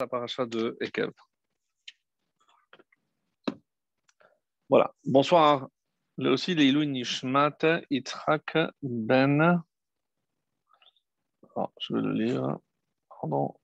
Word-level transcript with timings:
la 0.00 0.46
de 0.46 0.76
Ekev. 0.80 1.12
Voilà. 4.68 4.94
Bonsoir. 5.04 5.68
Là 6.16 6.30
aussi, 6.30 6.54
Leilou 6.54 6.84
Nishmat 6.84 7.58
Yitzhak 7.90 8.56
Ben. 8.82 9.62
Oh, 11.56 11.68
je 11.80 11.94
vais 11.94 12.00
le 12.00 12.12
lire. 12.12 12.58
Pardon. 13.08 13.54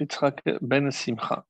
Yitzhak 0.00 0.42
Ben 0.60 0.90
Simcha. 0.90 1.46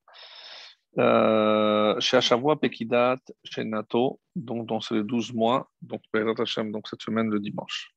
Euh, 0.99 2.01
chez 2.01 2.17
Achavua 2.17 2.59
Pekidat, 2.59 3.19
chez 3.45 3.65
Nato, 3.65 4.19
donc 4.35 4.67
dans 4.67 4.81
ces 4.81 5.03
12 5.03 5.35
mois, 5.35 5.71
donc 5.83 6.01
donc 6.15 6.89
cette 6.89 7.03
semaine 7.03 7.29
le 7.29 7.39
dimanche. 7.39 7.95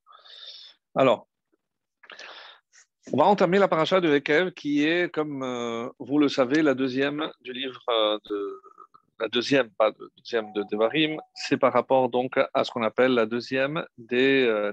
Alors, 0.95 1.28
on 3.11 3.17
va 3.17 3.25
entamer 3.25 3.57
la 3.57 3.67
paracha 3.67 4.01
de 4.01 4.13
Ekev, 4.13 4.51
qui 4.51 4.85
est, 4.85 5.11
comme 5.11 5.41
euh, 5.43 5.89
vous 5.99 6.19
le 6.19 6.29
savez, 6.29 6.61
la 6.61 6.75
deuxième 6.75 7.31
du 7.41 7.53
livre 7.53 7.81
euh, 7.89 8.17
de 8.29 8.61
la 9.19 9.27
deuxième, 9.27 9.69
pas 9.71 9.91
de 9.91 10.11
deuxième 10.17 10.53
de 10.53 10.63
Devarim, 10.71 11.19
c'est 11.33 11.57
par 11.57 11.73
rapport 11.73 12.09
donc 12.09 12.39
à 12.53 12.63
ce 12.63 12.71
qu'on 12.71 12.83
appelle 12.83 13.13
la 13.13 13.25
deuxième 13.25 13.85
des 13.97 14.45
euh. 14.45 14.71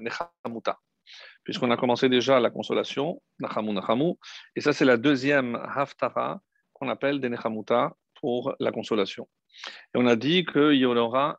Puisqu'on 1.44 1.70
a 1.70 1.76
commencé 1.76 2.08
déjà 2.08 2.38
la 2.40 2.50
consolation, 2.50 3.22
Nachamu 3.38 3.72
Nachamu, 3.72 4.14
et 4.54 4.60
ça 4.60 4.72
c'est 4.72 4.84
la 4.84 4.96
deuxième 4.96 5.56
Haftara 5.56 6.40
qu'on 6.72 6.88
appelle 6.88 7.20
des 7.20 7.28
Nechamuta 7.28 7.94
pour 8.20 8.54
la 8.60 8.70
consolation. 8.70 9.28
Et 9.94 9.98
on 9.98 10.06
a 10.06 10.16
dit 10.16 10.44
qu'il 10.44 10.74
y 10.74 10.84
aura 10.84 11.38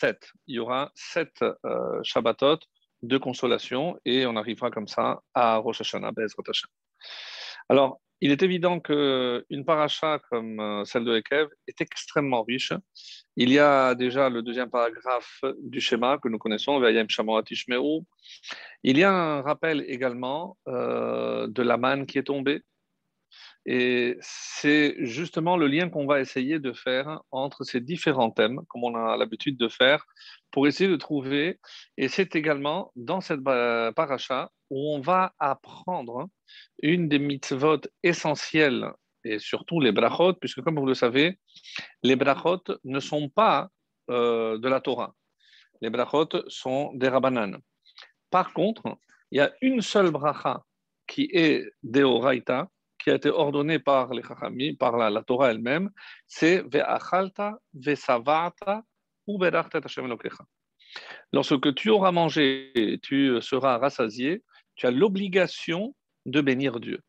sept, 0.00 0.32
il 0.46 0.56
y 0.56 0.58
aura 0.58 0.90
sept 0.94 1.42
euh, 1.42 2.00
Shabbatot 2.02 2.58
de 3.02 3.18
consolation 3.18 3.98
et 4.04 4.26
on 4.26 4.36
arrivera 4.36 4.70
comme 4.70 4.88
ça 4.88 5.20
à 5.34 5.56
Rosh 5.56 5.80
Hashanah, 5.80 6.12
Alors, 7.68 8.00
il 8.20 8.32
est 8.32 8.42
évident 8.42 8.80
qu'une 8.80 9.64
paracha 9.64 10.18
comme 10.30 10.58
euh, 10.58 10.84
celle 10.84 11.04
de 11.04 11.16
Ekev 11.16 11.48
est 11.68 11.80
extrêmement 11.80 12.42
riche. 12.42 12.72
Il 13.36 13.50
y 13.50 13.60
a 13.60 13.94
déjà 13.94 14.28
le 14.28 14.42
deuxième 14.42 14.70
paragraphe 14.70 15.44
du 15.62 15.80
schéma 15.80 16.18
que 16.18 16.28
nous 16.28 16.38
connaissons, 16.38 16.82
Il 18.82 18.98
y 18.98 19.04
a 19.04 19.12
un 19.12 19.42
rappel 19.42 19.84
également 19.86 20.56
euh, 20.66 21.46
de 21.46 21.62
la 21.62 21.76
manne 21.76 22.06
qui 22.06 22.18
est 22.18 22.24
tombée. 22.24 22.62
Et 23.70 24.16
c'est 24.22 24.96
justement 25.00 25.58
le 25.58 25.66
lien 25.66 25.90
qu'on 25.90 26.06
va 26.06 26.20
essayer 26.20 26.58
de 26.58 26.72
faire 26.72 27.20
entre 27.30 27.64
ces 27.64 27.80
différents 27.82 28.30
thèmes, 28.30 28.62
comme 28.66 28.82
on 28.82 28.94
a 28.94 29.18
l'habitude 29.18 29.58
de 29.58 29.68
faire, 29.68 30.06
pour 30.50 30.66
essayer 30.66 30.88
de 30.88 30.96
trouver. 30.96 31.60
Et 31.98 32.08
c'est 32.08 32.34
également 32.34 32.90
dans 32.96 33.20
cette 33.20 33.44
paracha 33.44 34.50
où 34.70 34.94
on 34.94 35.00
va 35.00 35.34
apprendre 35.38 36.28
une 36.82 37.10
des 37.10 37.18
mitzvot 37.18 37.82
essentielles 38.02 38.90
et 39.22 39.38
surtout 39.38 39.80
les 39.80 39.92
brachot, 39.92 40.32
puisque 40.32 40.62
comme 40.62 40.78
vous 40.78 40.86
le 40.86 40.94
savez, 40.94 41.38
les 42.02 42.16
brachot 42.16 42.62
ne 42.84 43.00
sont 43.00 43.28
pas 43.28 43.68
euh, 44.08 44.56
de 44.56 44.68
la 44.70 44.80
Torah. 44.80 45.14
Les 45.82 45.90
brachot 45.90 46.48
sont 46.48 46.94
des 46.94 47.08
rabbanan. 47.08 47.58
Par 48.30 48.54
contre, 48.54 48.96
il 49.30 49.36
y 49.36 49.40
a 49.42 49.52
une 49.60 49.82
seule 49.82 50.10
bracha 50.10 50.64
qui 51.06 51.28
est 51.34 51.70
deoraita, 51.82 52.70
qui 52.98 53.10
a 53.10 53.14
été 53.14 53.30
ordonnée 53.30 53.78
par 53.78 54.12
les 54.12 54.22
chachamim, 54.22 54.74
par 54.78 54.96
la, 54.96 55.22
Torah 55.22 55.50
elle-même, 55.50 55.90
c'est 56.26 56.62
ve'achalta 56.62 57.58
ve'savata 57.74 58.82
ou 59.26 59.38
Lorsque 61.32 61.74
tu 61.74 61.90
auras 61.90 62.12
mangé 62.12 62.98
tu 63.02 63.40
seras 63.42 63.78
rassasié, 63.78 64.42
tu 64.74 64.86
as 64.86 64.90
l'obligation 64.90 65.94
de 66.24 66.40
bénir 66.40 66.80
Dieu. 66.80 67.00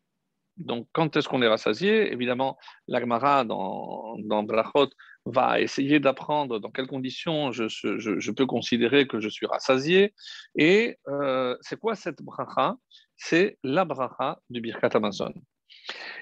Donc, 0.56 0.88
quand 0.92 1.16
est-ce 1.16 1.28
qu'on 1.28 1.40
est 1.40 1.48
rassasié? 1.48 2.12
Évidemment, 2.12 2.58
l'Agmara 2.86 3.44
dans, 3.44 4.16
dans 4.18 4.42
Brachot 4.42 4.90
va 5.24 5.60
essayer 5.60 6.00
d'apprendre 6.00 6.58
dans 6.58 6.70
quelles 6.70 6.86
conditions 6.86 7.50
je, 7.50 7.68
je, 7.68 8.30
peux 8.30 8.46
considérer 8.46 9.06
que 9.06 9.20
je 9.20 9.28
suis 9.28 9.46
rassasié. 9.46 10.14
Et 10.56 10.98
euh, 11.08 11.56
c'est 11.62 11.78
quoi 11.78 11.94
cette 11.94 12.22
bracha? 12.22 12.76
C'est 13.16 13.58
la 13.62 13.84
bracha 13.84 14.40
du 14.50 14.60
Birkat 14.60 14.90
Amazon. 14.94 15.32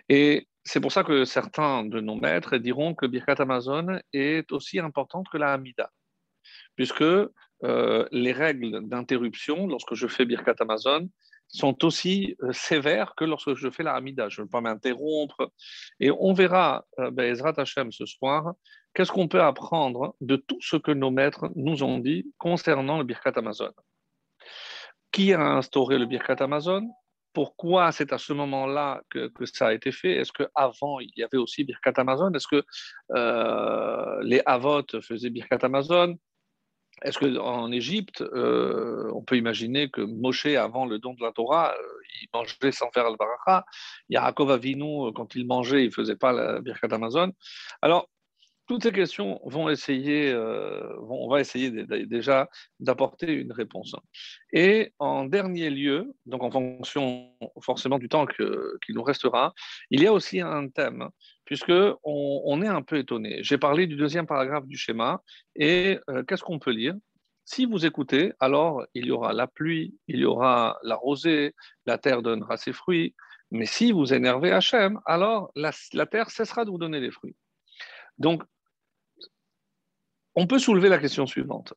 Et 0.09 0.48
c'est 0.64 0.81
pour 0.81 0.92
ça 0.92 1.04
que 1.04 1.25
certains 1.25 1.84
de 1.84 2.00
nos 2.00 2.16
maîtres 2.16 2.56
diront 2.59 2.94
que 2.94 3.06
Birkat 3.06 3.36
Amazon 3.38 3.98
est 4.12 4.53
aussi 4.53 4.78
importante 4.78 5.26
que 5.31 5.38
la 5.38 5.53
Hamida, 5.53 5.91
puisque 6.76 7.03
euh, 7.03 8.06
les 8.12 8.32
règles 8.32 8.86
d'interruption, 8.88 9.66
lorsque 9.66 9.94
je 9.94 10.06
fais 10.06 10.25
Birkat 10.25 10.56
Amazon, 10.60 11.09
sont 11.48 11.84
aussi 11.84 12.36
euh, 12.42 12.53
sévères 12.53 13.14
que 13.16 13.25
lorsque 13.25 13.54
je 13.54 13.70
fais 13.70 13.82
la 13.82 13.94
Hamida. 13.94 14.28
Je 14.28 14.41
ne 14.41 14.44
veux 14.44 14.50
pas 14.50 14.60
m'interrompre. 14.60 15.50
Et 15.98 16.10
on 16.10 16.34
verra, 16.34 16.84
euh, 16.98 17.16
Ezrat 17.16 17.54
Hashem, 17.56 17.91
ce 17.91 18.06
soir, 18.06 18.54
qu'est-ce 18.94 19.10
qu'on 19.10 19.28
peut 19.28 19.42
apprendre 19.42 20.15
de 20.20 20.36
tout 20.36 20.59
ce 20.60 20.76
que 20.76 20.92
nos 20.92 21.10
maîtres 21.10 21.50
nous 21.56 21.82
ont 21.82 21.98
dit 21.98 22.30
concernant 22.36 22.98
le 22.98 23.04
Birkat 23.04 23.32
Amazon. 23.36 23.72
Qui 25.10 25.32
a 25.32 25.41
instauré 25.41 25.98
le 25.98 26.06
Birkat 26.06 26.36
Amazon? 26.41 26.86
Pourquoi 27.33 27.93
c'est 27.93 28.12
à 28.12 28.19
ce 28.19 28.33
moment-là 28.33 29.03
que, 29.11 29.31
ça 29.44 29.69
a 29.69 29.72
été 29.72 29.93
fait? 29.93 30.12
Est-ce 30.12 30.33
qu'avant, 30.33 31.00
il 31.00 31.11
y 31.16 31.22
avait 31.22 31.37
aussi 31.37 31.65
Birkat 31.65 31.93
Amazon? 31.97 32.33
Est-ce 32.33 32.49
que 32.49 32.65
euh, 33.15 34.22
les 34.22 34.43
Avot 34.47 34.83
faisaient 35.00 35.31
Birkat 35.31 35.59
Amazon? 35.62 36.16
Est-ce 37.03 37.19
qu'en 37.19 37.71
Égypte, 37.71 38.22
euh, 38.22 39.09
on 39.15 39.22
peut 39.22 39.37
imaginer 39.37 39.89
que 39.89 40.00
Moshe, 40.00 40.47
avant 40.47 40.84
le 40.84 40.99
don 40.99 41.15
de 41.15 41.22
la 41.22 41.31
Torah, 41.31 41.72
euh, 41.72 41.83
il 42.22 42.28
mangeait 42.34 42.72
sans 42.72 42.91
faire 42.91 43.09
le 43.09 43.16
baracha 43.16 43.65
Yaakov 44.09 44.50
Avinu, 44.50 45.12
quand 45.15 45.37
il 45.37 45.47
mangeait, 45.47 45.84
il 45.84 45.89
ne 45.89 45.95
faisait 45.95 46.16
pas 46.16 46.33
la 46.33 46.60
Birkat 46.60 46.89
Amazon. 46.91 47.33
Alors, 47.83 48.09
toutes 48.68 48.82
ces 48.82 48.92
questions 48.92 49.40
vont 49.44 49.70
essayer, 49.70 50.30
euh, 50.30 50.94
on 51.00 51.28
va 51.28 51.40
essayer 51.40 51.70
déjà 51.70 52.48
d'apporter 52.80 53.32
une 53.32 53.50
réponse. 53.50 53.96
Et 54.52 54.92
en 54.98 55.24
dernier 55.24 55.70
lieu, 55.70 56.14
donc 56.26 56.42
en 56.42 56.50
fonction 56.50 57.32
forcément 57.62 57.98
du 57.98 58.10
temps 58.10 58.26
qu'il 58.26 58.94
nous 58.94 59.02
restera, 59.02 59.54
il 59.90 60.02
y 60.02 60.06
a 60.06 60.12
aussi 60.12 60.40
un 60.40 60.68
thème, 60.68 61.08
puisque 61.46 61.72
on, 62.04 62.62
est 62.62 62.68
un 62.68 62.82
peu 62.82 62.98
étonné. 62.98 63.42
J'ai 63.42 63.56
parlé 63.56 63.86
du 63.86 63.96
deuxième 63.96 64.26
paragraphe 64.26 64.66
du 64.66 64.76
schéma, 64.76 65.22
et 65.56 65.98
euh, 66.10 66.22
qu'est-ce 66.22 66.42
qu'on 66.42 66.58
peut 66.58 66.72
lire? 66.72 66.94
Si 67.46 67.64
vous 67.64 67.86
écoutez, 67.86 68.34
alors 68.38 68.84
il 68.92 69.06
y 69.06 69.10
aura 69.10 69.32
la 69.32 69.46
pluie, 69.46 69.96
il 70.08 70.20
y 70.20 70.26
aura 70.26 70.78
la 70.82 70.96
rosée, 70.96 71.54
la 71.86 71.96
terre 71.96 72.20
donnera 72.20 72.58
ses 72.58 72.74
fruits. 72.74 73.14
Mais 73.50 73.64
si 73.64 73.92
vous 73.92 74.12
énervez 74.12 74.52
Hachem, 74.52 75.00
alors 75.06 75.50
la, 75.56 75.70
la 75.94 76.04
terre 76.04 76.28
cessera 76.30 76.66
de 76.66 76.70
vous 76.70 76.76
donner 76.76 77.00
des 77.00 77.10
fruits. 77.10 77.34
Donc, 78.18 78.42
on 80.38 80.47
peut 80.47 80.60
soulever 80.60 80.88
la 80.88 80.99
question 80.99 81.26
suivante. 81.26 81.75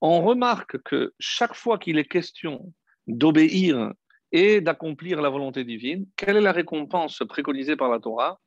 On 0.00 0.22
remarque 0.22 0.82
que 0.84 1.12
chaque 1.18 1.54
fois 1.54 1.78
qu'il 1.78 1.98
est 1.98 2.06
question 2.06 2.72
d'obéir 3.06 3.92
et 4.32 4.62
d'accomplir 4.62 5.20
la 5.20 5.28
volonté 5.28 5.64
divine, 5.64 6.06
quelle 6.16 6.38
est 6.38 6.40
la 6.40 6.52
récompense 6.52 7.22
préconisée 7.28 7.76
par 7.76 7.90
la 7.90 8.00
Torah? 8.00 8.40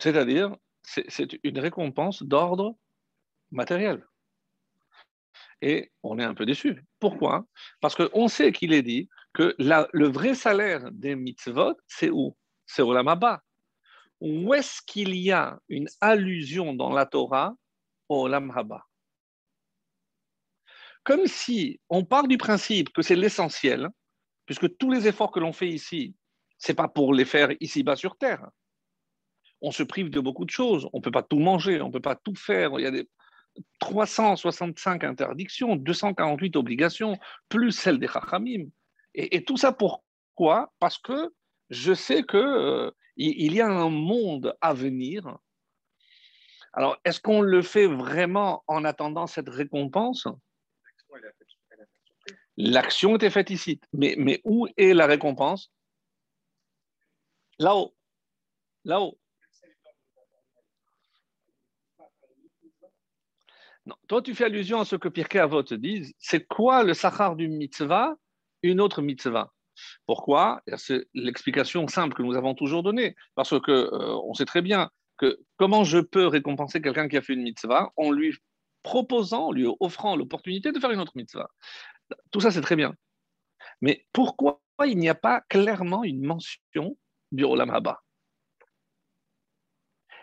C'est-à-dire, 0.00 0.56
c'est 0.82 1.38
une 1.42 1.58
récompense 1.58 2.22
d'ordre 2.22 2.74
matériel. 3.50 4.06
Et 5.60 5.92
on 6.02 6.18
est 6.18 6.24
un 6.24 6.34
peu 6.34 6.46
déçu. 6.46 6.82
Pourquoi? 6.98 7.46
Parce 7.82 7.94
qu'on 7.94 8.28
sait 8.28 8.52
qu'il 8.52 8.72
est 8.72 8.82
dit 8.82 9.10
que 9.34 9.54
le 9.58 10.08
vrai 10.08 10.34
salaire 10.34 10.90
des 10.92 11.14
mitzvot, 11.14 11.76
c'est 11.86 12.08
où? 12.08 12.34
C'est 12.64 12.80
au 12.80 12.94
Lamaba 12.94 13.42
où 14.20 14.54
est-ce 14.54 14.80
qu'il 14.82 15.14
y 15.14 15.32
a 15.32 15.58
une 15.68 15.88
allusion 16.00 16.74
dans 16.74 16.92
la 16.92 17.06
Torah 17.06 17.54
au 18.08 18.24
Olam 18.24 18.50
Haba? 18.50 18.84
Comme 21.04 21.26
si 21.26 21.80
on 21.88 22.04
part 22.04 22.28
du 22.28 22.36
principe 22.36 22.92
que 22.92 23.02
c'est 23.02 23.16
l'essentiel, 23.16 23.88
puisque 24.46 24.76
tous 24.76 24.90
les 24.90 25.06
efforts 25.06 25.30
que 25.30 25.40
l'on 25.40 25.52
fait 25.52 25.68
ici, 25.68 26.14
ce 26.58 26.72
n'est 26.72 26.76
pas 26.76 26.88
pour 26.88 27.14
les 27.14 27.24
faire 27.24 27.50
ici-bas 27.60 27.96
sur 27.96 28.16
Terre. 28.16 28.48
On 29.60 29.70
se 29.70 29.82
prive 29.82 30.10
de 30.10 30.20
beaucoup 30.20 30.44
de 30.44 30.50
choses. 30.50 30.88
On 30.92 30.98
ne 30.98 31.02
peut 31.02 31.10
pas 31.10 31.22
tout 31.22 31.38
manger, 31.38 31.80
on 31.80 31.88
ne 31.88 31.92
peut 31.92 32.00
pas 32.00 32.16
tout 32.16 32.34
faire. 32.34 32.72
Il 32.78 32.82
y 32.82 32.86
a 32.86 32.90
des 32.90 33.08
365 33.80 35.04
interdictions, 35.04 35.76
248 35.76 36.56
obligations, 36.56 37.18
plus 37.48 37.72
celles 37.72 37.98
des 37.98 38.08
Chachamim. 38.08 38.66
Et, 39.14 39.36
et 39.36 39.44
tout 39.44 39.56
ça 39.56 39.72
pourquoi? 39.72 40.72
Parce 40.78 40.98
que 40.98 41.32
je 41.70 41.92
sais 41.92 42.22
que 42.22 42.36
euh, 42.36 42.90
il 43.16 43.54
y 43.54 43.60
a 43.60 43.66
un 43.66 43.90
monde 43.90 44.56
à 44.60 44.72
venir. 44.74 45.38
Alors, 46.72 46.96
est-ce 47.04 47.20
qu'on 47.20 47.40
le 47.40 47.62
fait 47.62 47.86
vraiment 47.86 48.62
en 48.66 48.84
attendant 48.84 49.26
cette 49.26 49.48
récompense? 49.48 50.28
L'action 52.56 53.16
était 53.16 53.30
faite 53.30 53.50
ici. 53.50 53.80
Mais, 53.92 54.40
où 54.44 54.68
est 54.76 54.94
la 54.94 55.06
récompense? 55.06 55.72
Là-haut. 57.58 57.94
Là-haut. 58.84 59.18
Toi, 64.06 64.22
tu 64.22 64.34
fais 64.34 64.44
allusion 64.44 64.80
à 64.80 64.84
ce 64.84 64.96
que 64.96 65.08
Pirkei 65.08 65.38
Avot 65.38 65.62
dit. 65.62 66.14
C'est 66.18 66.46
quoi 66.46 66.82
le 66.82 66.94
sachar 66.94 67.36
du 67.36 67.48
mitzvah? 67.48 68.16
Une 68.62 68.80
autre 68.80 69.02
mitzvah. 69.02 69.52
Pourquoi? 70.06 70.62
C'est 70.76 71.06
l'explication 71.14 71.86
simple 71.88 72.14
que 72.14 72.22
nous 72.22 72.36
avons 72.36 72.54
toujours 72.54 72.82
donnée. 72.82 73.14
Parce 73.34 73.58
que 73.60 73.70
euh, 73.70 74.16
on 74.24 74.34
sait 74.34 74.44
très 74.44 74.62
bien 74.62 74.90
que 75.16 75.38
comment 75.56 75.84
je 75.84 75.98
peux 75.98 76.26
récompenser 76.26 76.80
quelqu'un 76.80 77.08
qui 77.08 77.16
a 77.16 77.22
fait 77.22 77.34
une 77.34 77.42
mitzvah 77.42 77.92
en 77.96 78.10
lui 78.10 78.34
proposant, 78.82 79.52
lui 79.52 79.66
offrant 79.80 80.16
l'opportunité 80.16 80.72
de 80.72 80.78
faire 80.78 80.90
une 80.90 81.00
autre 81.00 81.12
mitzvah. 81.16 81.48
Tout 82.30 82.40
ça, 82.40 82.50
c'est 82.50 82.60
très 82.60 82.76
bien. 82.76 82.94
Mais 83.80 84.06
pourquoi 84.12 84.60
il 84.86 84.96
n'y 84.96 85.08
a 85.08 85.14
pas 85.14 85.42
clairement 85.48 86.04
une 86.04 86.24
mention 86.24 86.96
du 87.32 87.44
Olam 87.44 87.70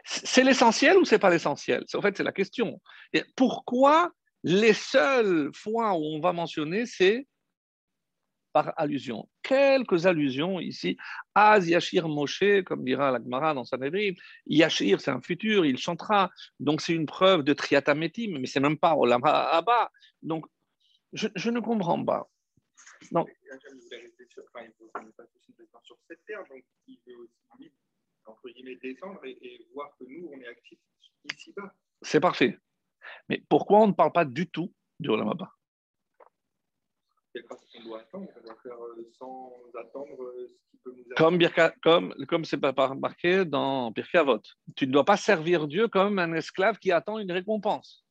C'est 0.04 0.44
l'essentiel 0.44 0.98
ou 0.98 1.06
c'est 1.06 1.20
pas 1.20 1.30
l'essentiel? 1.30 1.84
En 1.94 2.02
fait, 2.02 2.18
c'est 2.18 2.24
la 2.24 2.32
question. 2.32 2.82
Pourquoi 3.36 4.12
les 4.44 4.74
seules 4.74 5.50
fois 5.54 5.94
où 5.94 6.04
on 6.04 6.20
va 6.20 6.32
mentionner, 6.32 6.86
c'est 6.86 7.28
par 8.56 8.74
allusion. 8.78 9.28
Quelques 9.44 10.06
allusions 10.06 10.62
ici. 10.62 10.96
Az 11.34 11.68
Yashir 11.68 12.08
Moshe, 12.08 12.64
comme 12.66 12.86
dira 12.86 13.12
l'Agmara 13.12 13.54
dans 13.54 13.66
Sanhedrin. 13.66 14.14
Yashir, 14.46 15.02
c'est 15.02 15.12
un 15.12 15.20
futur, 15.20 15.66
il 15.66 15.78
chantera. 15.78 16.32
Donc 16.62 16.80
c'est 16.80 16.94
une 16.94 17.06
preuve 17.06 17.44
de 17.44 17.52
Triatametim, 17.52 18.40
mais 18.40 18.48
c'est 18.48 18.62
même 18.62 18.78
pas 18.78 18.96
Olam 18.96 19.22
Haba. 19.26 19.92
Donc 20.22 20.46
je, 21.12 21.28
je, 21.36 21.50
ne 21.50 21.60
comprends 21.60 22.02
pas. 22.06 22.30
Non. 23.12 23.26
sur 25.84 25.98
cette 26.08 26.26
terre, 26.26 26.44
donc 26.50 26.64
il 26.88 26.98
veut 27.06 27.18
aussi, 27.18 27.70
entre 28.26 28.50
guillemets, 28.52 28.78
descendre 28.78 29.20
et, 29.26 29.38
et 29.42 29.68
voir 29.74 29.92
que 30.00 30.06
nous, 30.06 30.30
on 30.34 30.40
est 30.40 30.48
actifs 30.48 30.80
ici-bas. 31.30 31.74
C'est 32.02 32.22
parfait. 32.22 32.58
Mais 33.28 33.44
pourquoi 33.50 33.80
on 33.80 33.88
ne 33.88 33.92
parle 33.92 34.14
pas 34.14 34.24
du 34.24 34.48
tout 34.48 34.74
du 35.02 35.10
Olam 37.36 38.28
Haba 38.28 39.00
comme, 41.18 41.40
comme, 41.82 42.14
comme 42.28 42.46
c'est 42.46 42.58
pas 42.58 42.94
marqué 42.96 43.46
dans 43.46 43.92
Birka 43.92 44.20
Avot. 44.22 44.42
Tu 44.76 44.88
ne 44.88 44.92
dois 44.92 45.06
pas 45.06 45.18
servir 45.18 45.68
Dieu 45.68 45.88
comme 45.88 46.20
un 46.20 46.34
esclave 46.34 46.78
qui 46.78 46.92
attend 46.92 47.20
une 47.20 47.32
récompense. 47.32 48.06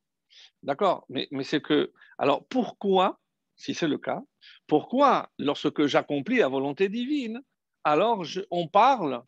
D'accord? 0.63 1.05
Mais, 1.09 1.29
mais 1.31 1.45
c'est 1.45 1.61
que. 1.61 1.93
Alors 2.19 2.47
pourquoi, 2.47 3.21
si 3.57 3.75
c'est 3.75 3.89
le 3.89 3.99
cas, 3.99 4.23
pourquoi, 4.67 5.31
lorsque 5.39 5.87
j'accomplis 5.87 6.39
la 6.39 6.49
volonté 6.49 6.89
divine, 6.89 7.41
alors 7.85 8.25
on 8.51 8.69
parle 8.69 9.23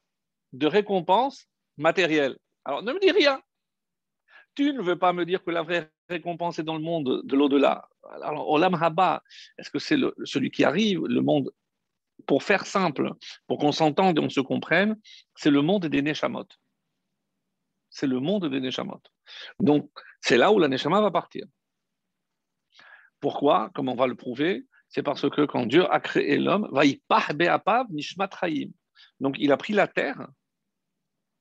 de 0.52 0.66
récompense 0.66 1.46
matérielle? 1.76 2.36
Alors 2.64 2.82
ne 2.82 2.92
me 2.92 3.00
dis 3.00 3.10
rien. 3.10 3.40
Tu 4.54 4.72
ne 4.72 4.82
veux 4.82 4.98
pas 4.98 5.12
me 5.12 5.24
dire 5.26 5.44
que 5.44 5.50
la 5.50 5.62
vraie 5.62 5.90
récompense 6.08 6.58
est 6.58 6.64
dans 6.64 6.76
le 6.76 6.82
monde 6.82 7.22
de 7.24 7.36
l'au-delà. 7.36 7.88
Alors, 8.22 8.48
Olam 8.48 8.74
Haba, 8.74 9.22
est-ce 9.58 9.70
que 9.70 9.78
c'est 9.78 9.96
celui 10.24 10.50
qui 10.50 10.64
arrive, 10.64 11.04
le 11.06 11.20
monde, 11.20 11.50
pour 12.26 12.42
faire 12.42 12.66
simple, 12.66 13.12
pour 13.46 13.58
qu'on 13.58 13.72
s'entende 13.72 14.18
et 14.18 14.20
on 14.20 14.30
se 14.30 14.40
comprenne, 14.40 14.98
c'est 15.34 15.50
le 15.50 15.62
monde 15.62 15.86
des 15.86 16.02
Neshamot. 16.02 16.46
C'est 17.90 18.06
le 18.06 18.20
monde 18.20 18.48
des 18.50 18.60
Neshamot. 18.60 19.02
Donc, 19.60 19.90
c'est 20.20 20.36
là 20.36 20.52
où 20.52 20.58
la 20.58 20.68
Neshama 20.68 21.00
va 21.00 21.10
partir. 21.10 21.46
Pourquoi? 23.20 23.70
Comme 23.74 23.88
on 23.88 23.94
va 23.94 24.06
le 24.06 24.14
prouver, 24.14 24.66
c'est 24.88 25.02
parce 25.02 25.28
que 25.28 25.46
quand 25.46 25.66
Dieu 25.66 25.90
a 25.90 26.00
créé 26.00 26.38
l'homme, 26.38 26.68
Donc, 29.20 29.36
il 29.38 29.52
a 29.52 29.56
pris 29.56 29.72
la 29.72 29.88
terre 29.88 30.28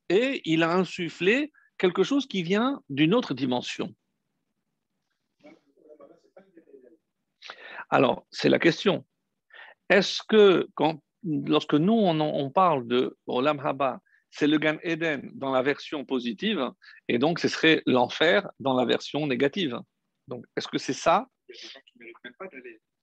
et 0.09 0.41
il 0.45 0.63
a 0.63 0.73
insufflé 0.73 1.51
quelque 1.77 2.03
chose 2.03 2.27
qui 2.27 2.43
vient 2.43 2.81
d'une 2.89 3.13
autre 3.13 3.33
dimension. 3.33 3.93
Alors, 7.89 8.25
c'est 8.31 8.49
la 8.49 8.59
question. 8.59 9.05
Est-ce 9.89 10.21
que 10.27 10.67
quand, 10.75 11.01
lorsque 11.23 11.75
nous, 11.75 11.93
on, 11.93 12.49
parle 12.49 12.87
de 12.87 13.17
Olam 13.27 13.59
Haba, 13.59 13.99
c'est 14.31 14.47
le 14.47 14.57
Gan 14.57 14.77
Eden 14.83 15.31
dans 15.33 15.51
la 15.51 15.61
version 15.61 16.03
positive, 16.03 16.71
et 17.07 17.19
donc 17.19 17.39
ce 17.39 17.47
serait 17.47 17.83
l'enfer 17.85 18.49
dans 18.59 18.73
la 18.73 18.85
version 18.85 19.27
négative. 19.27 19.79
Donc, 20.27 20.45
est-ce 20.57 20.67
que 20.67 20.77
c'est 20.77 20.93
ça? 20.93 21.27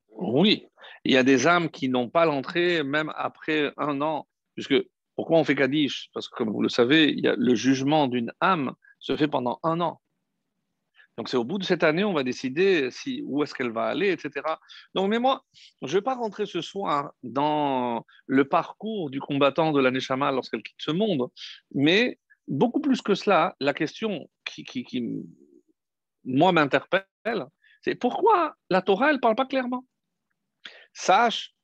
Oui, 0.09 0.67
il 1.05 1.13
y 1.13 1.17
a 1.17 1.23
des 1.23 1.47
âmes 1.47 1.71
qui 1.71 1.89
n'ont 1.89 2.11
pas 2.11 2.27
l'entrée 2.27 2.83
même 2.83 3.13
après 3.17 3.73
un 3.77 4.01
an, 4.03 4.29
puisque 4.55 4.75
pourquoi 5.15 5.39
on 5.39 5.45
fait 5.45 5.55
Kaddish? 5.55 6.11
Parce 6.13 6.29
que, 6.29 6.35
comme 6.35 6.51
vous 6.51 6.63
le 6.63 6.69
savez, 6.69 7.15
le 7.15 7.55
jugement 7.55 8.09
d'une 8.09 8.33
âme 8.41 8.75
se 8.99 9.17
fait 9.17 9.29
pendant 9.29 9.59
un 9.63 9.81
an. 9.81 10.02
Donc 11.19 11.29
c'est 11.29 11.37
au 11.37 11.45
bout 11.45 11.59
de 11.59 11.65
cette 11.65 11.85
année, 11.85 12.05
on 12.05 12.13
va 12.13 12.23
décider 12.23 12.89
où 13.25 13.43
est-ce 13.43 13.55
qu'elle 13.55 13.71
va 13.71 13.85
aller, 13.85 14.11
etc. 14.11 14.43
Donc, 14.95 15.11
mais 15.11 15.19
moi, 15.19 15.45
je 15.83 15.89
ne 15.89 15.93
vais 15.93 16.03
pas 16.03 16.15
rentrer 16.15 16.47
ce 16.47 16.61
soir 16.61 17.13
dans 17.23 18.07
le 18.27 18.49
parcours 18.49 19.11
du 19.11 19.21
combattant 19.21 19.73
de 19.73 19.81
la 19.81 19.91
Neshama 19.91 20.33
lorsqu'elle 20.33 20.63
quitte 20.63 20.77
ce 20.79 20.91
monde, 20.91 21.29
mais 21.75 22.19
beaucoup 22.49 22.81
plus 22.81 23.03
que 23.03 23.15
cela, 23.15 23.55
la 23.61 23.75
question 23.75 24.29
qui, 24.45 24.65
qui, 24.65 24.85
qui 24.85 25.05
moi, 26.25 26.53
m'interpelle, 26.53 27.05
c'est 27.83 27.95
pourquoi 27.95 28.55
la 28.71 28.81
Torah, 28.81 29.11
elle 29.11 29.17
ne 29.17 29.21
parle 29.21 29.37
pas 29.37 29.47
clairement? 29.47 29.85
Sache, 30.95 31.55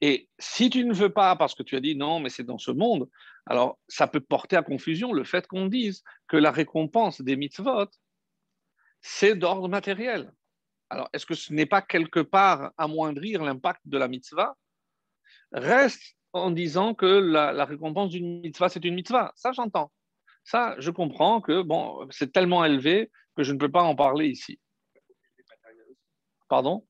et 0.00 0.28
si 0.38 0.68
tu 0.68 0.84
ne 0.84 0.92
veux 0.92 1.12
pas, 1.12 1.36
parce 1.36 1.54
que 1.54 1.62
tu 1.62 1.76
as 1.76 1.80
dit 1.80 1.94
non, 1.94 2.18
mais 2.18 2.28
c'est 2.28 2.42
dans 2.42 2.58
ce 2.58 2.72
monde, 2.72 3.08
alors 3.46 3.78
ça 3.86 4.08
peut 4.08 4.20
porter 4.20 4.56
à 4.56 4.62
confusion 4.62 5.12
le 5.12 5.22
fait 5.22 5.46
qu'on 5.46 5.66
dise 5.66 6.02
que 6.26 6.36
la 6.36 6.50
récompense 6.50 7.20
des 7.20 7.36
mitzvot, 7.36 7.86
c'est 9.02 9.34
d'ordre 9.34 9.68
matériel. 9.68 10.32
Alors, 10.88 11.08
est-ce 11.12 11.26
que 11.26 11.34
ce 11.34 11.52
n'est 11.52 11.66
pas 11.66 11.82
quelque 11.82 12.20
part 12.20 12.72
amoindrir 12.78 13.42
l'impact 13.42 13.80
de 13.84 13.98
la 13.98 14.08
mitzvah? 14.08 14.56
Reste 15.52 16.16
en 16.32 16.50
disant 16.50 16.94
que 16.94 17.06
la, 17.06 17.64
récompense 17.64 18.10
d'une 18.10 18.40
mitzvah, 18.40 18.68
c'est 18.68 18.84
une 18.84 18.94
mitzvah. 18.94 19.32
Ça, 19.34 19.52
j'entends. 19.52 19.92
Ça, 20.44 20.74
je 20.78 20.90
comprends 20.90 21.40
que 21.40 21.62
bon, 21.62 22.08
c'est 22.10 22.32
tellement 22.32 22.64
élevé 22.64 23.10
que 23.36 23.42
je 23.42 23.52
ne 23.52 23.58
peux 23.58 23.70
pas 23.70 23.82
en 23.82 23.94
parler 23.94 24.28
ici. 24.28 24.58
Pardon? 26.48 26.86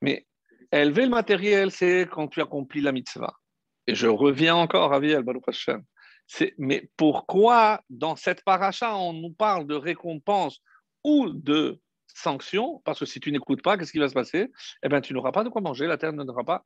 Mais 0.00 0.26
élever 0.72 1.04
le 1.04 1.10
matériel, 1.10 1.70
c'est 1.70 2.08
quand 2.10 2.28
tu 2.28 2.40
accomplis 2.40 2.80
la 2.80 2.92
mitzvah. 2.92 3.34
Et 3.86 3.94
je 3.94 4.06
reviens 4.06 4.56
encore 4.56 4.92
à 4.92 5.00
Viel 5.00 5.22
Baruch 5.22 5.48
Hashem 5.48 5.82
mais 6.58 6.90
pourquoi 6.96 7.82
dans 7.90 8.16
cette 8.16 8.44
paracha 8.44 8.96
on 8.96 9.12
nous 9.12 9.32
parle 9.32 9.66
de 9.66 9.74
récompense 9.74 10.60
ou 11.04 11.30
de 11.30 11.80
sanction? 12.06 12.82
Parce 12.84 13.00
que 13.00 13.06
si 13.06 13.20
tu 13.20 13.30
n'écoutes 13.32 13.62
pas, 13.62 13.76
qu'est-ce 13.76 13.92
qui 13.92 13.98
va 13.98 14.08
se 14.08 14.14
passer? 14.14 14.50
Eh 14.82 14.88
bien, 14.88 15.00
tu 15.00 15.14
n'auras 15.14 15.32
pas 15.32 15.44
de 15.44 15.48
quoi 15.48 15.60
manger, 15.60 15.86
la 15.86 15.98
terre 15.98 16.12
ne 16.12 16.24
n'aura 16.24 16.44
pas. 16.44 16.64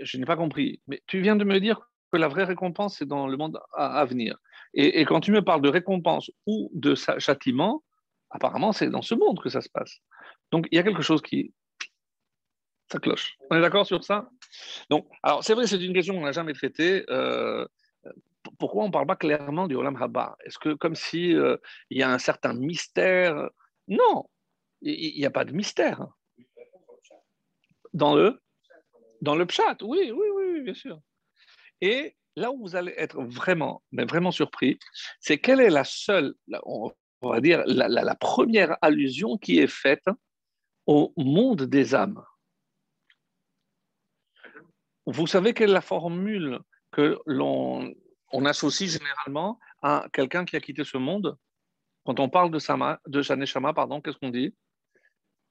Je 0.00 0.16
n'ai 0.16 0.24
pas 0.24 0.36
compris. 0.36 0.80
Mais 0.86 1.02
tu 1.06 1.20
viens 1.20 1.36
de 1.36 1.44
me 1.44 1.60
dire 1.60 1.80
que 2.12 2.18
la 2.18 2.28
vraie 2.28 2.44
récompense, 2.44 2.98
c'est 2.98 3.06
dans 3.06 3.26
le 3.26 3.36
monde 3.36 3.58
à, 3.74 4.04
venir. 4.04 4.36
Et, 4.74 5.00
et, 5.00 5.04
quand 5.04 5.20
tu 5.20 5.32
me 5.32 5.42
parles 5.42 5.62
de 5.62 5.68
récompense 5.68 6.30
ou 6.46 6.70
de 6.74 6.94
châtiment, 6.94 7.82
apparemment, 8.30 8.72
c'est 8.72 8.88
dans 8.88 9.02
ce 9.02 9.14
monde 9.14 9.40
que 9.40 9.48
ça 9.48 9.60
se 9.60 9.68
passe. 9.68 9.98
Donc, 10.50 10.66
il 10.70 10.76
y 10.76 10.78
a 10.78 10.82
quelque 10.82 11.02
chose 11.02 11.22
qui, 11.22 11.52
ça 12.92 12.98
cloche. 12.98 13.38
On 13.50 13.56
est 13.56 13.60
d'accord 13.60 13.86
sur 13.86 14.04
ça? 14.04 14.28
Donc, 14.90 15.08
alors 15.22 15.42
c'est 15.42 15.54
vrai, 15.54 15.66
c'est 15.66 15.82
une 15.82 15.94
question 15.94 16.14
qu'on 16.14 16.24
n'a 16.24 16.32
jamais 16.32 16.52
traitée. 16.52 17.04
Euh, 17.08 17.66
pourquoi 18.58 18.84
on 18.84 18.86
ne 18.88 18.92
parle 18.92 19.06
pas 19.06 19.16
clairement 19.16 19.66
du 19.66 19.74
Olam 19.74 19.96
Haba? 20.00 20.36
Est-ce 20.44 20.58
que 20.58 20.74
comme 20.74 20.94
si 20.94 21.34
euh, 21.34 21.56
il 21.90 21.98
y 21.98 22.02
a 22.02 22.10
un 22.10 22.18
certain 22.18 22.54
mystère? 22.54 23.50
Non, 23.88 24.28
il 24.80 25.18
n'y 25.18 25.26
a 25.26 25.30
pas 25.30 25.44
de 25.44 25.52
mystère. 25.52 26.06
Dans 27.92 28.14
le 28.14 28.40
dans 29.20 29.36
le 29.36 29.46
chat, 29.48 29.80
oui, 29.82 30.10
oui, 30.10 30.26
oui, 30.34 30.60
bien 30.62 30.74
sûr. 30.74 31.00
Et 31.80 32.16
là 32.36 32.50
où 32.50 32.58
vous 32.58 32.76
allez 32.76 32.94
être 32.96 33.22
vraiment, 33.22 33.82
mais 33.92 34.04
vraiment 34.04 34.32
surpris, 34.32 34.78
c'est 35.20 35.38
quelle 35.38 35.60
est 35.60 35.70
la 35.70 35.84
seule, 35.84 36.34
on 36.64 36.92
va 37.22 37.40
dire, 37.40 37.62
la, 37.66 37.88
la 37.88 38.14
première 38.16 38.76
allusion 38.82 39.36
qui 39.38 39.58
est 39.58 39.68
faite 39.68 40.06
au 40.86 41.12
monde 41.16 41.62
des 41.62 41.94
âmes? 41.94 42.24
Vous 45.06 45.26
savez 45.26 45.54
quelle 45.54 45.70
est 45.70 45.74
la 45.74 45.80
formule 45.80 46.60
que 46.90 47.18
l'on 47.26 47.92
on 48.32 48.44
associe 48.44 48.90
généralement 48.90 49.58
à 49.82 50.06
quelqu'un 50.12 50.44
qui 50.44 50.56
a 50.56 50.60
quitté 50.60 50.84
ce 50.84 50.98
monde. 50.98 51.36
Quand 52.04 52.18
on 52.18 52.28
parle 52.28 52.50
de, 52.50 52.58
Sama, 52.58 53.00
de 53.06 53.72
pardon, 53.72 54.00
qu'est-ce 54.00 54.18
qu'on 54.18 54.30
dit? 54.30 54.54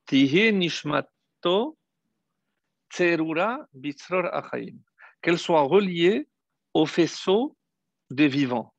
Tihe 0.06 0.52
tserura 2.92 3.68
achaim. 4.34 4.78
Qu'elle 5.22 5.40
soit 5.40 5.62
reliée 5.62 6.28
au 6.74 6.86
faisceau 6.86 7.56
des 8.10 8.28
vivants. 8.28 8.74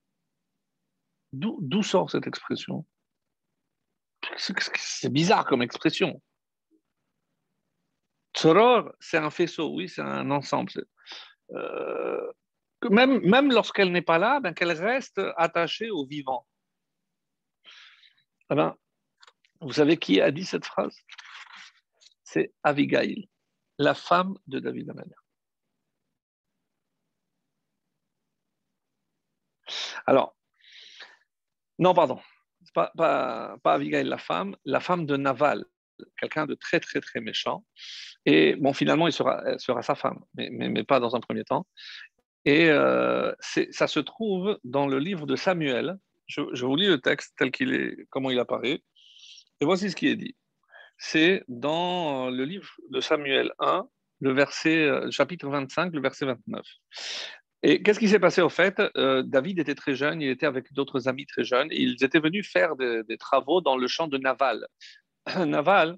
D'où 1.33 1.83
sort 1.83 2.11
cette 2.11 2.27
expression? 2.27 2.85
C'est 4.37 5.13
bizarre 5.13 5.47
comme 5.47 5.63
expression. 5.63 6.21
Tzoror, 8.35 8.93
c'est 9.01 9.19
un 9.19 9.31
faisceau, 9.31 9.75
oui, 9.75 9.89
c'est 9.89 10.03
un 10.03 10.31
ensemble. 10.31 10.73
Euh, 11.51 12.33
même, 12.91 13.21
même 13.21 13.53
lorsqu'elle 13.53 13.93
n'est 13.93 14.03
pas 14.03 14.19
là, 14.19 14.41
ben, 14.41 14.55
qu'elle 14.55 14.73
reste 14.73 15.21
attachée 15.37 15.91
au 15.91 16.05
vivant. 16.07 16.47
Eh 18.51 18.55
ben, 18.55 18.77
vous 19.61 19.73
savez 19.73 19.97
qui 19.97 20.21
a 20.21 20.31
dit 20.31 20.45
cette 20.45 20.67
phrase? 20.67 20.97
C'est 22.25 22.53
Abigail, 22.63 23.29
la 23.79 23.95
femme 23.95 24.37
de 24.47 24.59
David 24.59 24.91
Amelia. 24.91 25.17
Alors, 30.07 30.37
non, 31.79 31.95
pardon, 31.95 32.21
pas, 32.75 32.93
pas, 32.97 33.57
pas 33.63 33.75
Abigail 33.75 34.05
la 34.05 34.19
femme, 34.19 34.57
la 34.65 34.81
femme 34.81 35.07
de 35.07 35.17
Naval, 35.17 35.65
quelqu'un 36.19 36.47
de 36.47 36.55
très, 36.55 36.81
très, 36.81 37.01
très 37.01 37.21
méchant. 37.21 37.65
Et 38.25 38.55
bon, 38.57 38.73
finalement, 38.73 39.07
il 39.07 39.13
sera, 39.13 39.43
elle 39.47 39.61
sera 39.61 39.83
sa 39.83 39.95
femme, 39.95 40.25
mais, 40.35 40.51
mais, 40.51 40.85
pas 40.85 41.01
dans 41.01 41.17
un 41.17 41.21
premier 41.21 41.45
temps. 41.45 41.67
Et 42.45 42.69
euh, 42.69 43.33
ça 43.71 43.87
se 43.87 44.01
trouve 44.01 44.59
dans 44.65 44.87
le 44.87 44.99
livre 44.99 45.27
de 45.27 45.37
Samuel. 45.37 45.97
Je, 46.27 46.41
vous 46.41 46.77
lis 46.77 46.89
le 46.89 47.01
texte 47.01 47.35
tel 47.37 47.51
qu'il 47.51 47.75
est, 47.75 47.97
comment 48.11 48.31
il 48.31 48.39
apparaît. 48.39 48.83
Et 49.61 49.65
voici 49.65 49.91
ce 49.91 49.97
qui 49.97 50.09
est 50.09 50.17
dit. 50.17 50.35
C'est 50.99 51.45
dans 51.49 52.31
le 52.31 52.45
livre 52.45 52.69
de 52.91 53.01
Samuel 53.01 53.53
1, 53.59 53.87
le 54.21 54.33
verset, 54.33 54.85
euh, 54.85 55.11
chapitre 55.11 55.49
25, 55.49 55.93
le 55.93 56.01
verset 56.01 56.27
29. 56.27 56.65
Et 57.65 57.83
qu'est-ce 57.83 58.01
qui 58.01 58.09
s'est 58.09 58.19
passé 58.19 58.41
au 58.41 58.49
fait? 58.49 58.83
Euh, 58.97 59.23
David 59.23 59.59
était 59.61 59.75
très 59.75 59.95
jeune, 59.95 60.21
il 60.21 60.29
était 60.29 60.47
avec 60.47 60.73
d'autres 60.73 61.09
amis 61.09 61.27
très 61.27 61.45
jeunes, 61.45 61.69
ils 61.71 62.03
étaient 62.03 62.19
venus 62.19 62.51
faire 62.51 62.75
des, 62.77 63.05
des 63.05 63.17
travaux 63.17 63.61
dans 63.61 63.77
le 63.77 63.87
champ 63.87 64.09
de 64.09 64.19
Naval. 64.19 64.67
Naval, 65.47 65.97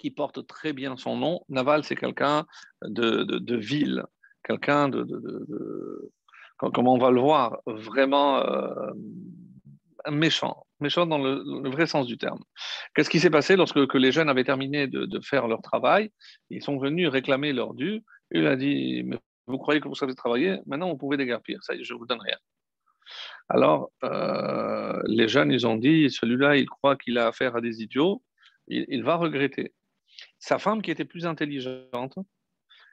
qui 0.00 0.10
porte 0.10 0.46
très 0.46 0.72
bien 0.72 0.96
son 0.96 1.16
nom, 1.16 1.44
Naval, 1.48 1.84
c'est 1.84 1.94
quelqu'un 1.94 2.46
de, 2.82 3.22
de, 3.22 3.56
ville, 3.56 4.04
quelqu'un 4.44 4.88
de, 4.88 5.04
de, 5.04 6.10
comme 6.58 6.88
on 6.88 6.98
va 6.98 7.10
le 7.10 7.20
voir, 7.20 7.58
vraiment 7.66 8.38
euh, 8.38 8.92
méchant, 10.10 10.66
méchant 10.80 11.06
dans 11.06 11.18
le, 11.18 11.68
vrai 11.70 11.86
sens 11.86 12.06
du 12.06 12.18
terme. 12.18 12.42
Qu'est-ce 12.94 13.10
qui 13.10 13.20
s'est 13.20 13.30
passé 13.30 13.56
lorsque 13.56 13.86
que 13.86 13.98
les 13.98 14.12
jeunes 14.12 14.28
avaient 14.28 14.44
terminé 14.44 14.86
de, 14.86 15.20
faire 15.20 15.48
leur 15.48 15.62
travail? 15.62 16.10
Ils 16.50 16.62
sont 16.62 16.78
venus 16.78 17.08
réclamer 17.08 17.52
leur 17.52 17.74
dû. 17.74 18.02
Il 18.30 18.46
a 18.46 18.56
dit 18.56 19.04
vous 19.46 19.58
croyez 19.58 19.80
que 19.80 19.88
vous 19.88 19.94
savez 19.94 20.14
travailler? 20.14 20.58
Maintenant, 20.66 20.88
vous 20.90 20.96
pouvez 20.96 21.16
dégarpir. 21.16 21.62
Ça 21.62 21.74
y 21.74 21.80
est, 21.80 21.84
je 21.84 21.94
vous 21.94 22.06
donne 22.06 22.20
rien. 22.20 22.36
Alors, 23.48 23.90
euh, 24.04 25.02
les 25.06 25.26
jeunes, 25.26 25.50
ils 25.50 25.66
ont 25.66 25.76
dit, 25.76 26.08
celui-là, 26.10 26.56
il 26.56 26.68
croit 26.68 26.96
qu'il 26.96 27.18
a 27.18 27.26
affaire 27.26 27.56
à 27.56 27.60
des 27.60 27.82
idiots, 27.82 28.22
il, 28.68 29.02
va 29.02 29.16
regretter. 29.16 29.74
Sa 30.38 30.58
femme, 30.58 30.80
qui 30.80 30.92
était 30.92 31.04
plus 31.04 31.26
intelligente, 31.26 32.14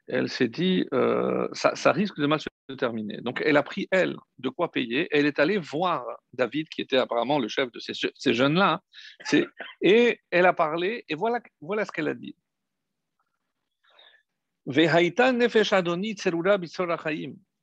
elle 0.07 0.29
s'est 0.29 0.47
dit, 0.47 0.85
euh, 0.93 1.47
ça, 1.53 1.91
risque 1.91 2.17
de 2.19 2.25
mal 2.27 2.39
se 2.39 2.47
terminer. 2.75 3.17
Donc, 3.21 3.41
elle 3.45 3.57
a 3.57 3.63
pris, 3.63 3.87
elle, 3.91 4.15
de 4.39 4.49
quoi 4.49 4.71
payer. 4.71 5.07
Elle 5.11 5.25
est 5.25 5.39
allée 5.39 5.57
voir 5.57 6.05
David, 6.33 6.69
qui 6.69 6.81
était 6.81 6.97
apparemment 6.97 7.39
le 7.39 7.47
chef 7.47 7.71
de 7.71 7.79
ces, 7.79 8.33
jeunes-là. 8.33 8.81
Et 9.81 10.19
elle 10.31 10.45
a 10.45 10.53
parlé, 10.53 11.03
et 11.09 11.15
voilà, 11.15 11.41
voilà 11.61 11.85
ce 11.85 11.91
qu'elle 11.91 12.07
a 12.07 12.13
dit. 12.13 12.35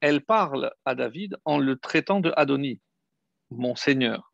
Elle 0.01 0.21
parle 0.23 0.73
à 0.85 0.95
David 0.95 1.37
en 1.45 1.59
le 1.59 1.77
traitant 1.77 2.21
de 2.21 2.33
Adoni, 2.37 2.81
mon 3.51 3.75
Seigneur. 3.75 4.33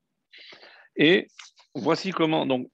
Et 0.97 1.29
voici 1.75 2.11
comment. 2.11 2.47
Donc, 2.47 2.71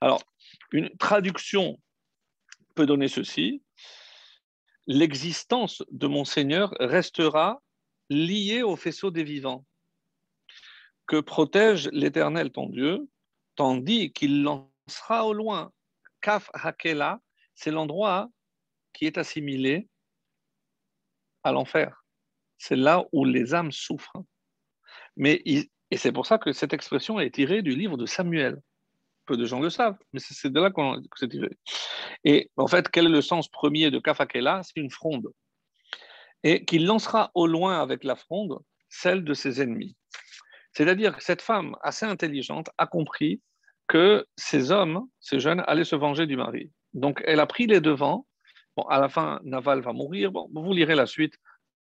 Alors, 0.00 0.22
une 0.72 0.90
traduction 0.96 1.78
peut 2.74 2.86
donner 2.86 3.08
ceci 3.08 3.62
l'existence 4.86 5.82
de 5.90 6.06
mon 6.06 6.24
Seigneur 6.24 6.74
restera 6.78 7.62
liée 8.08 8.62
au 8.62 8.76
faisceau 8.76 9.10
des 9.10 9.24
vivants 9.24 9.66
que 11.06 11.20
protège 11.20 11.88
l'Éternel 11.92 12.50
ton 12.50 12.68
Dieu, 12.68 13.08
tandis 13.54 14.12
qu'il 14.12 14.42
lancera 14.42 15.26
au 15.26 15.32
loin. 15.32 15.72
Kaf 16.20 16.50
Hakela, 16.52 17.20
c'est 17.54 17.70
l'endroit 17.70 18.28
qui 18.92 19.06
est 19.06 19.18
assimilé 19.18 19.88
à 21.44 21.52
l'enfer. 21.52 22.05
C'est 22.58 22.76
là 22.76 23.04
où 23.12 23.24
les 23.24 23.54
âmes 23.54 23.72
souffrent. 23.72 24.22
Mais 25.16 25.42
et 25.90 25.96
c'est 25.96 26.12
pour 26.12 26.26
ça 26.26 26.38
que 26.38 26.52
cette 26.52 26.72
expression 26.72 27.20
est 27.20 27.34
tirée 27.34 27.62
du 27.62 27.76
livre 27.76 27.96
de 27.96 28.06
Samuel. 28.06 28.60
Peu 29.24 29.36
de 29.36 29.44
gens 29.44 29.60
le 29.60 29.70
savent, 29.70 29.96
mais 30.12 30.20
c'est 30.20 30.50
de 30.50 30.60
là 30.60 30.70
que 30.70 30.82
c'est 31.16 31.28
tiré. 31.28 31.50
Et 32.24 32.50
en 32.56 32.66
fait, 32.66 32.88
quel 32.88 33.06
est 33.06 33.10
le 33.10 33.22
sens 33.22 33.48
premier 33.48 33.90
de 33.90 33.98
Kaf 33.98 34.20
Hakela 34.20 34.62
C'est 34.62 34.80
une 34.80 34.90
fronde. 34.90 35.28
Et 36.42 36.64
qu'il 36.64 36.86
lancera 36.86 37.30
au 37.34 37.46
loin 37.46 37.80
avec 37.80 38.04
la 38.04 38.14
fronde 38.14 38.58
celle 38.88 39.24
de 39.24 39.34
ses 39.34 39.60
ennemis. 39.60 39.96
C'est-à-dire 40.72 41.16
que 41.16 41.24
cette 41.24 41.42
femme 41.42 41.76
assez 41.82 42.06
intelligente 42.06 42.70
a 42.78 42.86
compris 42.86 43.40
que 43.88 44.26
ces 44.36 44.70
hommes, 44.70 45.08
ces 45.20 45.40
jeunes, 45.40 45.62
allaient 45.66 45.84
se 45.84 45.96
venger 45.96 46.26
du 46.26 46.36
mari. 46.36 46.70
Donc 46.94 47.22
elle 47.26 47.40
a 47.40 47.46
pris 47.46 47.66
les 47.66 47.80
devants. 47.80 48.26
Bon, 48.76 48.82
à 48.84 49.00
la 49.00 49.08
fin, 49.08 49.40
Naval 49.42 49.80
va 49.80 49.92
mourir. 49.92 50.32
Bon, 50.32 50.48
vous 50.52 50.72
lirez 50.72 50.94
la 50.94 51.06
suite 51.06 51.36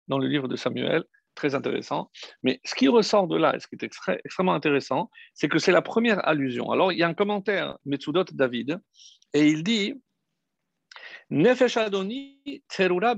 dans 0.07 0.17
le 0.17 0.27
livre 0.27 0.47
de 0.47 0.55
Samuel, 0.55 1.03
très 1.35 1.53
intéressant. 1.53 2.09
Mais 2.43 2.59
ce 2.63 2.73
qui 2.73 2.87
ressort 2.87 3.27
de 3.27 3.37
là, 3.37 3.55
et 3.55 3.59
ce 3.59 3.67
qui 3.67 3.75
est 3.75 3.83
extrêmement 3.83 4.53
intéressant, 4.53 5.09
c'est 5.33 5.49
que 5.49 5.59
c'est 5.59 5.71
la 5.71 5.81
première 5.81 6.25
allusion. 6.27 6.71
Alors, 6.71 6.91
il 6.91 6.97
y 6.97 7.03
a 7.03 7.07
un 7.07 7.13
commentaire, 7.13 7.77
Metsudot 7.85 8.23
David, 8.31 8.79
et 9.33 9.47
il 9.47 9.63
dit 9.63 9.93
Nefesh 11.29 11.77
Adoni 11.77 12.63
terura 12.67 13.15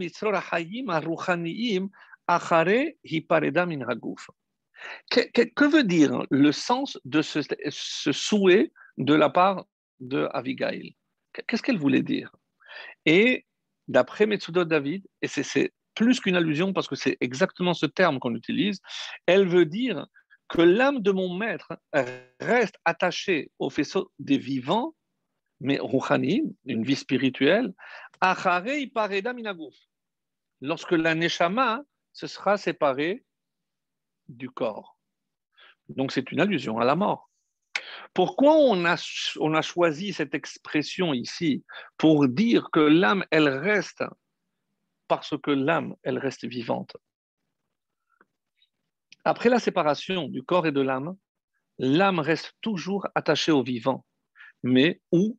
hayim 0.51 0.89
achare 2.27 3.67
min 3.67 3.82
haguf. 3.88 4.29
Que, 5.10 5.65
veut 5.65 5.84
dire 5.84 6.24
le 6.29 6.51
sens 6.51 7.00
de 7.06 7.22
ce, 7.22 7.41
souhait 8.12 8.72
de 8.98 9.13
la 9.13 9.29
part 9.29 9.65
de 10.00 10.27
Abigail? 10.32 10.96
Qu'est-ce 11.48 11.62
qu'elle 11.62 11.79
voulait 11.79 12.03
dire? 12.03 12.32
Et 13.06 13.46
d'après 13.88 14.25
Metsudo 14.25 14.65
David, 14.65 15.06
et 15.22 15.27
c'est 15.27 15.74
plus 15.98 16.20
qu'une 16.20 16.36
allusion 16.36 16.74
parce 16.74 16.88
que 16.88 16.96
c'est 16.96 17.18
exactement 17.22 17.74
ce 17.74 17.88
terme 17.88 18.20
qu'on 18.20 18.36
utilise, 18.36 18.82
elle 19.25 19.48
veut 19.48 19.66
dire 19.66 20.06
que 20.48 20.62
l'âme 20.62 21.01
de 21.01 21.12
mon 21.12 21.36
maître 21.36 21.74
reste 22.39 22.75
attachée 22.86 23.51
au 23.58 23.72
faisceau 23.72 24.12
des 24.20 24.38
vivants, 24.38 24.94
mais 25.60 25.80
Rouhani, 25.80 26.44
une 26.66 26.84
vie 26.84 26.96
spirituelle, 26.96 27.74
lorsque 30.62 30.92
la 30.92 31.16
Neshama 31.16 31.82
se 32.13 32.27
sera 32.27 32.58
séparée 32.58 33.25
du 34.27 34.51
corps. 34.51 35.00
Donc 35.89 36.12
c'est 36.12 36.32
une 36.32 36.42
allusion 36.42 36.77
à 36.77 36.86
la 36.86 36.96
mort. 36.96 37.32
Pourquoi 38.13 38.56
on 38.56 38.86
a 38.86 39.62
choisi 39.63 40.13
cette 40.13 40.36
expression 40.36 41.16
ici 41.16 41.63
Pour 41.98 42.27
dire 42.27 42.70
que 42.72 42.80
l'âme, 42.80 43.25
elle 43.32 43.50
reste, 43.50 44.04
parce 45.08 45.36
que 45.42 45.52
l'âme, 45.52 45.96
elle 46.04 46.18
reste 46.18 46.46
vivante. 46.46 46.98
Après 49.24 49.50
la 49.50 49.60
séparation 49.60 50.28
du 50.28 50.44
corps 50.44 50.68
et 50.68 50.72
de 50.72 50.82
l'âme, 50.82 51.18
l'âme 51.78 52.20
reste 52.20 52.54
toujours 52.62 53.08
attachée 53.16 53.52
au 53.52 53.64
vivant. 53.64 54.06
Mais 54.64 55.02
où? 55.12 55.38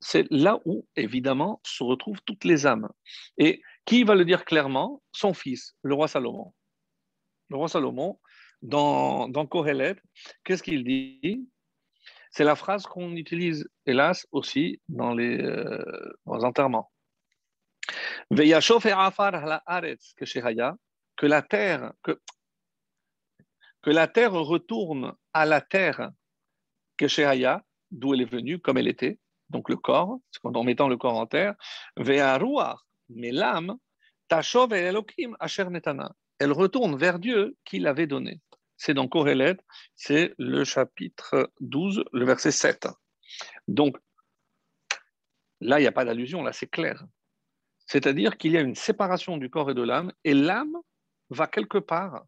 C'est 0.00 0.26
là 0.30 0.58
où, 0.64 0.86
évidemment, 0.96 1.60
se 1.64 1.84
retrouvent 1.84 2.20
toutes 2.24 2.44
les 2.44 2.66
âmes. 2.66 2.88
Et 3.38 3.62
qui 3.84 4.02
va 4.02 4.16
le 4.16 4.24
dire 4.24 4.44
clairement? 4.44 5.00
Son 5.12 5.34
fils, 5.34 5.76
le 5.82 5.94
roi 5.94 6.08
Salomon. 6.08 6.52
Le 7.48 7.56
roi 7.56 7.68
Salomon, 7.68 8.18
dans, 8.62 9.28
dans 9.28 9.46
qu'est-ce 10.44 10.62
qu'il 10.64 10.82
dit? 10.82 11.48
C'est 12.32 12.44
la 12.44 12.56
phrase 12.56 12.84
qu'on 12.84 13.14
utilise, 13.14 13.68
hélas, 13.84 14.26
aussi 14.32 14.80
dans 14.88 15.14
les, 15.14 15.38
euh, 15.38 16.16
enterrements. 16.26 16.90
que 21.16 21.26
la 21.26 21.42
terre, 21.42 21.92
que, 22.02 22.18
la 23.84 24.08
terre 24.08 24.32
retourne 24.32 25.14
à 25.34 25.44
la 25.44 25.60
terre 25.60 26.10
que 26.96 27.06
d'où 27.90 28.14
elle 28.14 28.22
est 28.22 28.30
venue, 28.30 28.58
comme 28.58 28.78
elle 28.78 28.88
était, 28.88 29.18
donc 29.50 29.68
le 29.68 29.76
corps, 29.76 30.18
en 30.42 30.64
mettant 30.64 30.88
le 30.88 30.96
corps 30.96 31.18
en 31.18 31.26
terre, 31.26 31.54
mais 33.10 33.30
l'âme, 33.30 33.76
Tachov 34.28 34.72
et 34.72 34.80
Elohim 34.80 35.36
Asher 35.38 35.66
Netana. 35.66 36.12
Elle 36.38 36.52
retourne 36.52 36.96
vers 36.96 37.18
Dieu 37.18 37.56
qui 37.64 37.78
l'avait 37.78 38.06
donné. 38.06 38.40
C'est 38.84 38.94
dans 38.94 39.06
Kohelet, 39.06 39.58
c'est 39.94 40.34
le 40.38 40.64
chapitre 40.64 41.52
12, 41.60 42.02
le 42.12 42.24
verset 42.24 42.50
7. 42.50 42.88
Donc, 43.68 43.96
là, 45.60 45.78
il 45.78 45.82
n'y 45.82 45.86
a 45.86 45.92
pas 45.92 46.04
d'allusion, 46.04 46.42
là, 46.42 46.52
c'est 46.52 46.66
clair. 46.66 47.04
C'est-à-dire 47.86 48.36
qu'il 48.36 48.50
y 48.50 48.56
a 48.56 48.60
une 48.60 48.74
séparation 48.74 49.36
du 49.36 49.50
corps 49.50 49.70
et 49.70 49.74
de 49.74 49.82
l'âme, 49.82 50.12
et 50.24 50.34
l'âme 50.34 50.76
va 51.30 51.46
quelque 51.46 51.78
part 51.78 52.24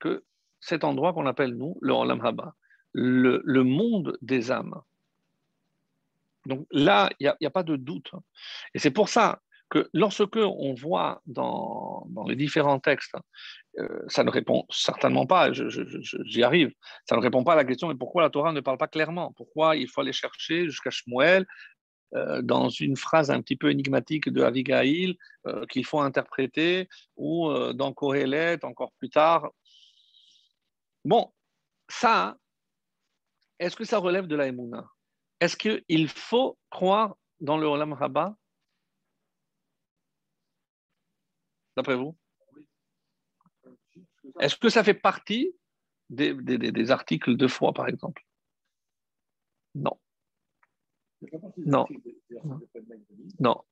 que 0.00 0.24
cet 0.58 0.82
endroit 0.82 1.12
qu'on 1.12 1.26
appelle, 1.26 1.54
nous, 1.54 1.78
le 1.80 1.92
Olam 1.92 2.20
le, 2.92 3.62
monde 3.62 4.18
des 4.22 4.50
âmes. 4.50 4.80
Donc 6.46 6.66
là, 6.72 7.10
il 7.20 7.32
n'y 7.40 7.46
a, 7.46 7.48
a, 7.48 7.50
pas 7.50 7.62
de 7.62 7.76
doute. 7.76 8.10
Et 8.74 8.80
c'est 8.80 8.90
pour 8.90 9.08
ça 9.08 9.40
que 9.68 9.88
lorsque 9.92 10.36
on 10.36 10.74
voit 10.74 11.22
dans, 11.26 12.06
les 12.26 12.36
différents 12.36 12.78
textes 12.78 13.16
euh, 13.78 14.04
ça 14.08 14.24
ne 14.24 14.30
répond 14.30 14.64
certainement 14.70 15.26
pas, 15.26 15.52
j'y 15.52 16.42
arrive, 16.42 16.72
ça 17.08 17.16
ne 17.16 17.20
répond 17.20 17.44
pas 17.44 17.52
à 17.52 17.56
la 17.56 17.64
question, 17.64 17.88
mais 17.88 17.94
pourquoi 17.94 18.22
la 18.22 18.30
Torah 18.30 18.52
ne 18.52 18.60
parle 18.60 18.78
pas 18.78 18.88
clairement? 18.88 19.32
Pourquoi 19.36 19.76
il 19.76 19.88
faut 19.88 20.00
aller 20.00 20.12
chercher 20.12 20.64
jusqu'à 20.64 20.90
Shmuel 20.90 21.46
euh, 22.14 22.40
dans 22.40 22.70
une 22.70 22.96
phrase 22.96 23.30
un 23.30 23.42
petit 23.42 23.56
peu 23.56 23.70
énigmatique 23.70 24.30
de 24.30 24.42
Avigail 24.42 25.18
euh, 25.46 25.66
qu'il 25.66 25.84
faut 25.84 26.00
interpréter, 26.00 26.88
ou 27.16 27.50
dans 27.74 27.92
Kohelet 27.92 28.64
encore 28.64 28.92
plus 28.98 29.10
tard? 29.10 29.50
Bon, 31.04 31.30
ça, 31.88 32.36
est-ce 33.58 33.76
que 33.76 33.84
ça 33.84 33.98
relève 33.98 34.26
de 34.26 34.36
la 34.36 34.50
Est-ce 35.40 35.56
qu'il 35.56 36.08
faut 36.08 36.58
croire 36.70 37.16
dans 37.40 37.58
le 37.58 37.66
Olam 37.66 37.94
D'après 41.76 41.94
vous? 41.94 42.16
Est-ce 44.40 44.56
que 44.56 44.68
ça 44.68 44.84
fait 44.84 44.94
partie 44.94 45.52
des, 46.10 46.90
articles 46.90 47.36
de 47.36 47.48
foi, 47.48 47.72
par 47.72 47.88
exemple? 47.88 48.22
Non. 49.74 49.98
Non. 51.56 51.86
Non. 53.40 53.62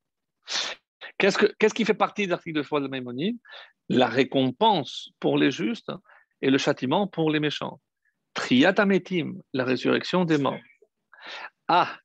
Qu'est-ce, 1.18 1.75
qui 1.75 1.85
fait 1.85 1.94
partie 1.94 2.26
des 2.26 2.33
articles 2.33 2.56
de 2.56 2.62
foi 2.62 2.80
de 2.80 2.88
Maïmonide? 2.88 3.38
La 3.88 4.09
récompense 4.09 5.11
pour 5.21 5.37
les 5.37 5.50
justes 5.50 5.92
et 6.40 6.50
le 6.50 6.59
châtiment 6.59 7.06
pour 7.06 7.30
les 7.30 7.40
méchants. 7.40 7.80
Triatametim, 8.33 9.35
la 9.52 9.64
résurrection 9.64 10.25
des 10.25 10.38
morts. 10.38 10.59
Ah, 11.68 11.99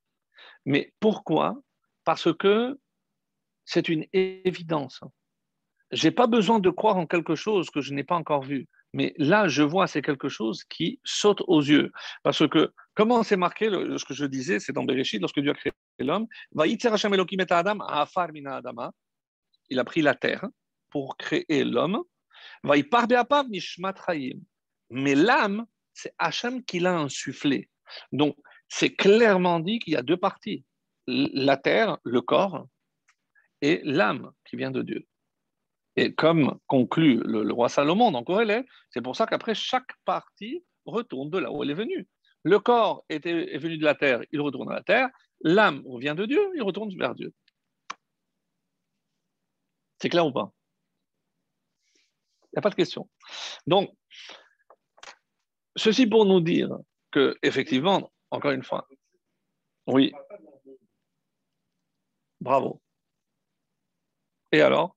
mais 0.64 0.92
pourquoi? 1.00 1.60
Parce 2.04 2.32
que 2.34 2.78
c'est 3.64 3.88
une 3.88 4.06
évidence 4.12 5.00
j'ai 5.92 6.10
pas 6.10 6.26
besoin 6.26 6.58
de 6.58 6.70
croire 6.70 6.96
en 6.96 7.06
quelque 7.06 7.34
chose 7.34 7.70
que 7.70 7.80
je 7.80 7.94
n'ai 7.94 8.04
pas 8.04 8.16
encore 8.16 8.42
vu. 8.42 8.68
Mais 8.92 9.14
là, 9.18 9.48
je 9.48 9.62
vois, 9.62 9.86
c'est 9.86 10.02
quelque 10.02 10.28
chose 10.28 10.64
qui 10.64 11.00
saute 11.04 11.42
aux 11.46 11.62
yeux. 11.62 11.92
Parce 12.22 12.46
que, 12.48 12.72
comment 12.94 13.22
c'est 13.22 13.36
marqué, 13.36 13.70
ce 13.70 14.04
que 14.04 14.14
je 14.14 14.24
disais, 14.24 14.58
c'est 14.58 14.72
dans 14.72 14.84
Bereshit, 14.84 15.20
lorsque 15.20 15.40
Dieu 15.40 15.52
a 15.52 15.54
créé 15.54 15.72
l'homme, 16.00 16.26
il 19.70 19.78
a 19.78 19.84
pris 19.84 20.02
la 20.02 20.14
terre 20.14 20.48
pour 20.90 21.16
créer 21.16 21.64
l'homme. 21.64 22.02
Mais 22.64 22.82
l'âme, 25.14 25.66
c'est 25.92 26.14
Hachem 26.18 26.64
qui 26.64 26.80
l'a 26.80 26.98
insufflé. 26.98 27.70
Donc, 28.10 28.36
c'est 28.68 28.94
clairement 28.94 29.60
dit 29.60 29.78
qu'il 29.78 29.92
y 29.92 29.96
a 29.96 30.02
deux 30.02 30.16
parties 30.16 30.64
la 31.06 31.56
terre, 31.56 31.98
le 32.04 32.20
corps, 32.20 32.66
et 33.62 33.80
l'âme 33.84 34.32
qui 34.44 34.56
vient 34.56 34.70
de 34.70 34.82
Dieu. 34.82 35.06
Et 36.00 36.14
comme 36.14 36.58
conclut 36.66 37.20
le, 37.26 37.52
roi 37.52 37.68
Salomon 37.68 38.10
dans 38.10 38.24
Corélé, 38.24 38.64
c'est 38.88 39.02
pour 39.02 39.16
ça 39.16 39.26
qu'après, 39.26 39.54
chaque 39.54 39.92
partie 40.06 40.64
retourne 40.86 41.28
de 41.28 41.36
là 41.36 41.52
où 41.52 41.62
elle 41.62 41.70
est 41.70 41.74
venue. 41.74 42.08
Le 42.42 42.58
corps 42.58 43.04
était, 43.10 43.54
est 43.54 43.58
venu 43.58 43.76
de 43.76 43.84
la 43.84 43.94
terre, 43.94 44.22
il 44.32 44.40
retourne 44.40 44.70
à 44.70 44.76
la 44.76 44.82
terre. 44.82 45.10
L'âme 45.42 45.82
revient 45.86 46.14
de 46.16 46.24
Dieu, 46.24 46.40
il 46.54 46.62
retourne 46.62 46.90
vers 46.96 47.14
Dieu. 47.14 47.34
C'est 50.00 50.08
clair 50.08 50.24
ou 50.26 50.32
pas? 50.32 50.50
Il 52.44 52.54
n'y 52.54 52.60
a 52.60 52.62
pas 52.62 52.70
de 52.70 52.76
question. 52.76 53.06
Donc, 53.66 53.94
ceci 55.76 56.06
pour 56.06 56.24
nous 56.24 56.40
dire 56.40 56.78
que, 57.10 57.36
effectivement, 57.42 58.10
encore 58.30 58.52
une 58.52 58.64
fois, 58.64 58.88
oui. 59.86 60.14
Bravo. 62.40 62.80
Et 64.50 64.62
alors? 64.62 64.96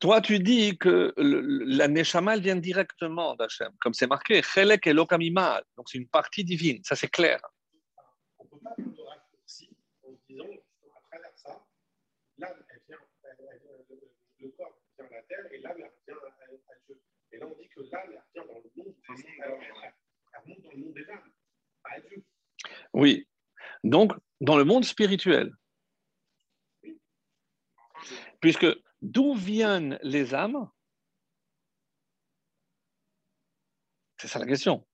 Toi, 0.00 0.20
tu 0.20 0.38
dis 0.38 0.78
que 0.78 1.12
la 1.16 1.88
Neshama, 1.88 2.36
vient 2.36 2.56
directement 2.56 3.34
d'Hachem, 3.34 3.72
comme 3.80 3.94
c'est 3.94 4.06
marqué, 4.06 4.42
Chelek 4.42 4.86
et 4.86 4.92
Lokamimal, 4.92 5.64
donc 5.76 5.88
c'est 5.88 5.98
une 5.98 6.08
partie 6.08 6.44
divine, 6.44 6.82
ça 6.84 6.94
c'est 6.94 7.08
clair. 7.08 7.40
On 8.38 8.44
ne 8.44 8.48
peut 8.48 8.58
pas 8.62 8.74
faire 8.76 8.86
de 8.86 9.02
raccourci 9.02 9.70
en 10.02 10.12
disant, 10.28 10.44
à 10.94 11.00
travers 11.10 11.36
ça, 11.36 11.66
l'âme, 12.38 12.64
elle 12.70 12.80
vient, 12.86 12.98
le 14.38 14.48
corps 14.50 14.80
vient 14.98 15.06
à 15.06 15.10
la 15.10 15.22
terre 15.22 15.52
et 15.52 15.58
l'âme, 15.58 15.76
elle 15.78 16.14
vient 16.14 16.16
à 16.16 16.74
Dieu. 16.86 17.00
Et 17.32 17.38
là, 17.38 17.46
on 17.46 17.60
dit 17.60 17.68
que 17.68 17.80
l'âme, 17.90 18.12
elle 18.12 18.22
vient 18.34 18.46
dans 18.46 18.54
le 18.54 18.70
monde, 18.76 18.94
elle 19.02 20.48
monte 20.48 20.62
dans 20.62 20.70
le 20.70 20.76
monde 20.78 20.94
des 20.94 21.10
âmes, 21.10 21.22
pas 21.22 21.37
Oui, 22.92 23.26
donc, 23.84 24.12
dans 24.40 24.56
le 24.56 24.64
monde 24.64 24.84
spirituel. 24.84 25.52
Puisque 28.40 28.66
d'où 29.02 29.34
viennent 29.34 29.98
les 30.02 30.34
âmes 30.34 30.68
C'est 34.20 34.28
ça 34.28 34.40
la 34.40 34.46
question. 34.46 34.84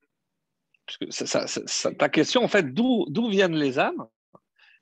ta 1.99 2.09
question, 2.11 2.45
en 2.45 2.49
fait, 2.49 2.75
d'où 2.75 3.29
viennent 3.29 3.57
les 3.57 3.79
âmes 3.79 4.07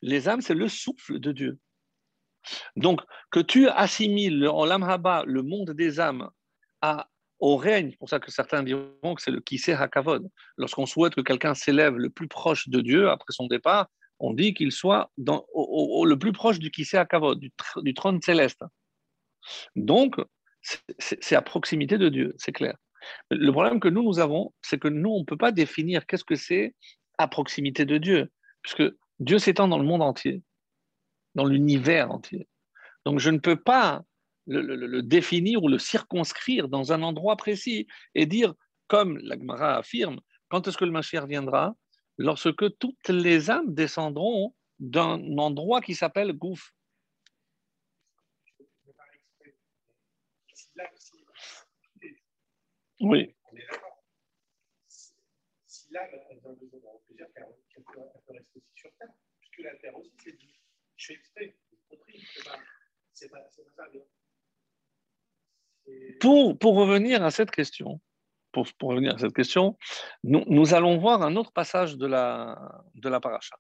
Les 0.01 0.29
âmes, 0.29 0.41
c'est 0.41 0.55
le 0.55 0.69
souffle 0.69 1.21
de 1.21 1.33
Dieu. 1.33 1.61
Donc, 2.75 3.01
que 3.31 3.39
tu 3.39 3.69
assimiles 3.69 4.49
en 4.49 4.65
l'amhaba, 4.65 5.23
le 5.27 5.43
monde 5.43 5.71
des 5.71 6.01
âmes, 6.01 6.29
à, 6.81 7.09
au 7.43 7.57
règne, 7.57 7.91
c'est 7.91 7.99
pour 7.99 8.09
ça 8.09 8.21
que 8.21 8.31
certains 8.31 8.63
diront 8.63 9.17
que 9.17 9.21
c'est 9.21 9.33
le 9.33 9.41
Kiseh 9.41 9.73
Hakavod. 9.73 10.31
Lorsqu'on 10.57 10.87
souhaite 10.87 11.17
que 11.17 11.21
quelqu'un 11.21 11.55
s'élève 11.55 11.97
le 11.97 12.09
plus 12.09 12.29
proche 12.29 12.69
de 12.69 12.81
Dieu 12.81 13.11
après 13.11 13.33
son 13.33 13.49
départ, 13.49 13.89
on 14.21 14.33
dit 14.33 14.55
qu'il 14.55 14.71
soit 14.71 15.11
dans, 15.19 15.45
le 15.53 16.15
plus 16.15 16.33
proche 16.33 16.61
du 16.61 16.71
Kisei 16.71 16.99
Akavod, 16.99 17.41
du, 17.41 17.51
du 17.79 17.95
trône 17.95 18.23
céleste. 18.23 18.63
Donc, 19.75 20.15
c'est 21.01 21.35
à 21.35 21.43
proximité 21.43 21.99
de 21.99 22.09
Dieu, 22.09 22.33
c'est 22.39 22.53
clair. 22.53 22.77
Le 23.33 23.51
problème 23.51 23.81
que 23.81 23.89
nous, 23.89 24.05
nous 24.05 24.21
avons, 24.21 24.55
c'est 24.63 24.79
que 24.79 24.87
nous, 24.87 25.11
on 25.11 25.21
ne 25.21 25.25
peut 25.25 25.37
pas 25.37 25.51
définir 25.51 26.07
qu'est-ce 26.07 26.23
que 26.23 26.37
c'est 26.37 26.77
à 27.19 27.27
proximité 27.27 27.85
de 27.85 27.99
Dieu, 27.99 28.31
puisque 28.63 28.85
Dieu 29.19 29.41
s'étend 29.41 29.67
dans 29.67 29.79
le 29.79 29.85
monde 29.85 30.03
entier, 30.03 30.43
dans 31.35 31.45
l'univers 31.45 32.13
entier. 32.13 32.47
Donc, 33.05 33.19
je 33.19 33.31
ne 33.31 33.39
peux 33.39 33.61
pas 33.61 34.05
le, 34.47 35.03
définir 35.03 35.63
ou 35.63 35.69
le 35.69 35.79
circonscrire 35.79 36.69
dans 36.69 36.93
un 36.93 37.03
endroit 37.03 37.37
précis 37.37 37.87
et 38.15 38.27
dire, 38.27 38.55
comme 38.89 39.19
l'Agmara 39.19 39.77
affirme, 39.77 40.21
quand 40.49 40.67
est-ce 40.69 40.77
que 40.77 40.85
le 40.85 40.91
Mashiach 40.91 41.27
viendra? 41.27 41.75
Lorsque 42.19 42.79
toutes 42.79 43.09
les 43.09 43.51
âmes 43.51 43.73
descendront 43.75 44.55
d'un 44.79 45.39
endroit 45.39 45.81
qui 45.81 45.95
s'appelle 45.95 46.33
Gouf. 46.33 46.73
Oui. 53.01 53.35
Si 55.67 55.93
l'âme 55.93 56.09
a 56.15 56.35
besoin 56.35 56.53
de 56.53 56.59
plaisir, 56.59 57.27
qu'elle 57.35 57.83
peut 57.85 58.01
rester 58.29 58.59
aussi 58.59 58.71
sur 58.77 58.91
Terre, 58.97 59.09
puisque 59.41 59.59
la 59.59 59.75
Terre 59.77 59.97
aussi, 59.97 60.13
c'est 60.23 60.37
dit, 60.37 60.55
je 60.97 61.07
fais 61.07 61.15
exprès, 61.15 61.57
c'est 63.13 63.29
pas, 63.29 63.39
pas 63.39 63.91
ça. 63.91 64.22
Pour, 66.21 66.59
pour 66.59 66.77
revenir 66.77 67.25
à 67.25 67.31
cette 67.31 67.51
question, 67.51 68.01
pour, 68.53 68.67
revenir 68.83 69.15
à 69.15 69.19
cette 69.19 69.35
question, 69.35 69.77
nous, 70.23 70.75
allons 70.75 70.99
voir 70.99 71.23
un 71.23 71.37
autre 71.37 71.53
passage 71.53 71.97
de 71.97 72.07
la, 72.07 72.85
de 72.95 73.09
la 73.09 73.21
paracha. 73.21 73.57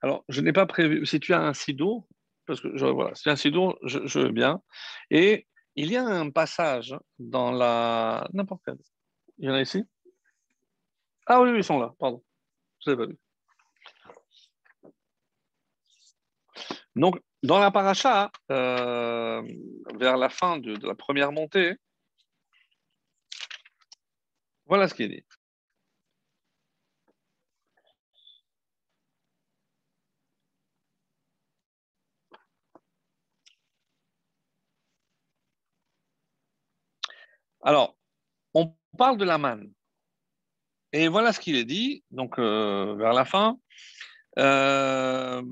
Alors, 0.00 0.24
je 0.28 0.40
n'ai 0.40 0.52
pas 0.52 0.66
prévu, 0.66 1.04
si 1.06 1.20
tu 1.20 1.34
as 1.34 1.40
un 1.40 1.54
sido, 1.54 2.08
parce 2.46 2.60
que 2.60 2.76
je, 2.76 2.86
voilà, 2.86 3.14
si 3.14 3.24
tu 3.24 3.28
as 3.28 3.32
un 3.32 3.36
sido, 3.36 3.78
je, 3.82 4.06
je, 4.06 4.20
veux 4.20 4.32
bien. 4.32 4.62
Et 5.10 5.46
il 5.76 5.90
y 5.90 5.96
a 5.96 6.04
un 6.04 6.30
passage 6.30 6.96
dans 7.18 7.52
la. 7.52 8.26
N'importe 8.32 8.62
quel. 8.64 8.76
Il 9.38 9.46
y 9.46 9.50
en 9.50 9.54
a 9.54 9.60
ici? 9.60 9.84
Ah 11.26 11.40
oui, 11.40 11.52
ils 11.54 11.64
sont 11.64 11.78
là, 11.78 11.94
pardon. 11.98 12.24
Je 12.84 12.90
ne 12.90 12.96
pas 12.96 13.06
vu. 13.06 13.18
Donc, 16.96 17.20
dans 17.42 17.58
la 17.58 17.70
paracha, 17.70 18.30
euh, 18.50 19.42
vers 19.94 20.16
la 20.16 20.28
fin 20.28 20.58
de, 20.58 20.74
la 20.86 20.94
première 20.94 21.32
montée, 21.32 21.76
voilà 24.66 24.88
ce 24.88 24.94
qu'il 24.94 25.08
dit. 25.10 25.24
Alors, 37.62 37.96
on 38.54 38.74
parle 38.98 39.16
de 39.18 39.24
la 39.24 39.38
manne. 39.38 39.72
Et 40.92 41.08
voilà 41.08 41.32
ce 41.32 41.40
qu'il 41.40 41.56
est 41.56 41.64
dit, 41.64 42.04
donc 42.10 42.38
euh, 42.38 42.94
vers 42.96 43.12
la 43.12 43.24
fin. 43.24 43.58
Euh, 44.38 45.42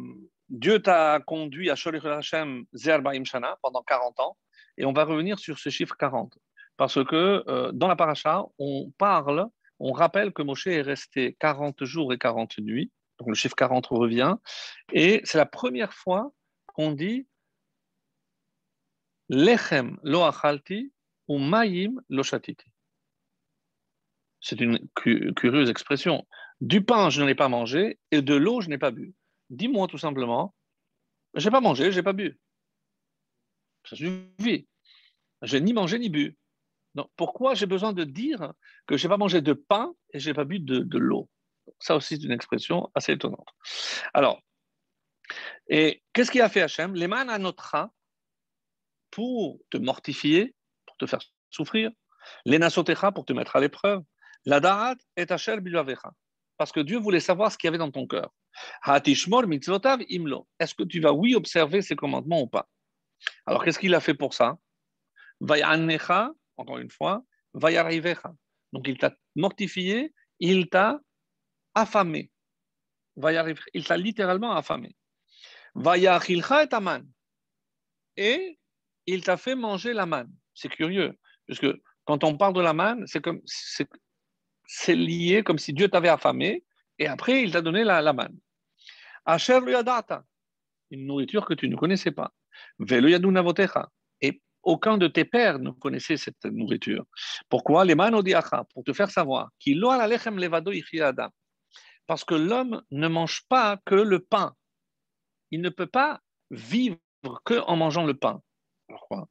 Dieu 0.48 0.80
t'a 0.80 1.20
conduit 1.26 1.70
à 1.70 1.76
Sholech 1.76 2.04
Hashem 2.04 2.64
Zerbaim 2.74 3.24
Shana 3.24 3.58
pendant 3.62 3.82
40 3.82 4.20
ans. 4.20 4.36
Et 4.76 4.84
on 4.84 4.92
va 4.92 5.04
revenir 5.04 5.38
sur 5.38 5.58
ce 5.58 5.70
chiffre 5.70 5.96
40. 5.96 6.38
Parce 6.76 7.04
que 7.04 7.44
euh, 7.48 7.72
dans 7.72 7.88
la 7.88 7.96
paracha, 7.96 8.44
on 8.58 8.90
parle, 8.96 9.48
on 9.80 9.92
rappelle 9.92 10.32
que 10.32 10.42
Moshe 10.42 10.68
est 10.68 10.80
resté 10.80 11.36
40 11.40 11.84
jours 11.84 12.12
et 12.12 12.18
40 12.18 12.58
nuits. 12.58 12.90
Donc 13.18 13.28
le 13.28 13.34
chiffre 13.34 13.56
40 13.56 13.86
revient. 13.86 14.36
Et 14.92 15.20
c'est 15.24 15.38
la 15.38 15.46
première 15.46 15.92
fois 15.92 16.32
qu'on 16.66 16.92
dit 16.92 17.26
Lechem 19.28 19.98
lo 20.02 20.22
achalti 20.22 20.92
ou 21.26 21.38
mayim 21.38 22.00
lo 22.08 22.22
shatiti. 22.22 22.72
C'est 24.40 24.60
une 24.60 24.78
curieuse 24.94 25.68
expression. 25.68 26.26
Du 26.60 26.84
pain, 26.84 27.10
je 27.10 27.20
n'en 27.20 27.28
ai 27.28 27.34
pas 27.34 27.48
mangé, 27.48 27.98
et 28.10 28.22
de 28.22 28.34
l'eau, 28.34 28.60
je 28.60 28.68
n'ai 28.68 28.78
pas 28.78 28.92
bu. 28.92 29.14
Dis-moi 29.50 29.86
tout 29.88 29.98
simplement, 29.98 30.54
je 31.34 31.44
n'ai 31.44 31.50
pas 31.50 31.60
mangé, 31.60 31.90
je 31.90 31.96
n'ai 31.96 32.02
pas 32.02 32.12
bu. 32.12 32.38
Ça 33.84 33.96
suffit. 33.96 34.68
Je 35.42 35.56
n'ai 35.56 35.64
ni 35.64 35.72
mangé 35.72 35.98
ni 35.98 36.10
bu. 36.10 36.36
Donc, 36.94 37.10
pourquoi 37.16 37.54
j'ai 37.54 37.66
besoin 37.66 37.92
de 37.92 38.04
dire 38.04 38.52
que 38.86 38.96
je 38.96 39.06
n'ai 39.06 39.08
pas 39.08 39.16
mangé 39.16 39.40
de 39.40 39.52
pain 39.52 39.94
et 40.12 40.18
je 40.18 40.28
n'ai 40.28 40.34
pas 40.34 40.44
bu 40.44 40.58
de, 40.60 40.98
l'eau? 40.98 41.28
Ça 41.78 41.96
aussi, 41.96 42.16
c'est 42.16 42.24
une 42.24 42.32
expression 42.32 42.90
assez 42.94 43.12
étonnante. 43.12 43.48
Alors, 44.14 44.40
et 45.68 46.02
qu'est-ce 46.12 46.30
qu'il 46.30 46.40
a 46.40 46.48
fait 46.48 46.62
Hachem? 46.62 46.94
À 47.12 47.38
notre 47.38 47.90
pour 49.10 49.58
te 49.70 49.76
mortifier, 49.76 50.54
pour 50.86 50.96
te 50.96 51.06
faire 51.06 51.20
souffrir. 51.50 51.90
Les 52.44 52.58
nasotecha 52.58 53.12
pour 53.12 53.24
te 53.24 53.32
mettre 53.32 53.56
à 53.56 53.60
l'épreuve. 53.60 54.02
La 54.44 54.60
darat 54.60 54.96
est 55.16 55.30
Hachel 55.30 55.60
bilavecha. 55.60 56.12
Parce 56.56 56.72
que 56.72 56.80
Dieu 56.80 56.98
voulait 56.98 57.20
savoir 57.20 57.52
ce 57.52 57.58
qu'il 57.58 57.68
y 57.68 57.70
avait 57.70 57.78
dans 57.78 57.90
ton 57.90 58.06
cœur. 58.06 58.30
Est-ce 58.86 60.74
que 60.74 60.84
tu 60.84 61.00
vas, 61.00 61.12
oui, 61.12 61.34
observer 61.34 61.82
ses 61.82 61.96
commandements 61.96 62.42
ou 62.42 62.46
pas? 62.46 62.68
Alors, 63.46 63.64
qu'est-ce 63.64 63.78
qu'il 63.78 63.94
a 63.94 64.00
fait 64.00 64.14
pour 64.14 64.34
ça? 64.34 64.58
Encore 66.56 66.78
une 66.78 66.90
fois. 66.90 67.22
Donc, 67.54 68.86
il 68.86 68.98
t'a 68.98 69.14
mortifié, 69.36 70.12
il 70.40 70.68
t'a 70.68 71.00
affamé. 71.74 72.30
Il 73.74 73.84
t'a 73.84 73.96
littéralement 73.96 74.52
affamé. 74.52 74.94
Vayachilcha 75.74 76.64
et 76.64 76.74
aman. 76.74 77.02
Et 78.16 78.58
il 79.06 79.22
t'a 79.22 79.36
fait 79.36 79.54
manger 79.54 79.92
la 79.92 80.06
manne. 80.06 80.32
C'est 80.54 80.68
curieux, 80.68 81.16
parce 81.46 81.60
que 81.60 81.80
quand 82.04 82.24
on 82.24 82.36
parle 82.36 82.54
de 82.54 82.60
la 82.60 82.72
manne, 82.72 83.06
c'est 83.06 83.20
comme 83.20 83.40
c'est 83.44 84.94
lié 84.94 85.42
comme 85.44 85.58
si 85.58 85.72
Dieu 85.72 85.88
t'avait 85.88 86.08
affamé 86.08 86.64
et 86.98 87.06
après 87.06 87.42
il 87.42 87.52
t'a 87.52 87.62
donné 87.62 87.84
la, 87.84 88.02
la 88.02 88.12
manne. 88.12 88.36
Une 90.90 91.06
nourriture 91.06 91.44
que 91.44 91.52
tu 91.52 91.68
ne 91.68 91.76
connaissais 91.76 92.12
pas. 92.12 92.32
Velo. 92.78 93.08
Et 93.08 94.42
aucun 94.62 94.96
de 94.96 95.06
tes 95.06 95.26
pères 95.26 95.58
ne 95.58 95.70
connaissait 95.70 96.16
cette 96.16 96.44
nourriture. 96.46 97.04
Pourquoi? 97.50 97.84
Les 97.84 97.94
pour 97.94 98.84
te 98.84 98.92
faire 98.94 99.10
savoir 99.10 99.50
qu'il 99.58 99.80
levado. 99.80 100.72
Parce 102.06 102.24
que 102.24 102.34
l'homme 102.34 102.82
ne 102.90 103.08
mange 103.08 103.42
pas 103.48 103.78
que 103.84 103.94
le 103.94 104.20
pain. 104.20 104.54
Il 105.50 105.60
ne 105.60 105.68
peut 105.68 105.86
pas 105.86 106.20
vivre 106.50 106.96
que 107.44 107.60
en 107.60 107.76
mangeant 107.76 108.06
le 108.06 108.14
pain. 108.14 108.42
Pourquoi 108.86 109.28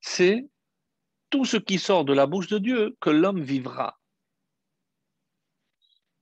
C'est 0.00 0.48
tout 1.30 1.44
ce 1.44 1.56
qui 1.56 1.78
sort 1.78 2.04
de 2.04 2.12
la 2.12 2.26
bouche 2.26 2.48
de 2.48 2.58
Dieu 2.58 2.96
que 3.00 3.10
l'homme 3.10 3.40
vivra. 3.40 3.96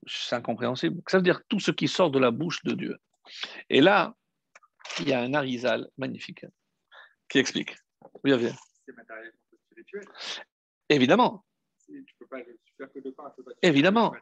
C'est 0.06 0.36
incompréhensible. 0.36 1.00
Ça 1.08 1.18
veut 1.18 1.22
dire 1.22 1.42
tout 1.48 1.60
ce 1.60 1.70
qui 1.70 1.88
sort 1.88 2.10
de 2.10 2.18
la 2.18 2.30
bouche 2.30 2.62
de 2.64 2.72
Dieu. 2.72 2.98
Et 3.70 3.80
là, 3.80 4.14
il 5.00 5.08
y 5.08 5.12
a 5.12 5.20
un 5.20 5.34
arizal 5.34 5.88
magnifique 5.96 6.44
qui 7.28 7.38
explique. 7.38 7.74
Oui, 8.22 8.32
Évidemment. 10.88 11.44
Évidemment. 13.62 14.12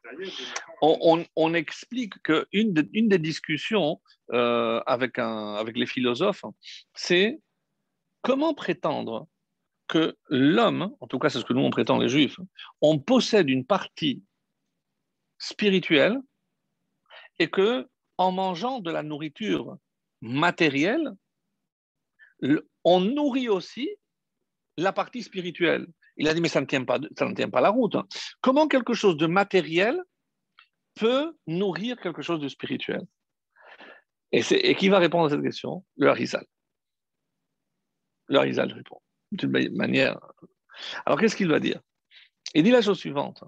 On, 0.81 1.55
explique 1.55 2.15
qu'une 2.23 2.75
une 2.93 3.09
des 3.09 3.19
discussions 3.19 4.01
euh, 4.33 4.81
avec, 4.87 5.19
un, 5.19 5.55
avec 5.55 5.77
les 5.77 5.87
philosophes, 5.87 6.45
c'est 6.95 7.41
comment 8.23 8.55
prétendre 8.55 9.29
que 9.89 10.17
l'homme, 10.29 10.95
en 11.01 11.07
tout 11.07 11.19
cas 11.19 11.29
c'est 11.29 11.41
ce 11.41 11.45
que 11.45 11.53
nous 11.53 11.61
on 11.61 11.71
prétend 11.71 11.99
les 11.99 12.09
juifs, 12.09 12.39
on 12.81 12.99
possède 12.99 13.51
une 13.51 13.67
partie 13.67 14.23
spirituelle 15.43 16.19
et 17.39 17.51
que 17.51 17.89
en 18.17 18.31
mangeant 18.31 18.79
de 18.79 18.91
la 18.93 19.03
nourriture 19.03 19.77
matérielle, 20.21 21.11
on 22.85 23.01
nourrit 23.01 23.49
aussi 23.49 23.91
la 24.77 24.93
partie 24.93 25.23
spirituelle. 25.23 25.87
Il 26.17 26.29
a 26.29 26.35
dit, 26.35 26.41
mais 26.41 26.49
ça 26.49 26.61
ne 26.61 26.67
tient 26.67 26.85
pas, 26.85 26.99
la 27.61 27.71
route. 27.71 27.97
Hein. 27.97 28.07
Comment 28.41 28.69
quelque 28.69 28.95
chose 28.95 29.17
de 29.17 29.27
matériel 29.27 30.01
peut 30.95 31.37
nourrir 31.47 31.99
quelque 32.01 32.23
chose 32.23 32.41
de 32.41 32.49
spirituel? 32.49 33.03
Et, 34.31 34.75
qui 34.77 34.89
va 34.89 34.99
répondre 34.99 35.27
à 35.27 35.31
cette 35.31 35.43
question? 35.43 35.85
Le 35.97 36.09
Harizal. 36.09 36.47
Le 38.29 38.39
Harizal 38.39 38.73
répond 38.73 39.01
d'une 39.33 39.75
manière. 39.75 40.19
Alors 41.05 41.19
qu'est-ce 41.19 41.37
qu'il 41.37 41.49
va 41.49 41.59
dire? 41.59 41.81
Il 42.55 42.63
dit 42.63 42.71
la 42.71 42.83
chose 42.83 42.99
suivante. 42.99 43.43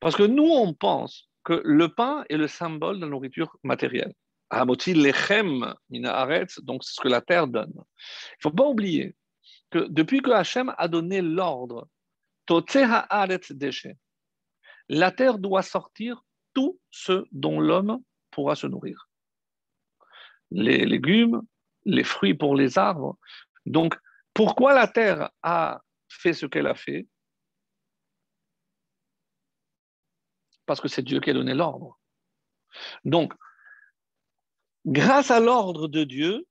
Parce 0.00 0.16
que 0.16 0.22
nous, 0.22 0.44
on 0.44 0.74
pense 0.74 1.28
que 1.44 1.60
le 1.64 1.88
pain 1.88 2.24
est 2.28 2.36
le 2.36 2.48
symbole 2.48 2.96
de 2.96 3.02
la 3.02 3.10
nourriture 3.10 3.56
matérielle. 3.62 4.14
lechem 4.50 5.74
mina 5.90 6.26
donc 6.62 6.84
c'est 6.84 6.94
ce 6.94 7.00
que 7.00 7.08
la 7.08 7.20
terre 7.20 7.46
donne. 7.46 7.72
Il 7.74 7.78
ne 7.78 8.42
faut 8.42 8.50
pas 8.50 8.66
oublier 8.66 9.14
que 9.70 9.86
depuis 9.88 10.20
que 10.20 10.30
Hachem 10.30 10.74
a 10.76 10.88
donné 10.88 11.20
l'ordre 11.20 11.88
la 14.88 15.10
terre 15.12 15.38
doit 15.38 15.62
sortir 15.62 16.24
tout 16.52 16.78
ce 16.90 17.24
dont 17.32 17.60
l'homme 17.60 18.02
pourra 18.30 18.54
se 18.54 18.66
nourrir. 18.66 19.08
Les 20.50 20.84
légumes, 20.84 21.42
les 21.84 22.04
fruits 22.04 22.34
pour 22.34 22.54
les 22.54 22.78
arbres. 22.78 23.18
Donc, 23.66 23.96
pourquoi 24.34 24.74
la 24.74 24.86
terre 24.86 25.30
a 25.42 25.80
fait 26.08 26.34
ce 26.34 26.46
qu'elle 26.46 26.66
a 26.66 26.74
fait? 26.74 27.06
Parce 30.66 30.80
que 30.80 30.88
c'est 30.88 31.02
Dieu 31.02 31.20
qui 31.20 31.30
a 31.30 31.34
donné 31.34 31.54
l'ordre. 31.54 31.98
Donc, 33.04 33.34
grâce 34.86 35.30
à 35.30 35.40
l'ordre 35.40 35.88
de 35.88 36.04
Dieu, 36.04 36.46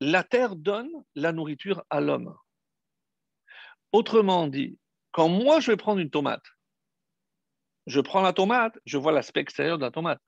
la 0.00 0.24
terre 0.24 0.56
donne 0.56 0.90
la 1.14 1.32
nourriture 1.32 1.84
à 1.90 2.00
l'homme. 2.00 2.36
Autrement 3.92 4.46
dit, 4.46 4.78
quand 5.12 5.28
moi 5.28 5.60
je 5.60 5.72
vais 5.72 5.76
prendre 5.76 6.00
une 6.00 6.10
tomate, 6.10 6.44
je 7.86 8.00
prends 8.00 8.22
la 8.22 8.32
tomate, 8.32 8.78
je 8.84 8.98
vois 8.98 9.12
l'aspect 9.12 9.40
extérieur 9.40 9.78
de 9.78 9.82
la 9.82 9.90
tomate. 9.90 10.20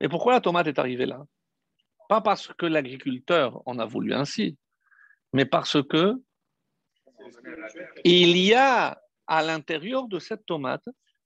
Mais 0.00 0.08
pourquoi 0.08 0.32
la 0.32 0.40
tomate 0.40 0.66
est 0.66 0.78
arrivée 0.78 1.06
là? 1.06 1.24
Pas 2.08 2.20
parce 2.20 2.48
que 2.48 2.66
l'agriculteur 2.66 3.62
en 3.66 3.78
a 3.78 3.84
voulu 3.84 4.14
ainsi, 4.14 4.56
mais 5.32 5.44
parce 5.44 5.82
que 5.82 6.14
il 8.04 8.36
y 8.36 8.54
a 8.54 9.00
à 9.26 9.42
l'intérieur 9.42 10.06
de 10.06 10.18
cette 10.18 10.44
tomate 10.44 10.84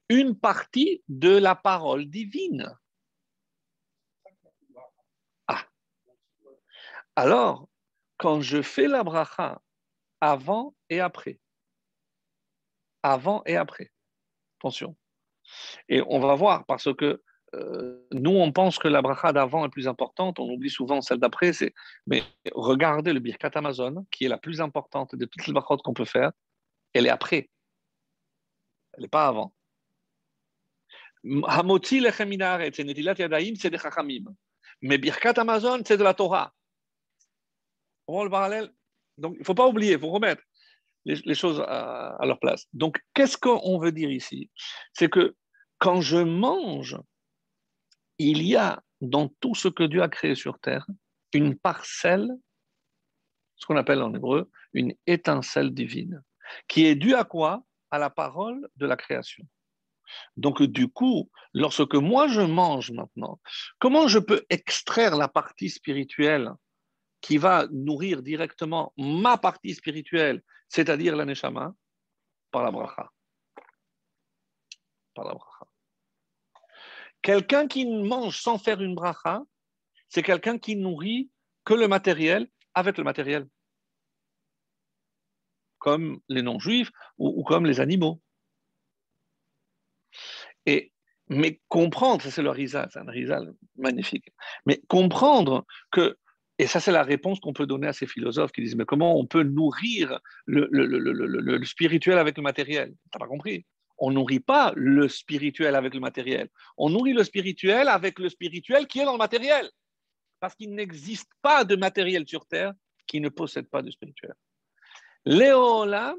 une 0.08 0.38
partie 0.38 1.02
de 1.08 1.36
la 1.36 1.54
parole 1.54 2.06
divine. 2.06 2.76
Ah. 5.46 5.64
Alors, 7.16 7.68
quand 8.16 8.40
je 8.40 8.62
fais 8.62 8.88
la 8.88 9.04
bracha 9.04 9.60
avant 10.20 10.74
et 10.90 11.00
après, 11.00 11.38
avant 13.02 13.42
et 13.46 13.56
après. 13.56 13.92
Attention. 14.58 14.96
Et 15.88 16.02
on 16.06 16.18
va 16.20 16.34
voir 16.34 16.66
parce 16.66 16.92
que 16.94 17.22
euh, 17.54 18.06
nous, 18.12 18.32
on 18.32 18.52
pense 18.52 18.78
que 18.78 18.88
la 18.88 19.00
bracha 19.00 19.32
d'avant 19.32 19.64
est 19.64 19.70
plus 19.70 19.88
importante, 19.88 20.38
on 20.38 20.50
oublie 20.50 20.70
souvent 20.70 21.00
celle 21.00 21.18
d'après. 21.18 21.52
Mais 22.06 22.22
regardez 22.52 23.12
le 23.12 23.20
Birkat 23.20 23.50
Amazon, 23.54 24.06
qui 24.10 24.24
est 24.24 24.28
la 24.28 24.38
plus 24.38 24.60
importante 24.60 25.14
de 25.14 25.24
toutes 25.24 25.46
les 25.46 25.52
brachot 25.52 25.78
qu'on 25.78 25.94
peut 25.94 26.04
faire, 26.04 26.32
elle 26.92 27.06
est 27.06 27.10
après. 27.10 27.48
Elle 28.92 29.02
n'est 29.02 29.08
pas 29.08 29.26
avant. 29.26 29.54
Hamoti 31.46 32.02
c'est 32.02 32.84
Netilat 32.84 33.14
Yadaim, 33.18 33.54
c'est 33.56 33.70
des 33.70 33.78
Chachamim. 33.78 34.24
Mais 34.82 34.98
Birkat 34.98 35.34
Amazon, 35.36 35.82
c'est 35.84 35.96
de 35.96 36.04
la 36.04 36.14
Torah. 36.14 36.54
On 38.06 38.14
voit 38.14 38.24
le 38.24 38.30
parallèle. 38.30 38.72
Donc, 39.16 39.34
il 39.34 39.40
ne 39.40 39.44
faut 39.44 39.54
pas 39.54 39.66
oublier, 39.66 39.94
il 39.94 39.98
faut 39.98 40.10
remettre 40.10 40.42
les, 41.04 41.34
choses 41.34 41.60
à, 41.66 42.18
leur 42.24 42.38
place. 42.38 42.66
Donc, 42.72 43.00
qu'est-ce 43.14 43.36
qu'on 43.36 43.78
veut 43.78 43.92
dire 43.92 44.10
ici? 44.10 44.50
C'est 44.92 45.08
que 45.08 45.36
quand 45.78 46.00
je 46.00 46.18
mange, 46.18 46.96
il 48.18 48.42
y 48.42 48.56
a 48.56 48.82
dans 49.00 49.28
tout 49.40 49.54
ce 49.54 49.68
que 49.68 49.84
Dieu 49.84 50.02
a 50.02 50.08
créé 50.08 50.34
sur 50.34 50.58
terre 50.58 50.86
une 51.32 51.56
parcelle, 51.56 52.28
ce 53.56 53.66
qu'on 53.66 53.76
appelle 53.76 54.02
en 54.02 54.14
hébreu 54.14 54.50
une 54.72 54.94
étincelle 55.06 55.72
divine, 55.72 56.22
qui 56.68 56.86
est 56.86 56.94
due 56.94 57.14
à 57.14 57.24
quoi? 57.24 57.62
À 57.90 57.98
la 57.98 58.10
parole 58.10 58.68
de 58.76 58.86
la 58.86 58.96
création. 58.96 59.44
Donc, 60.36 60.62
du 60.62 60.88
coup, 60.88 61.30
lorsque 61.54 61.94
moi 61.94 62.28
je 62.28 62.40
mange 62.40 62.90
maintenant, 62.92 63.40
comment 63.78 64.08
je 64.08 64.18
peux 64.18 64.44
extraire 64.50 65.16
la 65.16 65.28
partie 65.28 65.70
spirituelle 65.70 66.52
qui 67.20 67.38
va 67.38 67.66
nourrir 67.72 68.22
directement 68.22 68.92
ma 68.96 69.38
partie 69.38 69.74
spirituelle, 69.74 70.42
c'est-à-dire 70.68 71.16
la 71.16 71.24
neshama, 71.24 71.74
par 72.50 72.62
la 72.62 72.70
bracha? 72.70 73.10
Par 75.14 75.24
la 75.24 75.34
bracha. 75.34 75.66
Quelqu'un 77.22 77.66
qui 77.66 77.84
mange 77.86 78.40
sans 78.40 78.58
faire 78.58 78.80
une 78.80 78.94
bracha, 78.94 79.42
c'est 80.08 80.22
quelqu'un 80.22 80.58
qui 80.58 80.76
nourrit 80.76 81.30
que 81.64 81.74
le 81.74 81.88
matériel 81.88 82.48
avec 82.74 82.96
le 82.96 83.04
matériel, 83.04 83.48
comme 85.78 86.20
les 86.28 86.42
non-juifs 86.42 86.90
ou, 87.18 87.42
comme 87.44 87.66
les 87.66 87.80
animaux. 87.80 88.20
Mais 91.30 91.60
comprendre, 91.68 92.22
c'est 92.22 92.42
le 92.42 92.50
rizal, 92.50 92.88
c'est 92.90 93.00
un 93.00 93.10
rizal 93.10 93.52
magnifique, 93.76 94.32
mais 94.64 94.80
comprendre 94.88 95.66
que, 95.90 96.16
et 96.58 96.66
ça 96.66 96.80
c'est 96.80 96.92
la 96.92 97.02
réponse 97.02 97.38
qu'on 97.38 97.52
peut 97.52 97.66
donner 97.66 97.86
à 97.86 97.92
ces 97.92 98.06
philosophes 98.06 98.50
qui 98.52 98.62
disent, 98.62 98.76
mais 98.76 98.86
comment 98.86 99.18
on 99.18 99.26
peut 99.26 99.42
nourrir 99.42 100.20
le, 100.46 101.64
spirituel 101.64 102.18
avec 102.18 102.38
le 102.38 102.42
matériel? 102.42 102.94
T'as 103.12 103.18
pas 103.18 103.26
compris? 103.26 103.66
On 103.98 104.10
nourrit 104.10 104.40
pas 104.40 104.72
le 104.76 105.08
spirituel 105.08 105.74
avec 105.74 105.92
le 105.92 106.00
matériel. 106.00 106.48
On 106.78 106.88
nourrit 106.88 107.12
le 107.12 107.24
spirituel 107.24 107.88
avec 107.88 108.18
le 108.20 108.28
spirituel 108.28 108.86
qui 108.86 109.00
est 109.00 109.04
dans 109.04 109.12
le 109.12 109.18
matériel. 109.18 109.68
Parce 110.40 110.54
qu'il 110.54 110.72
n'existe 110.72 111.30
pas 111.42 111.64
de 111.64 111.74
matériel 111.74 112.26
sur 112.26 112.46
Terre 112.46 112.72
qui 113.08 113.20
ne 113.20 113.28
possède 113.28 113.68
pas 113.68 113.82
de 113.82 113.90
spirituel. 113.90 114.34
Léolam, 115.24 116.16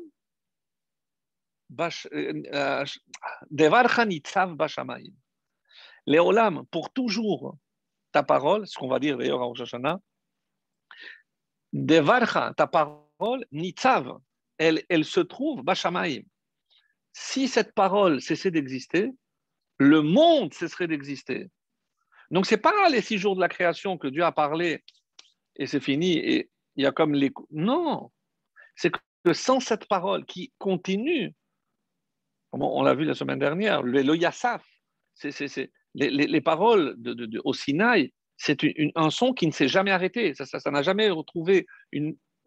Léolam, 6.05 6.65
pour 6.71 6.91
toujours, 6.91 7.57
ta 8.11 8.23
parole, 8.23 8.67
ce 8.67 8.77
qu'on 8.77 8.87
va 8.87 8.99
dire 8.99 9.17
d'ailleurs 9.17 9.41
à 9.41 9.45
Rosh 9.45 9.61
Hashanah, 9.61 9.99
Devarcha, 11.71 12.53
ta 12.55 12.65
parole, 12.65 13.45
Nitzav, 13.51 14.17
elle, 14.57 14.83
elle 14.89 15.05
se 15.05 15.19
trouve 15.19 15.61
Bashamayim 15.61 16.23
si 17.13 17.47
cette 17.47 17.73
parole 17.73 18.21
cessait 18.21 18.51
d'exister, 18.51 19.11
le 19.77 20.01
monde 20.01 20.53
cesserait 20.53 20.87
d'exister. 20.87 21.49
Donc, 22.31 22.45
ce 22.45 22.55
n'est 22.55 22.61
pas 22.61 22.89
les 22.89 23.01
six 23.01 23.17
jours 23.17 23.35
de 23.35 23.41
la 23.41 23.49
création 23.49 23.97
que 23.97 24.07
Dieu 24.07 24.23
a 24.23 24.31
parlé 24.31 24.83
et 25.55 25.67
c'est 25.67 25.79
fini 25.79 26.17
et 26.17 26.49
il 26.75 26.83
y 26.83 26.87
a 26.87 26.91
comme 26.91 27.13
les. 27.13 27.31
Non, 27.51 28.11
c'est 28.75 28.91
que 28.91 29.33
sans 29.33 29.59
cette 29.59 29.87
parole 29.87 30.25
qui 30.25 30.53
continue, 30.57 31.33
on 32.51 32.83
l'a 32.83 32.95
vu 32.95 33.05
la 33.05 33.13
semaine 33.13 33.39
dernière, 33.39 33.83
le, 33.83 34.01
le 34.01 34.15
Yassaf, 34.15 34.65
c'est, 35.13 35.71
les, 35.95 36.41
paroles 36.41 36.95
de, 36.97 37.41
au 37.43 37.53
Sinaï, 37.53 38.13
c'est 38.37 38.57
un 38.95 39.09
son 39.09 39.33
qui 39.33 39.47
ne 39.47 39.51
s'est 39.51 39.67
jamais 39.67 39.91
arrêté. 39.91 40.33
Ça 40.33 40.71
n'a 40.71 40.81
jamais 40.81 41.09
retrouvé 41.09 41.67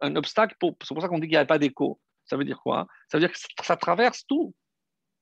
un 0.01 0.15
obstacle. 0.15 0.55
c'est 0.59 0.93
pour 0.93 1.01
ça 1.01 1.07
qu'on 1.07 1.19
dit 1.19 1.27
qu'il 1.27 1.31
n'y 1.31 1.37
avait 1.37 1.45
pas 1.45 1.59
d'écho. 1.59 1.99
Ça 2.25 2.37
veut 2.37 2.45
dire 2.45 2.59
quoi? 2.61 2.87
Ça 3.09 3.17
veut 3.17 3.27
dire 3.27 3.31
que 3.31 3.65
ça 3.65 3.77
traverse 3.77 4.25
tout, 4.25 4.55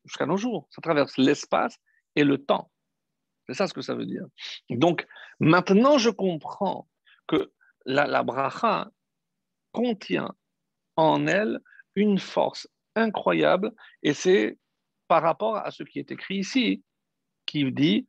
jusqu'à 0.05 0.25
nos 0.25 0.37
jours. 0.37 0.67
Ça 0.69 0.81
traverse 0.81 1.17
l'espace 1.17 1.77
et 2.15 2.23
le 2.23 2.37
temps. 2.37 2.71
C'est 3.47 3.55
ça 3.55 3.67
ce 3.67 3.73
que 3.73 3.81
ça 3.81 3.95
veut 3.95 4.05
dire. 4.05 4.25
Donc, 4.69 5.05
maintenant, 5.39 5.97
je 5.97 6.09
comprends 6.09 6.87
que 7.27 7.51
la, 7.85 8.05
la 8.05 8.23
bracha 8.23 8.91
contient 9.71 10.33
en 10.95 11.27
elle 11.27 11.59
une 11.95 12.19
force 12.19 12.67
incroyable, 12.95 13.71
et 14.03 14.13
c'est 14.13 14.57
par 15.11 15.23
rapport 15.23 15.57
à 15.57 15.71
ce 15.71 15.83
qui 15.83 15.99
est 15.99 16.09
écrit 16.09 16.37
ici, 16.37 16.85
qui 17.45 17.69
dit 17.73 18.07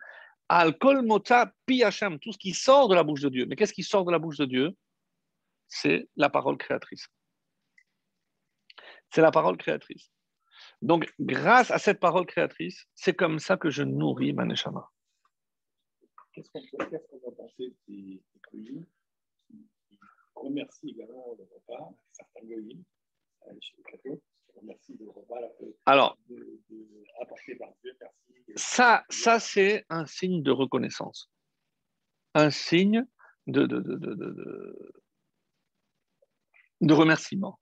Al-kol 0.48 1.02
mota 1.02 1.52
pi 1.66 1.82
tout 2.20 2.32
ce 2.32 2.38
qui 2.38 2.54
sort 2.54 2.86
de 2.86 2.94
la 2.94 3.02
bouche 3.02 3.22
de 3.22 3.28
Dieu. 3.28 3.44
Mais 3.46 3.56
qu'est-ce 3.56 3.72
qui 3.72 3.82
sort 3.82 4.04
de 4.04 4.12
la 4.12 4.20
bouche 4.20 4.38
de 4.38 4.44
Dieu? 4.44 4.70
C'est 5.66 6.08
la 6.14 6.30
parole 6.30 6.56
créatrice. 6.58 7.08
C'est 9.10 9.20
la 9.20 9.32
parole 9.32 9.56
créatrice. 9.56 10.12
Donc, 10.80 11.12
grâce 11.18 11.72
à 11.72 11.78
cette 11.78 11.98
parole 11.98 12.24
créatrice, 12.24 12.86
c'est 12.94 13.14
comme 13.14 13.40
ça 13.40 13.56
que 13.56 13.68
je 13.68 13.82
nourris 13.82 14.32
ma 14.32 14.44
neshama. 14.44 14.88
Qu'est-ce 16.32 16.50
qu'on 16.52 17.30
va 17.30 17.36
penser 17.36 17.66
de 17.68 17.76
ces 17.84 18.22
goyim 18.48 18.84
qui 19.48 19.98
remercient 20.36 20.90
également 20.90 21.34
le 21.36 21.48
repas, 21.52 21.92
certains 22.12 22.46
goyim, 22.46 22.80
euh, 23.48 23.54
chez 23.60 23.74
le 23.78 23.82
cadeau, 23.90 24.22
repas 24.56 25.40
Alors, 25.86 26.18
de, 26.28 26.36
de, 26.70 27.04
apporté 27.20 27.56
par 27.56 27.68
Dieu. 27.82 27.96
Merci. 28.00 28.52
Ça, 28.56 29.04
ça 29.08 29.40
c'est 29.40 29.84
un 29.88 30.06
signe 30.06 30.42
de 30.42 30.50
reconnaissance. 30.50 31.30
Un 32.34 32.50
signe 32.50 33.04
de, 33.46 33.66
de, 33.66 33.80
de, 33.80 34.92
de 36.80 36.94
remerciement. 36.94 37.58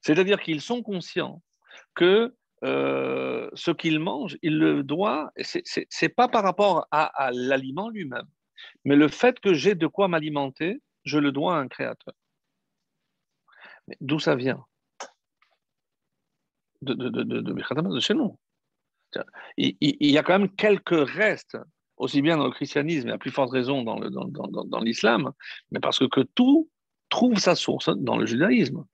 C'est-à-dire 0.00 0.40
qu'ils 0.40 0.60
sont 0.60 0.82
conscients 0.82 1.42
que 1.94 2.34
euh, 2.64 3.50
ce 3.54 3.70
qu'ils 3.70 4.00
mangent, 4.00 4.38
ils 4.42 4.58
le 4.58 4.82
doivent, 4.82 5.30
ce 5.36 5.80
n'est 6.02 6.08
pas 6.08 6.28
par 6.28 6.42
rapport 6.42 6.86
à, 6.90 7.30
l'aliment 7.32 7.90
lui-même, 7.90 8.26
mais 8.84 8.96
le 8.96 9.08
fait 9.08 9.38
que 9.40 9.52
j'ai 9.52 9.74
de 9.74 9.86
quoi 9.86 10.08
m'alimenter, 10.08 10.80
je 11.04 11.18
le 11.18 11.32
dois 11.32 11.56
à 11.56 11.58
un 11.58 11.68
créateur. 11.68 12.14
D'où 14.00 14.18
ça 14.18 14.34
vient? 14.34 14.64
De, 16.82 16.94
de, 16.94 17.22
de, 17.40 18.00
chez 18.00 18.14
nous. 18.14 18.38
Il, 19.56 19.76
y 20.00 20.18
a 20.18 20.22
quand 20.22 20.38
même 20.38 20.54
quelques 20.54 21.08
restes, 21.08 21.56
aussi 21.96 22.22
bien 22.22 22.36
dans 22.36 22.46
le 22.46 22.52
christianisme 22.52 23.08
et 23.08 23.12
à 23.12 23.18
plus 23.18 23.30
forte 23.30 23.50
raison 23.50 23.82
dans, 23.82 23.98
le, 23.98 24.10
dans, 24.10 24.26
dans, 24.26 24.64
dans 24.64 24.80
l'islam, 24.80 25.32
mais 25.70 25.80
parce 25.80 25.98
que, 25.98 26.04
que 26.04 26.20
tout 26.20 26.68
trouve 27.08 27.38
sa 27.38 27.54
source 27.54 27.88
dans 27.96 28.16
le 28.16 28.26
judaïsme. 28.26 28.84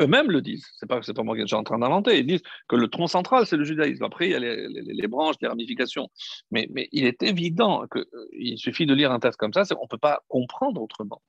Eux-mêmes 0.00 0.30
le 0.30 0.42
disent. 0.42 0.66
C'est 0.78 0.88
pas, 0.88 1.00
pas 1.00 1.22
moi 1.22 1.36
qui 1.36 1.46
suis 1.46 1.54
en 1.54 1.62
train 1.62 1.78
d'inventer. 1.78 2.18
Ils 2.18 2.26
disent 2.26 2.42
que 2.68 2.76
le 2.76 2.88
tronc 2.88 3.06
central, 3.06 3.46
c'est 3.46 3.56
le 3.56 3.64
judaïsme. 3.64 4.02
Après, 4.02 4.28
il 4.28 4.32
y 4.32 4.34
a 4.34 4.40
les, 4.40 5.06
branches, 5.06 5.36
les 5.40 5.48
ramifications. 5.48 6.08
Mais, 6.50 6.66
mais 6.70 6.88
il 6.90 7.04
est 7.04 7.22
évident 7.22 7.84
qu'il 7.92 8.04
euh, 8.52 8.56
suffit 8.56 8.86
de 8.86 8.94
lire 8.94 9.12
un 9.12 9.20
texte 9.20 9.38
comme 9.38 9.52
ça, 9.52 9.62
on 9.78 9.84
ne 9.84 9.88
peut 9.88 9.98
pas 9.98 10.22
comprendre 10.28 10.82
autrement. 10.82 11.22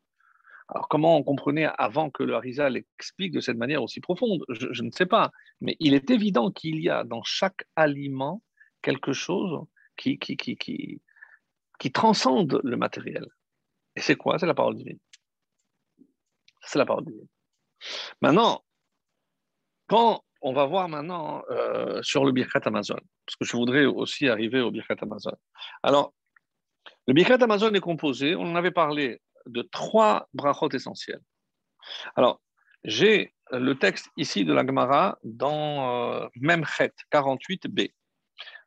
Alors, 0.70 0.88
comment 0.88 1.18
on 1.18 1.24
comprenait 1.24 1.68
avant 1.78 2.10
que 2.10 2.24
le 2.24 2.34
Harizal 2.34 2.76
explique 2.78 3.32
de 3.32 3.40
cette 3.40 3.58
manière 3.58 3.84
aussi 3.84 4.02
profonde? 4.02 4.44
Je, 4.50 4.82
ne 4.82 4.92
sais 4.92 5.06
pas. 5.06 5.32
Mais 5.62 5.76
il 5.80 5.94
est 5.94 6.10
évident 6.10 6.52
qu'il 6.52 6.80
y 6.80 6.90
a 6.90 7.04
dans 7.04 7.24
chaque 7.24 7.66
aliment 7.76 8.42
quelque 8.82 9.14
chose 9.14 9.66
qui 9.96 10.18
transcende 11.94 12.60
le 12.64 12.78
matériel. 12.78 13.28
Et 13.96 14.02
c'est 14.02 14.16
quoi? 14.16 14.40
C'est 14.40 14.48
la 14.48 14.54
parole 14.54 14.76
divine. 14.76 15.00
C'est 16.62 16.80
la 16.80 16.86
parole 16.86 17.06
divine. 17.06 17.28
Maintenant, 18.22 18.64
quand 19.88 20.24
on 20.42 20.54
va 20.54 20.66
voir 20.66 20.90
maintenant 20.90 21.44
euh, 21.50 22.02
sur 22.04 22.26
le 22.26 22.32
Birkat 22.32 22.62
Amazon, 22.66 23.00
parce 23.26 23.36
que 23.36 23.46
je 23.46 23.56
voudrais 23.56 23.86
aussi 23.86 24.28
arriver 24.28 24.62
au 24.62 24.72
Birkat 24.72 24.96
Amazon. 25.02 25.36
Alors, 25.84 26.14
le 27.08 27.14
Birkat 27.14 27.42
Amazon 27.42 27.74
est 27.74 27.80
composé, 27.80 28.36
on 28.36 28.44
en 28.44 28.56
avait 28.56 28.72
parlé, 28.72 29.22
de 29.46 29.62
trois 29.62 30.28
brachot 30.34 30.70
essentiels. 30.70 31.22
Alors, 32.16 32.42
j'ai 32.84 33.34
le 33.52 33.74
texte 33.74 34.10
ici 34.18 34.46
de 34.46 34.54
la 34.54 34.66
Gemara 34.66 35.18
dans 35.24 36.22
euh, 36.24 36.28
Memchet 36.36 36.94
48b. 37.12 37.94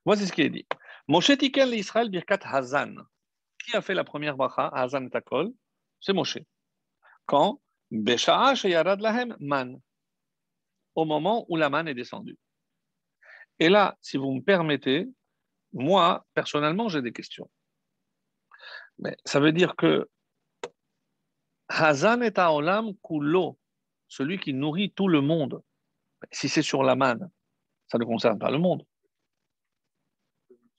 Voici 0.04 0.26
ce 0.26 0.32
qui 0.32 0.42
est 0.42 0.50
dit. 0.50 0.66
Moshe 1.08 1.36
Tiken 1.36 1.70
l'Israël 1.70 2.10
Birkat 2.10 2.40
Hazan. 2.42 2.94
Qui 3.64 3.76
a 3.76 3.82
fait 3.82 3.94
la 3.94 4.04
première 4.04 4.36
bracha, 4.36 4.68
Hazan 4.68 5.08
Takol 5.08 5.52
C'est 6.00 6.12
Moshe. 6.12 6.38
Quand? 7.26 7.60
Man. 7.90 9.80
Au 10.94 11.04
moment 11.04 11.44
où 11.48 11.56
la 11.56 11.68
manne 11.68 11.88
est 11.88 11.94
descendue. 11.94 12.38
Et 13.58 13.68
là, 13.68 13.96
si 14.00 14.16
vous 14.16 14.32
me 14.32 14.40
permettez, 14.40 15.08
moi, 15.72 16.24
personnellement, 16.34 16.88
j'ai 16.88 17.02
des 17.02 17.12
questions. 17.12 17.50
Mais 18.98 19.16
ça 19.24 19.40
veut 19.40 19.52
dire 19.52 19.76
que 19.76 20.08
Hazan 21.68 22.22
est 22.22 22.38
olam 22.38 22.94
kulo, 23.02 23.58
celui 24.08 24.38
qui 24.38 24.54
nourrit 24.54 24.92
tout 24.92 25.08
le 25.08 25.20
monde. 25.20 25.62
Si 26.32 26.48
c'est 26.48 26.62
sur 26.62 26.82
la 26.82 26.96
manne, 26.96 27.30
ça 27.86 27.98
ne 27.98 28.04
concerne 28.04 28.38
pas 28.38 28.50
le 28.50 28.58
monde. 28.58 28.84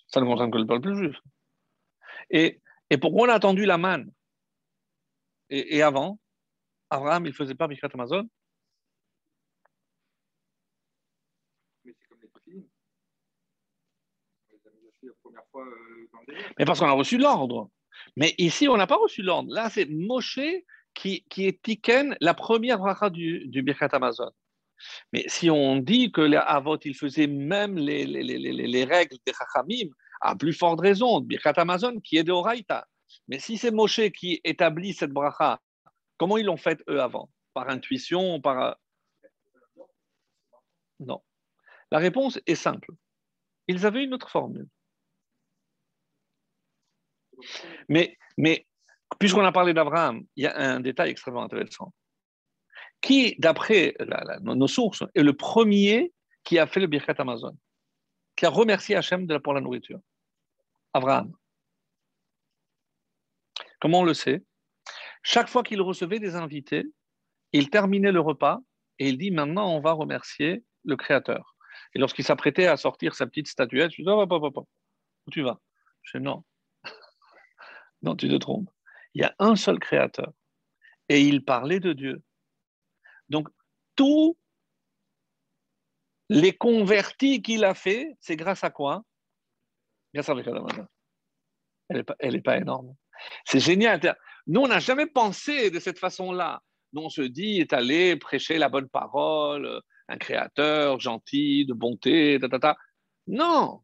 Ça 0.08 0.19
ne 0.19 0.25
concerne 0.25 0.52
que 0.52 0.58
le 0.58 0.65
peuple 0.65 0.93
juif. 0.95 1.15
Et, 2.30 2.62
et 2.89 2.97
pourquoi 2.97 3.28
on 3.28 3.30
a 3.30 3.36
attendu 3.36 3.65
la 3.65 3.78
manne? 3.78 4.12
Et, 5.49 5.78
et 5.78 5.82
avant 5.82 6.19
Abraham, 6.89 7.25
il 7.25 7.30
ne 7.30 7.36
faisait 7.36 7.56
pas 7.56 7.67
Birkat 7.67 7.89
Amazon? 7.93 8.28
Mais 11.86 11.93
c'est 11.93 12.08
comme 12.08 12.19
les 12.21 12.30
Mais 16.58 16.65
parce 16.65 16.80
qu'on 16.80 16.88
a 16.88 16.91
reçu 16.91 17.17
l'ordre. 17.17 17.69
Mais 18.15 18.34
ici, 18.38 18.67
on 18.67 18.78
n'a 18.78 18.88
pas 18.88 18.97
reçu 18.97 19.21
l'ordre. 19.21 19.54
Là, 19.54 19.69
c'est 19.69 19.86
Moshe 19.86 20.39
qui, 20.93 21.23
qui 21.30 21.47
est 21.47 21.62
Tiken, 21.62 22.17
la 22.21 22.34
première 22.34 22.80
bracha 22.80 23.10
du, 23.10 23.49
Birkat 23.63 23.89
Amazon. 23.91 24.32
Mais 25.12 25.25
si 25.28 25.49
on 25.49 25.78
dit 25.78 26.12
que 26.12 26.21
les 26.21 26.38
Avot, 26.38 26.78
il 26.84 26.95
faisait 26.95 27.28
même 27.28 27.78
les, 27.78 28.06
les, 28.06 28.23
les, 28.23 28.38
les 28.38 28.84
règles 28.86 29.17
des 29.25 29.34
Chachamim, 29.34 29.89
à 30.21 30.36
plus 30.36 30.54
forte 30.54 30.80
raison, 30.82 31.21
Birkat 31.21 31.54
Amazon 31.58 31.99
qui 31.99 32.17
est 32.17 32.23
de 32.23 32.32
Oraita. 32.32 32.88
Mais 33.28 33.39
si 33.39 33.58
c'est 33.58 33.71
Moshe 33.71 34.10
qui 34.12 34.39
établit 34.43 34.93
cette 34.93 35.12
bracha 35.12 35.60
Comment 36.19 36.38
ils 36.38 36.45
l'ont 36.45 36.58
fait 36.58 36.84
eux 36.89 37.02
avant? 37.02 37.30
Par 37.54 37.69
intuition 37.69 38.41
Par. 38.41 38.78
Non. 40.99 41.23
La 41.91 41.97
réponse 41.97 42.39
est 42.45 42.56
simple. 42.56 42.91
Ils 43.67 43.86
avaient 43.86 44.04
une 44.04 44.13
autre 44.13 44.30
formule. 44.30 44.67
Mais, 47.88 48.17
mais 48.38 48.67
puisqu'on 49.17 49.43
a 49.43 49.52
parlé 49.52 49.74
d'Abraham, 49.74 50.24
il 50.36 50.43
y 50.43 50.48
a 50.48 50.58
un 50.58 50.80
détail 50.80 51.12
extrêmement 51.12 51.43
intéressant. 51.43 51.93
Qui, 53.02 53.36
d'après 53.39 53.95
nos 54.41 54.67
sources, 54.67 55.04
est 55.15 55.24
le 55.24 55.34
premier 55.34 56.13
qui 56.43 56.60
a 56.60 56.67
fait 56.67 56.80
le 56.80 56.88
Birkat 56.88 57.15
Amazon 57.17 57.58
Qui 58.36 58.45
a 58.45 58.50
remercié 58.50 58.95
Hachem 58.95 59.28
pour 59.41 59.54
la 59.54 59.62
nourriture 59.62 60.00
Abraham. 60.93 61.34
Comment 63.80 64.02
on 64.02 64.04
le 64.04 64.13
sait? 64.13 64.43
Chaque 65.24 65.48
fois 65.48 65.63
qu'il 65.63 65.82
recevait 65.82 66.19
des 66.19 66.36
invités, 66.36 66.86
il 67.54 67.69
terminait 67.69 68.12
le 68.12 68.19
repas 68.19 68.60
et 69.00 69.10
il 69.10 69.17
dit 69.17 69.32
maintenant 69.32 69.74
on 69.74 69.80
va 69.80 69.93
remercier 69.93 70.63
le 70.84 70.95
Créateur. 70.95 71.56
Et 71.93 72.00
lorsqu'il 72.00 72.26
s'apprêtait 72.26 72.67
à 72.67 72.78
sortir 72.78 73.15
sa 73.15 73.26
petite 73.26 73.48
statuette, 73.48 73.91
je 73.91 74.02
dis 74.02 74.10
oh, 74.10 74.28
papa, 74.28 74.39
papa, 74.39 74.62
où 75.28 75.32
tu 75.32 75.41
vas 75.41 75.60
Je 76.04 76.17
dis 76.17 76.24
non. 76.24 76.43
non, 78.02 78.15
tu 78.15 78.28
te 78.28 78.36
trompes. 78.36 78.69
Il 79.13 79.22
y 79.22 79.24
a 79.24 79.36
un 79.39 79.56
seul 79.56 79.80
Créateur. 79.80 80.32
Et 81.08 81.22
il 81.22 81.43
parlait 81.43 81.80
de 81.80 81.93
Dieu. 81.93 82.22
Donc, 83.30 83.50
tous 83.95 84.38
les 86.30 86.56
convertis 86.56 87.41
qu'il 87.41 87.63
a 87.65 87.74
fait, 87.74 88.15
c'est 88.19 88.36
grâce 88.36 88.63
à 88.63 88.69
quoi? 88.69 89.04
À 90.15 90.22
Elle 91.89 91.98
n'est 91.98 92.04
pas, 92.04 92.15
pas 92.43 92.58
énorme. 92.58 92.95
C'est 93.45 93.60
génial. 93.60 94.00
Nous, 94.48 94.62
on 94.62 94.67
n'a 94.67 94.80
jamais 94.80 95.08
pensé 95.08 95.72
de 95.72 95.80
cette 95.80 96.00
façon-là. 96.00 96.62
Nous, 96.93 97.02
on 97.02 97.10
se 97.10 97.22
dit, 97.22 97.60
est 97.60 97.74
allé 97.74 98.15
prêcher 98.15 98.58
la 98.58 98.69
bonne 98.69 98.89
parole, 98.89 99.82
un 100.08 100.17
créateur 100.17 101.00
gentil, 101.00 101.65
de 101.65 101.74
bonté, 101.74 102.39
ta, 102.39 102.78
Non, 103.28 103.84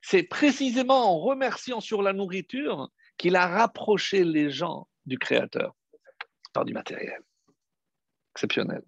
c'est 0.00 0.22
précisément 0.22 1.12
en 1.12 1.18
remerciant 1.18 1.80
sur 1.80 2.02
la 2.02 2.12
nourriture 2.12 2.88
qu'il 3.18 3.36
a 3.36 3.46
rapproché 3.46 4.24
les 4.24 4.50
gens 4.50 4.88
du 5.04 5.18
créateur 5.18 5.74
par 6.52 6.64
du 6.64 6.72
matériel. 6.72 7.20
Exceptionnel. 8.34 8.82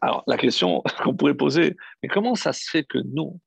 Alors, 0.00 0.24
la 0.26 0.38
question 0.38 0.82
qu'on 1.02 1.14
pourrait 1.14 1.34
poser, 1.34 1.76
mais 2.02 2.08
comment 2.08 2.34
ça 2.34 2.52
se 2.52 2.70
fait 2.70 2.84
que 2.84 2.98
nous, 2.98 3.40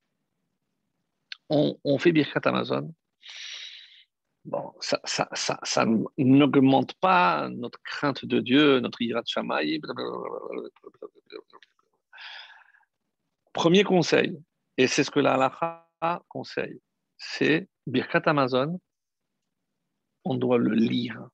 on, 1.50 1.98
fait 2.00 2.12
Birkat 2.12 2.42
Amazon? 2.46 2.94
Bon, 4.44 4.74
ça, 4.80 5.00
ça, 5.04 5.28
ça, 5.34 5.86
n'augmente 6.18 6.94
pas 6.96 7.50
notre 7.50 7.80
crainte 7.84 8.26
de 8.26 8.40
Dieu, 8.40 8.80
notre 8.80 9.02
irat 9.02 9.24
shamaï. 9.26 9.80
Premier 13.54 13.84
conseil, 13.84 14.38
et 14.78 14.88
c'est 14.88 15.04
ce 15.04 15.12
que 15.12 15.20
la 15.20 15.36
halakha 15.36 15.88
conseille, 16.28 16.80
c'est 17.18 17.70
Birkat 17.88 18.24
Amazon, 18.26 18.80
on 20.26 20.36
doit 20.36 20.58
le 20.58 20.74
lire, 20.74 21.30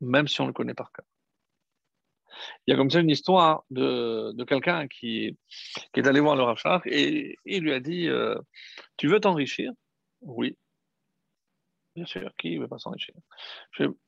même 0.00 0.28
si 0.28 0.40
on 0.40 0.46
le 0.46 0.52
connaît 0.52 0.74
par 0.74 0.92
cœur. 0.92 1.06
Il 2.66 2.70
y 2.70 2.74
a 2.74 2.76
comme 2.76 2.90
ça 2.90 3.00
une 3.00 3.10
histoire 3.10 3.64
de, 3.70 4.32
de 4.32 4.44
quelqu'un 4.44 4.88
qui, 4.88 5.36
qui, 5.92 6.00
est 6.00 6.06
allé 6.06 6.20
voir 6.20 6.36
le 6.36 6.42
Rav 6.42 6.82
et, 6.86 7.36
il 7.44 7.62
lui 7.62 7.72
a 7.72 7.80
dit 7.80 8.08
euh, 8.08 8.38
Tu 8.96 9.08
veux 9.08 9.20
t'enrichir? 9.20 9.72
Oui. 10.20 10.56
Bien 11.94 12.06
sûr, 12.06 12.32
qui 12.38 12.56
ne 12.56 12.62
veut 12.62 12.68
pas 12.68 12.78
s'enrichir? 12.78 13.14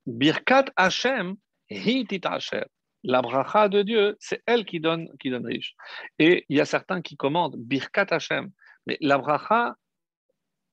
Birkat 0.07 0.67
Hashem, 0.77 1.37
hitit 1.69 2.21
Hashem. 2.25 2.65
La 3.07 3.21
bracha 3.21 3.69
de 3.69 3.83
Dieu, 3.83 4.17
c'est 4.19 4.43
elle 4.47 4.65
qui 4.65 4.81
donne, 4.81 5.11
qui 5.19 5.29
donne 5.29 5.45
riche. 5.45 5.77
Et 6.19 6.47
il 6.49 6.57
y 6.57 6.61
a 6.61 6.65
certains 6.65 7.03
qui 7.03 7.17
commandent 7.17 7.57
Birkat 7.57 8.07
Hashem. 8.09 8.51
Mais 8.87 8.97
la 9.03 9.19
bracha 9.19 9.77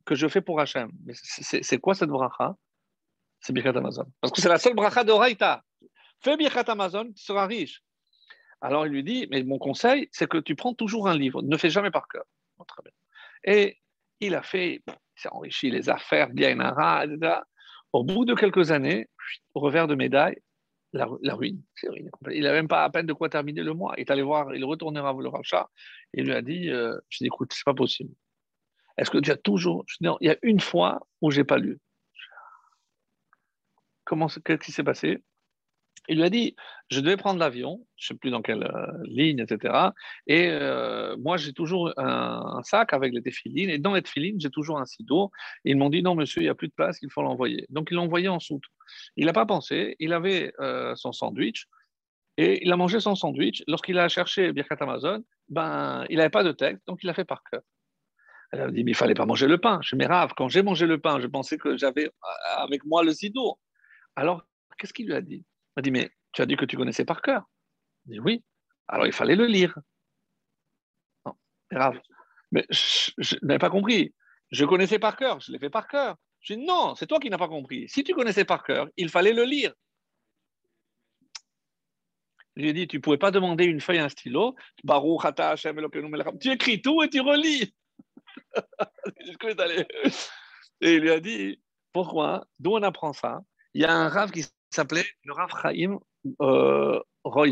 que 0.05 0.15
je 0.15 0.27
fais 0.29 0.39
pour 0.39 0.61
Hashem, 0.61 0.91
c'est 1.13 1.77
quoi 1.79 1.93
cette 1.93 2.09
bracha? 2.09 2.55
C'est 3.41 3.53
Birkat 3.53 3.77
Amazon. 3.77 4.05
Parce 4.21 4.31
que 4.31 4.41
c'est 4.41 4.49
la 4.49 4.59
seule 4.59 4.75
bracha. 4.75 5.03
Fais 6.19 6.37
Birkat 6.37 6.65
Amazon, 6.67 7.11
tu 7.13 7.23
seras 7.23 7.47
riche. 7.47 7.83
Alors 8.61 8.85
il 8.85 8.91
lui 8.91 9.03
dit, 9.03 9.27
mais 9.31 9.43
mon 9.43 9.57
conseil, 9.57 10.07
c'est 10.11 10.29
que 10.29 10.37
tu 10.37 10.55
prends 10.55 10.73
toujours 10.73 11.07
un 11.07 11.17
livre, 11.17 11.41
ne 11.41 11.57
fais 11.57 11.71
jamais 11.71 11.89
par 11.89 12.07
cœur. 12.07 12.25
Et 13.43 13.79
il 14.19 14.35
a 14.35 14.43
fait, 14.43 14.83
s'est 15.15 15.29
enrichi 15.31 15.71
les 15.71 15.89
affaires, 15.89 16.29
bien 16.29 16.51
etc. 16.59 17.39
Au 17.91 18.03
bout 18.03 18.23
de 18.23 18.35
quelques 18.35 18.71
années, 18.71 19.09
au 19.55 19.59
revers 19.59 19.87
de 19.87 19.95
médaille, 19.95 20.37
la, 20.93 21.35
ruine. 21.35 21.61
Il 22.31 22.43
n'avait 22.43 22.57
même 22.57 22.67
pas 22.67 22.83
à 22.83 22.89
peine 22.89 23.05
de 23.05 23.13
quoi 23.13 23.29
terminer 23.29 23.63
le 23.63 23.73
mois. 23.73 23.93
Il 23.97 24.01
est 24.01 24.11
allé 24.11 24.21
voir, 24.21 24.53
il 24.53 24.63
retournera 24.65 25.13
le 25.13 25.29
rachat 25.29 25.69
et 26.13 26.21
il 26.21 26.25
lui 26.25 26.33
a 26.33 26.41
dit 26.41 26.69
euh, 26.69 26.97
Je 27.09 27.19
dis, 27.19 27.27
écoute, 27.27 27.53
c'est 27.53 27.63
pas 27.63 27.73
possible. 27.73 28.13
Est-ce 28.97 29.09
que 29.09 29.17
tu 29.17 29.31
as 29.31 29.37
toujours. 29.37 29.85
Il 30.01 30.15
y 30.21 30.29
a 30.29 30.37
une 30.43 30.59
fois 30.59 30.99
où 31.21 31.31
j'ai 31.31 31.45
pas 31.45 31.57
lu. 31.57 31.79
Comment, 34.11 34.27
qu'est-ce 34.27 34.59
qui 34.59 34.73
s'est 34.73 34.83
passé 34.83 35.23
il 36.09 36.17
lui 36.17 36.23
a 36.23 36.29
dit, 36.29 36.57
je 36.89 36.99
devais 36.99 37.15
prendre 37.15 37.39
l'avion, 37.39 37.87
je 37.95 38.05
ne 38.05 38.07
sais 38.15 38.19
plus 38.19 38.29
dans 38.29 38.41
quelle 38.41 38.63
euh, 38.63 38.87
ligne, 39.05 39.39
etc. 39.39 39.91
Et 40.27 40.49
euh, 40.49 41.15
moi, 41.17 41.37
j'ai 41.37 41.53
toujours 41.53 41.93
un, 41.95 42.59
sac 42.63 42.91
avec 42.91 43.13
les 43.13 43.21
téfilines, 43.21 43.69
et 43.69 43.77
dans 43.77 43.93
les 43.93 44.01
téfilines, 44.01 44.37
j'ai 44.37 44.49
toujours 44.49 44.79
un 44.79 44.85
sido. 44.85 45.31
Ils 45.63 45.77
m'ont 45.77 45.89
dit, 45.89 46.03
non, 46.03 46.15
monsieur, 46.15 46.41
il 46.41 46.45
n'y 46.45 46.49
a 46.49 46.55
plus 46.55 46.67
de 46.67 46.73
place, 46.73 46.97
il 47.01 47.09
faut 47.09 47.21
l'envoyer. 47.21 47.65
Donc, 47.69 47.87
il 47.91 47.95
l'a 47.95 48.01
envoyé 48.01 48.27
en 48.27 48.41
soute. 48.41 48.65
Il 49.15 49.27
n'a 49.27 49.33
pas 49.33 49.45
pensé, 49.45 49.95
il 49.99 50.11
avait 50.11 50.51
euh, 50.59 50.93
son 50.95 51.13
sandwich, 51.13 51.67
et 52.35 52.65
il 52.65 52.71
a 52.73 52.75
mangé 52.75 52.99
son 52.99 53.15
sandwich. 53.15 53.63
Lorsqu'il 53.67 53.97
a 53.97 54.09
cherché 54.09 54.51
Birkat 54.51 54.77
Amazon, 54.81 55.23
ben, 55.47 56.05
il 56.09 56.17
n'avait 56.17 56.29
pas 56.29 56.43
de 56.43 56.51
texte, 56.51 56.85
donc 56.85 56.99
il 57.03 57.07
l'a 57.07 57.13
fait 57.13 57.23
par 57.23 57.41
cœur. 57.49 57.61
Elle 58.51 58.61
a 58.61 58.71
dit, 58.71 58.83
mais 58.83 58.91
il 58.91 58.95
fallait 58.95 59.13
pas 59.13 59.25
manger 59.25 59.47
le 59.47 59.59
pain. 59.59 59.79
Je 59.81 59.95
me 59.95 60.05
rave, 60.05 60.33
quand 60.35 60.49
j'ai 60.49 60.61
mangé 60.61 60.85
le 60.85 60.99
pain, 60.99 61.21
je 61.21 61.27
pensais 61.27 61.57
que 61.57 61.77
j'avais 61.77 62.11
avec 62.57 62.83
moi 62.85 63.01
le 63.03 63.13
sido. 63.13 63.57
Alors, 64.15 64.43
qu'est-ce 64.77 64.93
qu'il 64.93 65.07
lui 65.07 65.13
a 65.13 65.21
dit? 65.21 65.45
Il 65.45 65.73
m'a 65.77 65.81
dit, 65.81 65.91
mais 65.91 66.11
tu 66.31 66.41
as 66.41 66.45
dit 66.45 66.55
que 66.55 66.65
tu 66.65 66.77
connaissais 66.77 67.05
par 67.05 67.21
cœur. 67.21 67.43
Il 68.05 68.13
dit, 68.13 68.19
oui. 68.19 68.43
Alors 68.87 69.05
il 69.05 69.13
fallait 69.13 69.35
le 69.35 69.45
lire. 69.45 69.77
Non, 71.25 71.35
grave. 71.71 71.99
Mais 72.51 72.65
je, 72.69 73.35
n'avais 73.41 73.59
pas 73.59 73.69
compris. 73.69 74.13
Je 74.51 74.65
connaissais 74.65 74.99
par 74.99 75.15
cœur, 75.15 75.39
je 75.39 75.51
l'ai 75.51 75.59
fait 75.59 75.69
par 75.69 75.87
cœur. 75.87 76.17
Je 76.41 76.55
dis, 76.55 76.65
non, 76.65 76.95
c'est 76.95 77.07
toi 77.07 77.19
qui 77.19 77.29
n'as 77.29 77.37
pas 77.37 77.47
compris. 77.47 77.87
Si 77.87 78.03
tu 78.03 78.13
connaissais 78.13 78.43
par 78.43 78.63
cœur, 78.63 78.89
il 78.97 79.09
fallait 79.09 79.33
le 79.33 79.43
lire. 79.43 79.73
Je 82.57 82.63
lui 82.63 82.69
ai 82.69 82.73
dit, 82.73 82.87
tu 82.87 82.97
ne 82.97 83.01
pouvais 83.01 83.17
pas 83.17 83.31
demander 83.31 83.63
une 83.63 83.79
feuille, 83.79 83.99
un 83.99 84.09
stylo. 84.09 84.55
Tu 86.39 86.51
écris 86.51 86.81
tout 86.81 87.01
et 87.01 87.09
tu 87.09 87.21
relis. 87.21 87.73
et 90.81 90.95
il 90.95 90.99
lui 90.99 91.11
a 91.11 91.19
dit, 91.21 91.61
pourquoi? 91.93 92.45
D'où 92.59 92.71
on 92.71 92.83
apprend 92.83 93.13
ça? 93.13 93.41
Il 93.73 93.81
y 93.81 93.85
a 93.85 93.93
un 93.93 94.09
rave 94.09 94.31
qui 94.31 94.45
s'appelait 94.69 95.05
le 95.23 95.33
Rav 95.33 95.49
Chaim 95.61 95.99
euh, 96.41 96.99
euh 97.25 97.47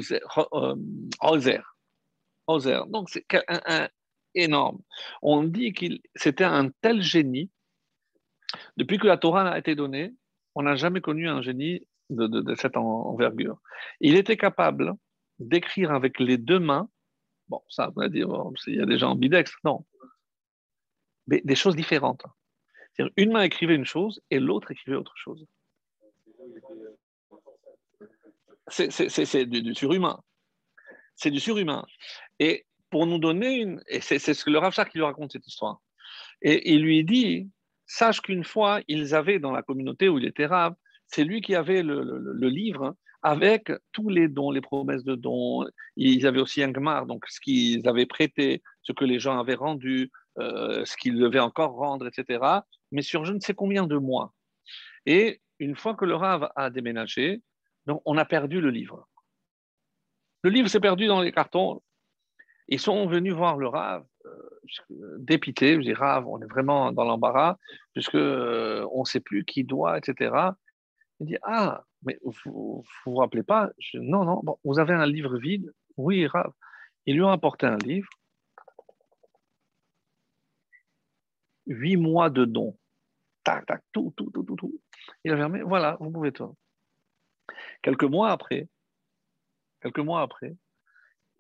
Donc, 2.88 3.10
c'est 3.10 3.26
un, 3.48 3.90
énorme. 4.36 4.80
On 5.22 5.44
dit 5.44 5.74
qu'il 5.74 6.02
c'était 6.16 6.44
un 6.44 6.70
tel 6.82 7.02
génie. 7.02 7.50
Depuis 8.78 8.98
que 8.98 9.08
la 9.08 9.18
Torah 9.18 9.48
a 9.50 9.58
été 9.58 9.76
donnée, 9.76 10.14
on 10.56 10.64
n'a 10.64 10.76
jamais 10.76 11.02
connu 11.02 11.30
un 11.30 11.42
génie 11.42 11.86
de, 12.10 12.56
cette 12.56 12.76
envergure. 12.78 13.62
Il 14.00 14.16
était 14.16 14.38
capable 14.38 14.96
d'écrire 15.38 15.92
avec 15.92 16.20
les 16.20 16.38
deux 16.38 16.60
mains, 16.60 16.90
bon, 17.48 17.62
ça, 17.70 17.92
on 17.96 18.00
va 18.00 18.10
dire, 18.10 18.28
il 18.66 18.76
y 18.76 18.82
a 18.82 18.86
des 18.86 18.98
gens 18.98 19.12
ambidextres, 19.12 19.60
non, 19.64 19.86
mais 21.28 21.42
des 21.46 21.56
choses 21.56 21.76
différentes. 21.76 22.24
Une 23.16 23.32
main 23.32 23.44
écrivait 23.44 23.76
une 23.76 23.86
chose 23.86 24.22
et 24.32 24.40
l'autre 24.40 24.72
écrivait 24.72 24.98
autre 24.98 25.16
chose 25.16 25.46
c'est 28.70 29.46
du, 29.46 29.76
surhumain. 29.76 30.20
C'est 31.16 31.32
du 31.32 31.40
surhumain. 31.40 31.86
Et 32.40 32.66
pour 32.90 33.06
nous 33.06 33.20
donner 33.20 33.56
une. 33.56 33.84
C'est 34.02 34.20
ce 34.20 34.44
que 34.44 34.50
le 34.50 34.60
Rav 34.60 34.74
qui 34.74 34.98
lui 34.98 35.06
raconte 35.06 35.32
cette 35.32 35.48
histoire. 35.48 35.82
Et 36.42 36.74
il 36.74 36.82
lui 36.82 37.04
dit 37.04 37.50
Sache 37.86 38.22
qu'une 38.22 38.44
fois, 38.44 38.82
ils 38.88 39.16
avaient 39.16 39.40
dans 39.40 39.52
la 39.52 39.64
communauté 39.64 40.10
où 40.10 40.20
il 40.20 40.26
était 40.26 40.46
Rav, 40.46 40.76
c'est 41.08 41.24
lui 41.24 41.42
qui 41.42 41.56
avait 41.56 41.82
le, 41.82 42.48
livre 42.48 42.96
avec 43.24 43.72
tous 43.92 44.10
les 44.10 44.28
dons, 44.28 44.52
les 44.52 44.62
promesses 44.62 45.04
de 45.04 45.16
dons. 45.16 45.66
Ils 45.98 46.26
avaient 46.28 46.40
aussi 46.40 46.62
un 46.64 46.72
Gmar, 46.72 47.08
donc 47.08 47.26
ce 47.28 47.40
qu'ils 47.42 47.88
avaient 47.88 48.06
prêté, 48.06 48.62
ce 48.84 48.94
que 48.94 49.06
les 49.06 49.20
gens 49.20 49.40
avaient 49.40 49.56
rendu, 49.56 50.12
euh, 50.38 50.86
ce 50.86 50.96
qu'ils 50.98 51.18
devaient 51.18 51.40
encore 51.40 51.74
rendre, 51.74 52.08
etc. 52.08 52.62
Mais 52.92 53.02
sur 53.02 53.26
je 53.26 53.34
ne 53.34 53.40
sais 53.40 53.56
combien 53.56 53.88
de 53.88 53.98
mois. 53.98 54.34
Et 55.06 55.42
une 55.60 55.76
fois 55.76 55.96
que 55.96 56.06
le 56.06 56.16
Rav 56.16 56.52
a 56.56 56.70
déménagé, 56.70 57.42
donc, 57.86 58.02
on 58.06 58.18
a 58.18 58.26
perdu 58.26 58.62
le 58.62 58.70
livre. 58.70 59.08
Le 60.44 60.50
livre 60.50 60.68
s'est 60.68 60.80
perdu 60.80 61.08
dans 61.08 61.22
les 61.22 61.32
cartons. 61.32 61.82
Ils 62.68 62.80
sont 62.80 63.08
venus 63.08 63.34
voir 63.34 63.58
le 63.58 63.68
Rav, 63.68 64.06
euh, 64.26 65.18
dépité. 65.18 65.76
Je 65.76 65.82
dis, 65.82 65.94
Rav, 65.94 66.28
on 66.28 66.40
est 66.42 66.46
vraiment 66.46 66.92
dans 66.92 67.04
l'embarras, 67.04 67.58
puisque 67.94 68.16
euh, 68.16 68.88
on 68.92 69.00
ne 69.00 69.06
sait 69.06 69.20
plus 69.20 69.44
qui 69.44 69.64
doit, 69.64 69.98
etc. 69.98 70.52
Il 71.20 71.28
dit 71.28 71.38
Ah, 71.42 71.84
mais 72.04 72.20
vous 72.24 72.84
ne 73.06 73.12
vous, 73.12 73.16
rappelez 73.18 73.44
pas? 73.44 73.72
Non, 73.96 74.24
non, 74.24 74.40
bon, 74.44 74.58
vous 74.64 74.80
avez 74.80 74.94
un 74.94 75.08
livre 75.08 75.38
vide? 75.38 75.74
Oui, 75.98 76.28
Rav. 76.28 76.54
Ils 77.06 77.16
lui 77.16 77.24
ont 77.24 77.32
apporté 77.32 77.66
un 77.66 77.78
livre. 77.78 78.10
Huit 81.66 81.98
mois 81.98 82.30
de 82.30 82.46
dons. 82.46 82.78
Tac, 83.44 83.66
tac, 83.66 83.84
tout, 83.92 84.14
tout, 84.16 84.30
tout, 84.32 84.44
tout, 84.44 84.56
tout. 84.56 84.80
Il 85.24 85.32
a 85.32 85.38
fermé. 85.38 85.62
Voilà, 85.62 85.98
vous 86.00 86.12
pouvez 86.12 86.32
tout. 86.32 86.56
Quelques 87.82 88.04
mois 88.04 88.32
après, 88.32 88.68
quelques 89.82 90.00
mois 90.00 90.22
après, 90.22 90.56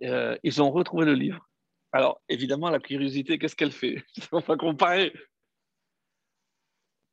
euh, 0.03 0.38
ils 0.43 0.61
ont 0.61 0.72
retrouvé 0.72 1.05
le 1.05 1.13
livre. 1.13 1.47
Alors, 1.91 2.22
évidemment, 2.30 2.70
la 2.70 2.80
curiosité, 2.80 3.39
qu'est-ce 3.39 3.55
qu'elle 3.55 3.72
fait? 3.72 4.03
On 4.32 4.39
va 4.39 4.55
comparer. 4.55 5.13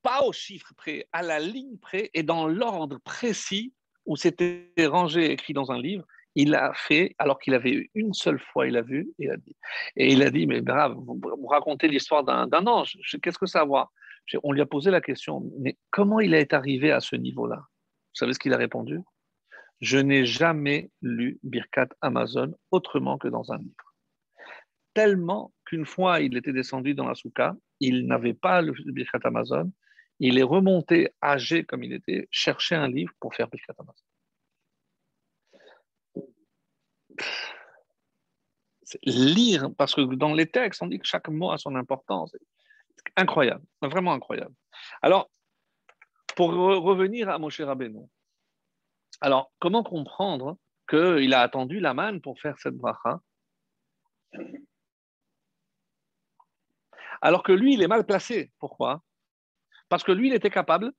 Pas 0.03 0.23
au 0.23 0.33
chiffre 0.33 0.73
près, 0.77 1.09
à 1.13 1.23
la 1.23 1.41
ligne 1.41 1.79
près 1.79 2.11
et 2.15 2.23
dans 2.23 2.47
l'ordre 2.47 2.99
précis 2.99 3.73
où 4.05 4.17
c'était 4.17 4.71
rangé, 4.87 5.33
écrit 5.33 5.53
dans 5.53 5.73
un 5.73 5.81
livre. 5.81 6.05
Il 6.37 6.55
a 6.55 6.73
fait, 6.75 7.15
alors 7.19 7.39
qu'il 7.39 7.55
avait 7.55 7.73
eu 7.73 7.91
une 7.95 8.13
seule 8.13 8.39
fois, 8.39 8.69
il 8.69 8.77
a 8.77 8.83
vu, 8.83 9.09
il 9.19 9.31
a 9.31 9.37
dit. 9.37 9.57
Et 9.97 10.13
il 10.13 10.23
a 10.23 10.31
dit, 10.31 10.47
mais 10.47 10.61
brave, 10.61 10.95
vous, 10.95 11.47
racontez 11.47 11.89
l'histoire 11.89 12.23
d'un 12.23 12.67
ange. 12.67 12.99
Qu'est-ce 13.23 13.39
que 13.39 13.47
ça 13.47 13.61
a 13.61 13.63
à 13.63 13.65
voir 13.65 13.91
On 14.43 14.53
lui 14.53 14.61
a 14.61 14.67
posé 14.67 14.91
la 14.91 15.01
question, 15.01 15.51
mais 15.59 15.77
comment 15.91 16.21
il 16.21 16.35
est 16.35 16.53
arrivé 16.53 16.91
à 16.91 17.01
ce 17.01 17.17
niveau-là? 17.17 17.57
Vous 17.57 18.19
savez 18.19 18.33
ce 18.33 18.39
qu'il 18.39 18.53
a 18.53 18.57
répondu? 18.57 19.01
Je 19.81 19.99
n'ai 19.99 20.25
jamais 20.25 20.91
lu 21.03 21.39
Birkat 21.43 21.89
Amazon 22.01 22.55
autrement 22.71 23.19
que 23.19 23.29
dans 23.29 23.53
un 23.53 23.59
livre. 23.59 23.95
Tellement 24.95 25.53
qu'une 25.67 25.85
fois 25.85 26.21
il 26.21 26.37
était 26.37 26.53
descendu 26.53 26.95
dans 26.95 27.07
la 27.07 27.15
souka, 27.15 27.55
il 27.81 28.07
n'avait 28.07 28.35
pas 28.35 28.63
le 28.63 28.73
Birkat 28.73 29.21
Amazon, 29.25 29.71
il 30.19 30.39
est 30.39 30.43
remonté 30.43 31.11
âgé 31.23 31.65
comme 31.65 31.85
il 31.85 31.93
était, 31.93 32.27
chercher 32.31 32.75
un 32.75 32.89
livre 32.89 33.13
pour 33.21 33.35
faire 33.35 33.49
Birkat 33.49 33.75
Amazon. 33.79 34.03
Lire, 39.03 39.69
parce 39.77 39.95
que 39.95 40.15
dans 40.15 40.33
les 40.33 40.47
textes, 40.47 40.81
on 40.83 40.87
dit 40.87 40.99
que 40.99 41.07
chaque 41.07 41.29
mot 41.29 41.51
a 41.51 41.59
son 41.59 41.75
importance. 41.75 42.35
Incroyable, 43.17 43.65
vraiment 43.83 44.13
incroyable. 44.13 44.55
Alors, 45.03 45.31
pour 46.37 46.51
revenir 46.51 47.29
à 47.29 47.39
Moshe 47.39 47.61
Rabbeinu, 47.61 48.07
alors, 49.21 49.53
comment 49.59 49.83
comprendre 49.83 50.59
qu'il 50.89 51.33
a 51.35 51.41
attendu 51.41 51.81
la 51.81 51.95
manne 51.95 52.21
pour 52.21 52.39
faire 52.39 52.59
cette 52.59 52.77
bracha? 52.77 53.21
Alors 57.23 57.43
que 57.43 57.53
lui, 57.53 57.75
il 57.75 57.83
est 57.83 57.89
mal 57.89 58.05
placé. 58.05 58.53
Pourquoi? 58.59 59.03
Parce 59.89 60.05
que 60.05 60.13
lui, 60.13 60.29
il 60.29 60.35
était 60.35 60.51
capable 60.51 60.93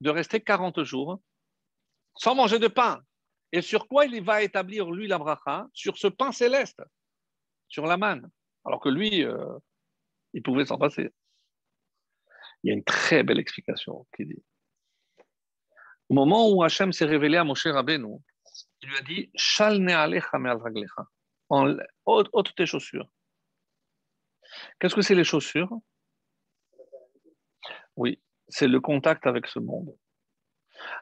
de 0.00 0.10
rester 0.10 0.40
40 0.40 0.82
jours 0.82 1.20
sans 2.16 2.34
manger 2.34 2.58
de 2.58 2.68
pain. 2.68 3.00
Et 3.52 3.62
sur 3.62 3.86
quoi 3.86 4.04
il 4.04 4.22
va 4.22 4.42
établir, 4.42 4.90
lui, 4.90 5.06
la 5.06 5.18
bracha? 5.18 5.68
Sur 5.72 5.96
ce 5.96 6.08
pain 6.08 6.32
céleste, 6.32 6.82
sur 7.68 7.86
la 7.86 7.96
manne. 7.96 8.28
Alors 8.64 8.80
que 8.80 8.88
lui, 8.88 9.24
euh, 9.24 9.58
il 10.34 10.42
pouvait 10.42 10.66
s'en 10.66 10.76
passer. 10.76 11.12
Il 12.62 12.68
y 12.68 12.70
a 12.72 12.74
une 12.74 12.84
très 12.84 13.22
belle 13.22 13.38
explication 13.38 14.06
qui 14.16 14.26
dit 14.26 14.42
au 16.08 16.14
moment 16.14 16.50
où 16.50 16.62
Hachem 16.62 16.92
s'est 16.92 17.04
révélé 17.04 17.36
à 17.36 17.44
Moshe 17.44 17.66
Rabbeinu, 17.66 18.16
il 18.80 18.88
lui 18.88 18.96
a 18.96 19.02
dit 19.02 19.30
Shal 19.34 19.78
ôte 21.50 22.54
tes 22.56 22.66
chaussures. 22.66 23.08
Qu'est-ce 24.78 24.94
que 24.94 25.02
c'est 25.02 25.14
les 25.14 25.24
chaussures? 25.24 25.70
Oui, 27.96 28.20
c'est 28.48 28.68
le 28.68 28.80
contact 28.80 29.26
avec 29.26 29.46
ce 29.46 29.58
monde. 29.58 29.94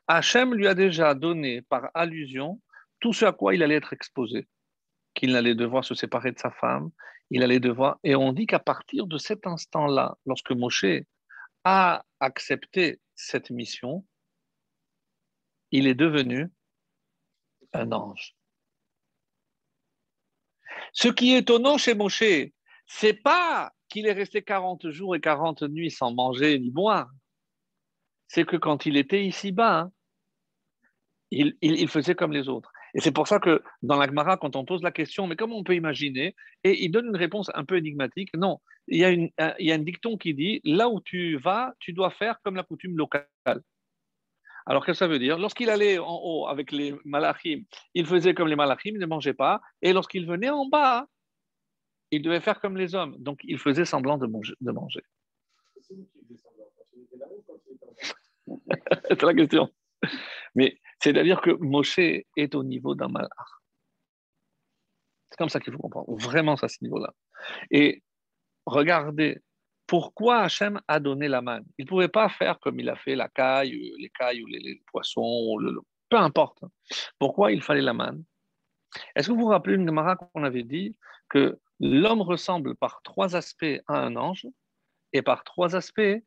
Hachem 0.09 0.55
lui 0.55 0.67
a 0.67 0.75
déjà 0.75 1.15
donné 1.15 1.63
par 1.63 1.91
allusion 1.95 2.61
tout 2.99 3.13
ce 3.13 3.27
à 3.27 3.33
quoi 3.33 3.55
il 3.55 3.63
allait 3.63 3.77
être 3.77 3.93
exposé, 3.93 4.49
qu'il 5.15 5.37
allait 5.37 5.55
devoir 5.55 5.85
se 5.85 5.95
séparer 5.95 6.33
de 6.33 6.39
sa 6.39 6.51
femme, 6.51 6.91
il 7.31 7.43
allait 7.43 7.61
devoir. 7.61 7.99
Et 8.03 8.17
on 8.17 8.33
dit 8.33 8.47
qu'à 8.47 8.59
partir 8.59 9.07
de 9.07 9.19
cet 9.19 9.47
instant-là, 9.47 10.17
lorsque 10.25 10.53
Moshe 10.53 10.87
a 11.69 12.05
accepté 12.21 13.01
cette 13.17 13.51
mission, 13.51 14.07
il 15.73 15.89
est 15.89 15.97
devenu 15.97 16.49
un 17.73 17.91
ange. 17.91 18.37
Ce 20.93 21.09
qui 21.09 21.33
est 21.33 21.39
étonnant 21.39 21.77
chez 21.77 21.97
Moshe, 21.97 22.23
c'est 22.87 23.15
pas 23.15 23.73
qu'il 23.89 24.07
est 24.07 24.13
resté 24.13 24.43
40 24.43 24.91
jours 24.91 25.17
et 25.17 25.21
40 25.21 25.63
nuits 25.63 25.91
sans 25.91 26.15
manger 26.15 26.57
ni 26.61 26.71
boire. 26.71 27.11
C'est 28.29 28.45
que 28.45 28.57
quand 28.57 28.87
il 28.87 28.97
était 28.97 29.25
ici-bas, 29.25 29.81
hein, 29.81 29.93
il, 31.33 31.89
faisait 31.89 32.15
comme 32.15 32.33
les 32.33 32.49
autres. 32.49 32.73
Et 32.97 33.01
c'est 33.01 33.13
pour 33.13 33.29
ça 33.29 33.39
que 33.39 33.63
dans 33.83 33.99
la 33.99 34.07
Gemara, 34.07 34.39
quand 34.39 34.57
on 34.57 34.65
pose 34.65 34.83
la 34.83 34.91
question, 34.91 35.27
mais 35.27 35.37
comment 35.37 35.59
on 35.59 35.65
peut 35.65 35.75
imaginer 35.75 36.35
Et 36.65 36.83
il 36.83 36.91
donne 36.91 37.09
une 37.09 37.17
réponse 37.17 37.51
un 37.53 37.67
peu 37.67 37.77
énigmatique. 37.77 38.35
Non, 38.35 38.59
il 38.89 38.99
y 38.99 39.05
a, 39.05 39.11
une, 39.11 39.29
il 39.59 39.67
y 39.67 39.71
a 39.71 39.75
un 39.75 39.81
dicton 39.81 40.17
qui 40.17 40.33
dit 40.33 40.63
là 40.65 40.89
où 40.89 41.03
tu 41.03 41.37
vas, 41.37 41.75
tu 41.79 41.93
dois 41.93 42.11
faire 42.11 42.41
comme 42.43 42.57
la 42.57 42.63
coutume 42.63 42.97
locale. 42.97 43.29
Alors, 44.65 44.85
qu'est-ce 44.85 44.99
que 45.01 45.05
ça 45.05 45.09
veut 45.09 45.19
dire? 45.19 45.39
Lorsqu'il 45.39 45.69
allait 45.69 45.99
en 45.99 46.21
haut 46.23 46.47
avec 46.49 46.73
les 46.73 46.95
malachim, 47.05 47.65
il 47.93 48.07
faisait 48.07 48.33
comme 48.33 48.49
les 48.49 48.57
malachim, 48.57 48.93
il 48.95 48.99
ne 48.99 49.07
mangeait 49.07 49.35
pas. 49.35 49.61
Et 49.83 49.93
lorsqu'il 49.93 50.27
venait 50.27 50.49
en 50.49 50.67
bas, 50.67 51.07
il 52.11 52.23
devait 52.23 52.41
faire 52.41 52.61
comme 52.61 52.79
les 52.79 52.95
hommes. 52.95 53.15
Donc, 53.19 53.41
il 53.45 53.59
faisait 53.59 53.85
semblant 53.85 54.17
de 54.17 54.27
manger. 54.27 54.55
De 54.63 54.73
manger. 54.73 55.03
c'est 59.09 59.23
la 59.23 59.35
question. 59.35 59.71
Mais 60.55 60.79
c'est-à-dire 61.03 61.41
que 61.41 61.51
Moshe 61.51 61.99
est 61.99 62.55
au 62.55 62.65
niveau 62.65 62.95
d'un 62.95 63.09
malach. 63.09 63.31
C'est 65.31 65.37
comme 65.37 65.49
ça 65.49 65.61
qu'il 65.61 65.73
faut 65.73 65.79
comprendre. 65.79 66.07
Vraiment, 66.19 66.55
à 66.55 66.69
ce 66.69 66.79
niveau-là. 66.83 67.13
Et 67.71 68.03
regardez 68.65 69.43
pourquoi 69.87 70.41
Hachem 70.41 70.81
a 70.89 70.99
donné 70.99 71.29
la 71.29 71.43
manne? 71.43 71.65
Il 71.79 71.85
ne 71.85 71.89
pouvait 71.89 72.09
pas 72.09 72.29
faire 72.29 72.59
comme 72.61 72.81
il 72.81 72.89
a 72.89 72.97
fait 72.97 73.15
la 73.15 73.29
caille, 73.29 73.93
les 73.99 74.11
cailles 74.11 74.43
ou 74.43 74.47
les, 74.47 74.83
poissons, 74.87 75.57
peu 76.09 76.17
importe. 76.17 76.59
Pourquoi 77.19 77.53
il 77.53 77.63
fallait 77.63 77.83
la 77.83 77.93
manne? 77.93 78.25
Est-ce 79.15 79.29
que 79.29 79.33
vous 79.33 79.41
vous 79.41 79.47
rappelez 79.47 79.77
une 79.77 79.95
qu'on 80.33 80.45
avait 80.45 80.65
dit 80.65 80.97
que 81.29 81.59
l'homme 81.81 82.23
ressemble 82.23 82.75
par 82.77 83.01
trois 83.03 83.37
aspects 83.37 83.81
à 83.87 84.01
un 84.01 84.17
ange 84.17 84.47
et 85.13 85.23
par 85.23 85.45
trois 85.45 85.77
aspects 85.77 86.23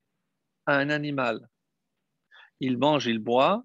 à 0.65 0.75
un 0.75 0.89
animal? 0.89 1.47
Il 2.61 2.77
mange, 2.77 3.07
il 3.07 3.19
boit, 3.19 3.63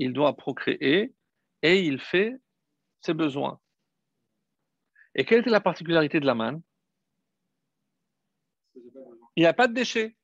il 0.00 0.14
doit 0.14 0.34
procréer 0.34 1.14
et 1.62 1.80
il 1.80 2.00
fait 2.00 2.34
ses 3.02 3.12
besoins. 3.12 3.60
Et 5.14 5.24
quelle 5.26 5.40
était 5.40 5.50
la 5.50 5.60
particularité 5.60 6.20
de 6.20 6.26
la 6.26 6.34
manne? 6.34 6.62
Il 9.36 9.42
n'y 9.42 9.46
a 9.46 9.52
pas 9.52 9.68
de 9.68 9.74
déchets. 9.74 10.16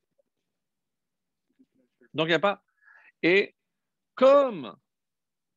Donc, 2.14 2.26
il 2.26 2.30
n'y 2.30 2.34
a 2.34 2.40
pas. 2.40 2.64
Et 3.22 3.54
comme 4.14 4.74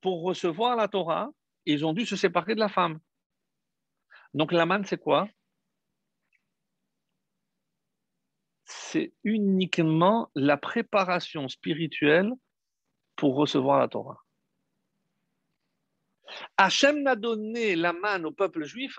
pour 0.01 0.21
recevoir 0.23 0.75
la 0.75 0.89
Torah, 0.89 1.29
ils 1.65 1.85
ont 1.85 1.93
dû 1.93 2.05
se 2.05 2.17
séparer 2.17 2.55
de 2.55 2.59
la 2.59 2.69
femme. 2.69 2.99
Donc, 4.33 4.51
la 4.51 4.65
manne, 4.65 4.83
c'est 4.83 5.01
quoi? 5.01 5.29
C'est 8.65 9.13
uniquement 9.23 10.29
la 10.35 10.57
préparation 10.57 11.47
spirituelle 11.47 12.33
pour 13.19 13.35
recevoir 13.35 13.79
la 13.79 13.89
Torah. 13.89 14.23
Hachem 16.55 17.03
n'a 17.03 17.17
donné 17.17 17.75
la 17.75 17.91
manne 17.91 18.25
au 18.25 18.31
peuple 18.31 18.63
juif 18.63 18.97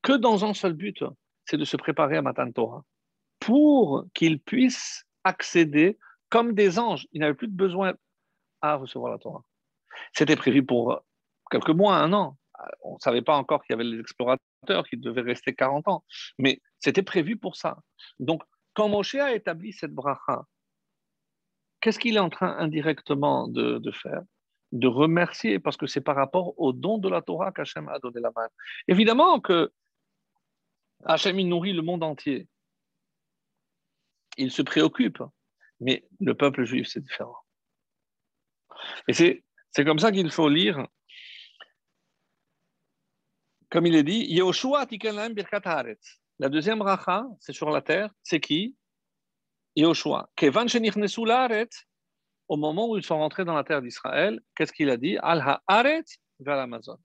que 0.00 0.14
dans 0.14 0.46
un 0.46 0.54
seul 0.54 0.72
but, 0.72 1.04
c'est 1.44 1.58
de 1.58 1.66
se 1.66 1.76
préparer 1.76 2.16
à 2.16 2.22
Matan 2.22 2.50
Torah 2.50 2.82
pour 3.40 4.06
qu'ils 4.14 4.40
puissent 4.40 5.04
accéder 5.22 5.98
comme 6.30 6.54
des 6.54 6.78
anges. 6.78 7.06
Ils 7.12 7.20
n'avaient 7.20 7.34
plus 7.34 7.48
de 7.48 7.56
besoin 7.56 7.92
à 8.62 8.76
recevoir 8.76 9.12
la 9.12 9.18
Torah. 9.18 9.42
C'était 10.14 10.36
prévu 10.36 10.64
pour 10.64 11.02
quelques 11.50 11.68
mois, 11.68 11.96
un 11.96 12.14
an. 12.14 12.38
On 12.80 12.94
ne 12.94 13.00
savait 13.00 13.22
pas 13.22 13.36
encore 13.36 13.62
qu'il 13.62 13.74
y 13.74 13.78
avait 13.78 13.84
les 13.84 14.00
explorateurs 14.00 14.88
qui 14.88 14.96
devaient 14.96 15.20
rester 15.20 15.54
40 15.54 15.88
ans, 15.88 16.04
mais 16.38 16.62
c'était 16.78 17.02
prévu 17.02 17.36
pour 17.36 17.54
ça. 17.56 17.76
Donc, 18.18 18.42
quand 18.72 18.88
Moshe 18.88 19.16
a 19.16 19.34
établi 19.34 19.74
cette 19.74 19.92
bracha, 19.92 20.46
qu'est-ce 21.80 21.98
qu'il 21.98 22.16
est 22.16 22.20
en 22.20 22.30
train 22.30 22.56
indirectement 22.58 23.48
de, 23.48 23.90
faire? 23.92 24.22
De 24.72 24.86
remercier, 24.86 25.58
parce 25.58 25.76
que 25.76 25.86
c'est 25.86 26.00
par 26.00 26.16
rapport 26.16 26.58
au 26.58 26.72
don 26.72 26.98
de 26.98 27.08
la 27.08 27.22
Torah 27.22 27.52
qu'Hachem 27.52 27.88
a 27.88 27.98
donné 27.98 28.20
la 28.20 28.30
main. 28.34 28.48
Évidemment 28.86 29.40
que 29.40 29.72
Hachem, 31.04 31.36
nourrit 31.40 31.72
le 31.72 31.82
monde 31.82 32.02
entier 32.02 32.48
il 34.38 34.50
se 34.50 34.62
préoccupe. 34.62 35.22
Mais 35.80 36.04
le 36.20 36.34
peuple 36.34 36.64
juif, 36.64 36.88
c'est 36.88 37.00
différent. 37.00 37.36
Et 39.06 39.12
c'est 39.12 39.84
comme 39.84 39.98
ça 39.98 40.10
qu'il 40.10 40.30
faut 40.30 40.48
lire. 40.48 40.86
Comme 43.70 43.86
il 43.86 43.94
est 43.94 44.02
dit, 44.02 44.24
Yehoshua 44.24 44.86
birkat 44.86 45.84
La 46.38 46.48
deuxième 46.48 46.80
racha, 46.80 47.26
c'est 47.40 47.52
sur 47.52 47.70
la 47.70 47.82
terre. 47.82 48.10
C'est 48.22 48.40
qui? 48.40 48.76
Kevan 50.36 50.66
au 52.48 52.56
moment 52.56 52.88
où 52.88 52.96
ils 52.96 53.04
sont 53.04 53.18
rentrés 53.18 53.44
dans 53.44 53.54
la 53.54 53.64
terre 53.64 53.82
d'Israël, 53.82 54.40
qu'est-ce 54.56 54.72
qu'il 54.72 54.90
a 54.90 54.96
dit? 54.96 55.18
Al 55.18 55.40
ha'aret 55.40 56.04
vers 56.40 56.56
l'Amazon. 56.56 56.98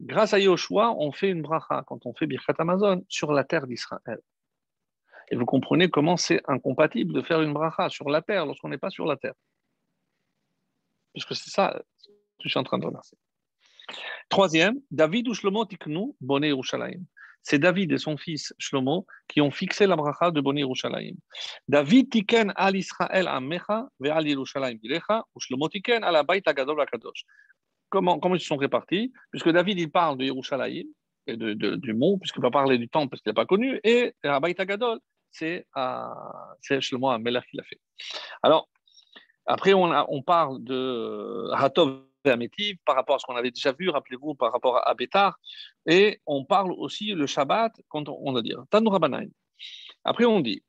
Grâce 0.00 0.32
à 0.32 0.38
Yoshua, 0.38 0.94
on 0.96 1.12
fait 1.12 1.28
une 1.28 1.42
bracha 1.42 1.82
quand 1.86 2.06
on 2.06 2.14
fait 2.14 2.26
Birkat 2.26 2.54
Amazon 2.58 3.04
sur 3.08 3.32
la 3.32 3.44
terre 3.44 3.66
d'Israël. 3.66 4.20
Et 5.30 5.36
vous 5.36 5.44
comprenez 5.44 5.90
comment 5.90 6.16
c'est 6.16 6.40
incompatible 6.48 7.12
de 7.12 7.22
faire 7.22 7.42
une 7.42 7.52
bracha 7.52 7.88
sur 7.90 8.08
la 8.08 8.22
terre 8.22 8.46
lorsqu'on 8.46 8.70
n'est 8.70 8.78
pas 8.78 8.90
sur 8.90 9.04
la 9.04 9.16
terre. 9.16 9.34
Puisque 11.12 11.34
c'est 11.34 11.50
ça 11.50 11.82
que 11.98 12.44
je 12.44 12.48
suis 12.48 12.58
en 12.58 12.64
train 12.64 12.78
de 12.78 12.86
remercier. 12.86 13.18
Troisième, 14.28 14.80
David 14.90 15.28
ou 15.28 15.34
Shlomo 15.34 15.64
tiknu 15.66 16.14
boné 16.20 16.48
Yerushalayim. 16.48 17.04
C'est 17.42 17.58
David 17.58 17.92
et 17.92 17.98
son 17.98 18.16
fils 18.16 18.54
Shlomo 18.58 19.06
qui 19.26 19.40
ont 19.40 19.50
fixé 19.50 19.86
la 19.86 19.96
bracha 19.96 20.30
de 20.30 20.40
boné 20.40 20.60
Yerushalayim. 20.60 21.16
David 21.66 22.10
tiken 22.10 22.52
al 22.56 22.76
Israël 22.76 23.26
amecha 23.28 23.88
ve 24.00 24.10
al 24.10 24.26
Yerushalayim 24.26 24.78
bilecha 24.78 25.24
ou 25.34 25.40
Shlomo 25.40 25.68
tiken 25.68 26.04
al 26.04 26.16
abayt 26.16 26.42
agadol 26.46 26.80
akadosh. 26.80 27.24
Comment, 27.90 28.18
comment 28.20 28.34
ils 28.34 28.40
se 28.40 28.46
sont 28.46 28.58
répartis? 28.58 29.12
Puisque 29.30 29.48
David, 29.50 29.78
il 29.78 29.90
parle 29.90 30.18
de 30.18 30.24
Yerushalayim, 30.24 30.84
et 31.26 31.36
de, 31.36 31.54
du 31.54 31.94
mont, 31.94 32.18
puisqu'il 32.18 32.42
va 32.42 32.50
parler 32.50 32.78
du 32.78 32.88
temple 32.88 33.10
parce 33.10 33.22
qu'il 33.22 33.30
n'a 33.30 33.34
pas 33.34 33.46
connu, 33.46 33.80
et 33.84 34.14
Abayt 34.22 34.54
Agadol, 34.58 34.98
c'est 35.30 35.66
Shlomo 36.80 37.08
Amelach 37.08 37.46
qui 37.50 37.56
l'a 37.56 37.62
fait. 37.64 37.80
Alors, 38.42 38.68
après, 39.46 39.72
on, 39.72 39.90
on 40.08 40.22
parle 40.22 40.62
de 40.64 41.50
Hatov 41.54 42.02
Amétiv 42.24 42.76
par 42.84 42.96
rapport 42.96 43.16
à 43.16 43.18
ce 43.18 43.26
qu'on 43.26 43.36
avait 43.36 43.50
déjà 43.50 43.72
vu, 43.72 43.88
rappelez-vous, 43.88 44.34
par 44.34 44.52
rapport 44.52 44.86
à 44.86 44.94
Bétar, 44.94 45.38
et 45.86 46.20
on 46.26 46.44
parle 46.44 46.72
aussi 46.72 47.14
le 47.14 47.26
Shabbat, 47.26 47.72
quand 47.88 48.08
on, 48.08 48.32
va 48.32 48.42
dire 48.42 48.64
Tanoura 48.70 48.98
Après, 50.04 50.24
on 50.24 50.40
dit 50.40 50.62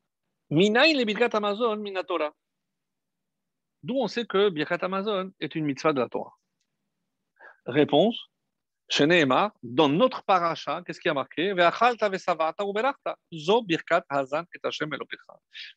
Minaï 0.50 0.94
le 0.94 1.04
Birkat 1.04 1.30
Amazon, 1.34 1.76
Minatora. 1.78 2.32
D'où 3.84 3.96
on 3.96 4.08
sait 4.08 4.26
que 4.26 4.50
Birkat 4.50 4.80
Amazon 4.82 5.32
est 5.40 5.56
une 5.56 5.66
mitzvah 5.66 5.94
de 5.94 6.00
la 6.00 6.10
Torah. 6.10 6.34
Réponse 7.66 8.30
chez 8.92 9.06
Nehemar, 9.06 9.52
dans 9.62 9.88
notre 9.88 10.24
paracha, 10.24 10.82
qu'est-ce 10.84 11.00
qui 11.00 11.10
a 11.10 11.14
marqué? 11.14 11.54
Zo 13.32 13.62
birkat 13.62 14.04
hazan 14.10 14.44
et 14.52 14.60
Hashem. 14.64 14.90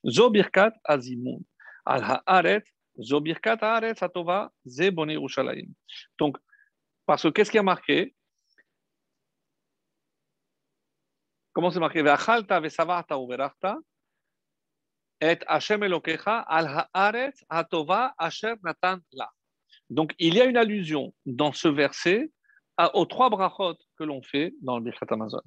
Zo 0.06 0.30
birkat 0.30 0.72
azimun. 0.84 1.40
Al 1.84 2.22
haaret, 2.26 2.64
Donc, 6.18 6.36
parce 7.06 7.22
que 7.22 7.28
qu'est-ce 7.28 7.50
qui 7.50 7.58
a 7.58 7.62
marqué? 7.62 8.14
Comment 11.52 11.70
c'est 11.70 11.80
marqué? 11.80 12.02
Donc, 19.90 20.14
il 20.18 20.34
y 20.34 20.40
a 20.40 20.44
une 20.44 20.56
allusion 20.56 21.14
dans 21.26 21.52
ce 21.52 21.68
verset 21.68 22.30
aux 22.94 23.06
trois 23.06 23.30
brachot 23.30 23.76
que 23.96 24.04
l'on 24.04 24.22
fait 24.22 24.54
dans 24.62 24.78
le 24.78 24.84
Birkat 24.84 25.06
Amazon. 25.10 25.42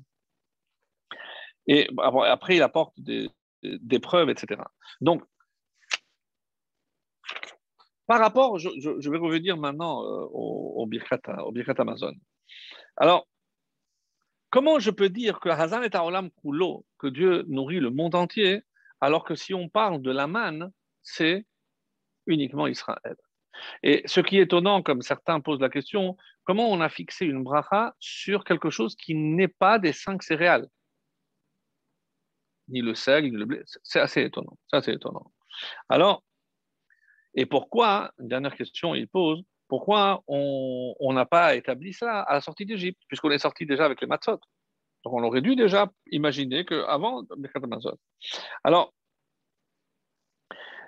Et 1.68 1.90
après, 1.98 2.56
il 2.56 2.62
apporte 2.62 2.94
des, 3.00 3.30
preuves, 4.00 4.30
etc. 4.30 4.62
Donc, 5.02 5.24
par 8.08 8.20
rapport, 8.20 8.60
je, 8.60 9.10
vais 9.10 9.18
revenir 9.18 9.58
maintenant 9.58 10.04
euh, 10.04 10.28
au, 10.32 10.74
au 10.78 10.86
Birkat 10.86 11.22
Amazon. 11.78 12.14
Alors, 12.98 13.28
comment 14.50 14.80
je 14.80 14.92
peux 14.92 15.10
dire 15.10 15.40
que 15.40 15.50
Hazan 15.50 15.82
est 15.82 15.96
Olam 15.96 16.30
Kulo, 16.42 16.86
que 17.00 17.08
Dieu 17.08 17.44
nourrit 17.48 17.80
le 17.80 17.90
monde 17.90 18.16
entier, 18.16 18.62
alors 19.02 19.24
que 19.24 19.36
si 19.36 19.54
on 19.54 19.70
parle 19.70 20.02
de 20.02 20.12
la 20.12 20.28
c'est 21.02 21.46
uniquement 22.28 22.68
Israël? 22.68 23.16
Et 23.84 24.04
ce 24.06 24.20
qui 24.20 24.38
est 24.38 24.44
étonnant, 24.44 24.82
comme 24.82 25.02
certains 25.02 25.40
posent 25.40 25.62
la 25.62 25.70
question, 25.70 26.18
comment 26.44 26.70
on 26.70 26.82
a 26.82 26.90
fixé 26.90 27.26
une 27.26 27.44
bracha 27.44 27.96
sur 28.00 28.44
quelque 28.44 28.70
chose 28.70 28.96
qui 28.96 29.16
n'est 29.16 29.48
pas 29.48 29.80
des 29.80 29.94
cinq 29.94 30.24
céréales? 30.24 30.68
Ni 32.68 32.82
le 32.82 32.96
sel, 32.96 33.26
ni 33.26 33.32
le 33.32 33.46
blé. 33.46 33.62
C'est 33.84 34.00
assez 34.00 34.24
étonnant. 34.24 34.58
C'est 34.68 34.78
assez 34.78 34.92
étonnant. 34.92 35.32
Alors, 35.90 36.24
et 37.36 37.46
pourquoi, 37.46 38.12
une 38.20 38.30
dernière 38.30 38.56
question, 38.56 38.96
il 38.96 39.08
pose, 39.08 39.44
pourquoi 39.68 40.24
on 40.28 41.14
n'a 41.14 41.26
pas 41.26 41.56
établi 41.56 41.94
ça 41.94 42.22
à 42.22 42.34
la 42.34 42.42
sortie 42.42 42.66
d'Égypte, 42.66 43.02
puisqu'on 43.08 43.32
est 43.32 43.40
sorti 43.40 43.66
déjà 43.66 43.86
avec 43.86 44.02
les 44.02 44.08
matzot. 44.08 44.40
Donc 45.04 45.14
on 45.14 45.24
aurait 45.24 45.42
dû 45.42 45.56
déjà 45.56 45.92
imaginer 46.12 46.66
qu'avant, 46.66 47.24
alors, 48.64 48.94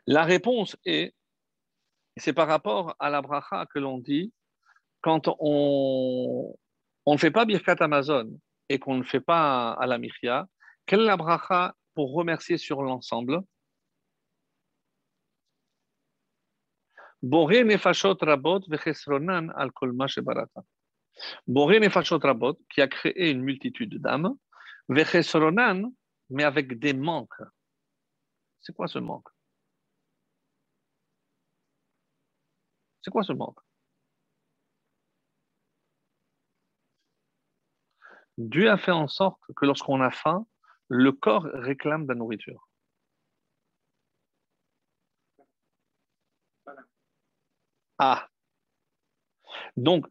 la 0.07 0.23
réponse 0.23 0.77
est 0.85 1.13
c'est 2.15 2.33
par 2.33 2.47
rapport 2.47 2.95
à 2.97 3.11
la 3.11 3.21
bracha 3.21 3.67
que 3.67 3.77
l'on 3.77 3.99
dit 3.99 4.33
quand 5.01 5.27
on, 5.39 6.55
on 7.05 7.13
ne 7.13 7.17
fait 7.17 7.29
pas 7.29 7.45
Birkat 7.45 7.75
Amazon 7.79 8.39
et 8.69 8.79
qu'on 8.79 8.95
ne 8.95 9.03
fait 9.03 9.19
pas 9.19 9.71
à 9.73 9.85
la 9.85 9.99
Michia, 9.99 10.47
quelle 10.85 11.01
est 11.01 11.05
la 11.05 11.17
bracha 11.17 11.75
pour 11.93 12.13
remercier 12.13 12.57
sur 12.57 12.81
l'ensemble? 12.81 13.43
Boré 17.21 17.63
nefashot 17.63 18.17
rabot 18.21 18.61
vechesronan 18.69 19.51
al 19.55 19.71
kolma 19.71 20.07
shebarata. 20.07 20.61
Boré 21.47 21.79
nefashot 21.79 22.19
rabot, 22.19 22.57
qui 22.69 22.81
a 22.81 22.87
créé 22.87 23.31
une 23.31 23.41
multitude 23.41 23.99
d'âmes, 23.99 24.35
vechesronan, 24.87 25.91
mais 26.29 26.43
avec 26.43 26.77
des 26.79 26.93
manques. 26.93 27.41
C'est 28.59 28.75
quoi 28.75 28.87
ce 28.87 28.99
manque 28.99 29.29
C'est 33.01 33.11
quoi 33.11 33.23
ce 33.23 33.33
manque 33.33 33.59
Dieu 38.37 38.69
a 38.69 38.77
fait 38.77 38.91
en 38.91 39.07
sorte 39.07 39.41
que 39.55 39.65
lorsqu'on 39.65 40.01
a 40.01 40.11
faim, 40.11 40.45
le 40.89 41.11
corps 41.11 41.47
réclame 41.53 42.03
de 42.03 42.09
la 42.09 42.15
nourriture. 42.15 42.66
Ah. 47.99 48.27
Donc, 49.75 50.05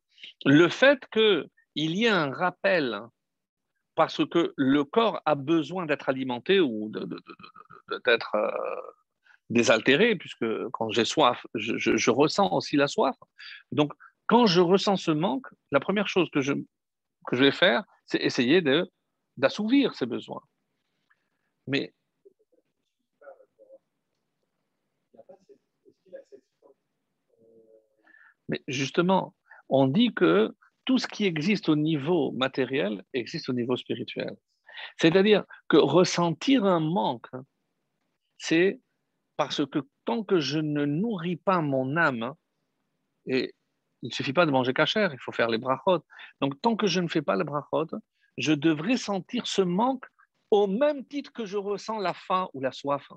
le 0.44 0.68
fait 0.68 1.00
qu'il 1.12 1.48
y 1.76 2.04
ait 2.04 2.08
un 2.08 2.32
rappel, 2.32 3.00
parce 3.94 4.24
que 4.26 4.52
le 4.56 4.84
corps 4.84 5.20
a 5.24 5.34
besoin 5.34 5.86
d'être 5.86 6.08
alimenté 6.08 6.60
ou 6.60 6.90
d'être 6.90 8.34
euh, 8.34 8.50
désaltéré, 9.50 10.16
puisque 10.16 10.46
quand 10.70 10.90
j'ai 10.90 11.04
soif, 11.04 11.46
je, 11.54 12.10
ressens 12.10 12.52
aussi 12.52 12.76
la 12.76 12.88
soif. 12.88 13.16
Donc, 13.72 13.92
quand 14.26 14.46
je 14.46 14.60
ressens 14.60 14.96
ce 14.96 15.10
manque, 15.10 15.46
la 15.70 15.80
première 15.80 16.08
chose 16.08 16.28
que 16.30 16.40
je, 16.40 16.52
que 17.26 17.36
je 17.36 17.44
vais 17.44 17.52
faire, 17.52 17.84
c'est 18.06 18.18
essayer 18.18 18.62
d'assouvir 19.36 19.94
ces 19.94 20.06
besoins. 20.06 20.42
Mais 21.66 21.94
Mais 28.48 28.62
justement, 28.68 29.34
on 29.68 29.86
dit 29.86 30.14
que 30.14 30.54
tout 30.84 30.98
ce 30.98 31.06
qui 31.06 31.24
existe 31.24 31.68
au 31.68 31.76
niveau 31.76 32.32
matériel 32.32 33.02
existe 33.12 33.48
au 33.48 33.52
niveau 33.52 33.76
spirituel. 33.76 34.36
C'est-à-dire 34.98 35.44
que 35.68 35.76
ressentir 35.76 36.64
un 36.64 36.80
manque, 36.80 37.28
c'est 38.38 38.80
parce 39.36 39.66
que 39.66 39.80
tant 40.04 40.22
que 40.22 40.38
je 40.38 40.58
ne 40.58 40.84
nourris 40.84 41.36
pas 41.36 41.60
mon 41.60 41.96
âme, 41.96 42.34
et 43.26 43.54
il 44.02 44.08
ne 44.08 44.14
suffit 44.14 44.32
pas 44.32 44.46
de 44.46 44.50
manger 44.50 44.72
cachère, 44.72 45.12
il 45.12 45.18
faut 45.20 45.32
faire 45.32 45.48
les 45.48 45.58
brachot. 45.58 46.04
Donc 46.40 46.60
tant 46.60 46.76
que 46.76 46.86
je 46.86 47.00
ne 47.00 47.08
fais 47.08 47.22
pas 47.22 47.36
les 47.36 47.44
brachot, 47.44 47.86
je 48.38 48.52
devrais 48.52 48.96
sentir 48.96 49.46
ce 49.46 49.62
manque 49.62 50.06
au 50.50 50.66
même 50.66 51.04
titre 51.06 51.32
que 51.32 51.44
je 51.44 51.56
ressens 51.56 51.98
la 51.98 52.14
faim 52.14 52.48
ou 52.54 52.60
la 52.60 52.70
soif. 52.72 53.08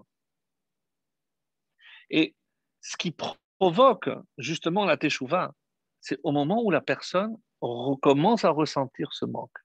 Et 2.09 2.35
ce 2.81 2.97
qui 2.97 3.11
provoque 3.59 4.09
justement 4.37 4.85
la 4.85 4.97
teshuva, 4.97 5.53
c'est 5.99 6.17
au 6.23 6.31
moment 6.31 6.63
où 6.63 6.71
la 6.71 6.81
personne 6.81 7.35
recommence 7.61 8.45
à 8.45 8.49
ressentir 8.51 9.11
ce 9.11 9.25
manque. 9.25 9.57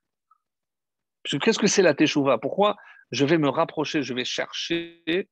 Qu'est-ce 1.24 1.58
que 1.58 1.68
c'est 1.68 1.82
la 1.82 1.94
teshuva? 1.94 2.38
Pourquoi 2.38 2.76
je 3.12 3.24
vais 3.24 3.38
me 3.38 3.48
rapprocher, 3.48 4.02
je 4.02 4.12
vais 4.12 4.24
chercher 4.24 5.28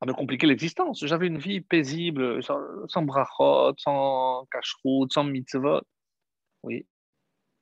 à 0.00 0.06
me 0.06 0.14
compliquer 0.14 0.46
l'existence? 0.46 1.04
J'avais 1.04 1.26
une 1.26 1.38
vie 1.38 1.60
paisible, 1.60 2.42
sans, 2.42 3.02
brachot, 3.02 3.74
sans 3.76 4.46
cacheroute, 4.50 5.12
sans 5.12 5.24
mitzvot. 5.24 5.82
Oui. 6.62 6.86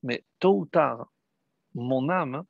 Mais 0.05 0.25
tôt 0.39 0.61
ou 0.61 0.67
tard, 0.67 1.11
mon 1.75 2.09
âme, 2.09 2.45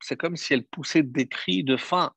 c'est 0.00 0.16
comme 0.16 0.36
si 0.36 0.52
elle 0.52 0.66
poussait 0.66 1.04
des 1.04 1.28
cris 1.28 1.62
de 1.62 1.76
faim. 1.76 2.12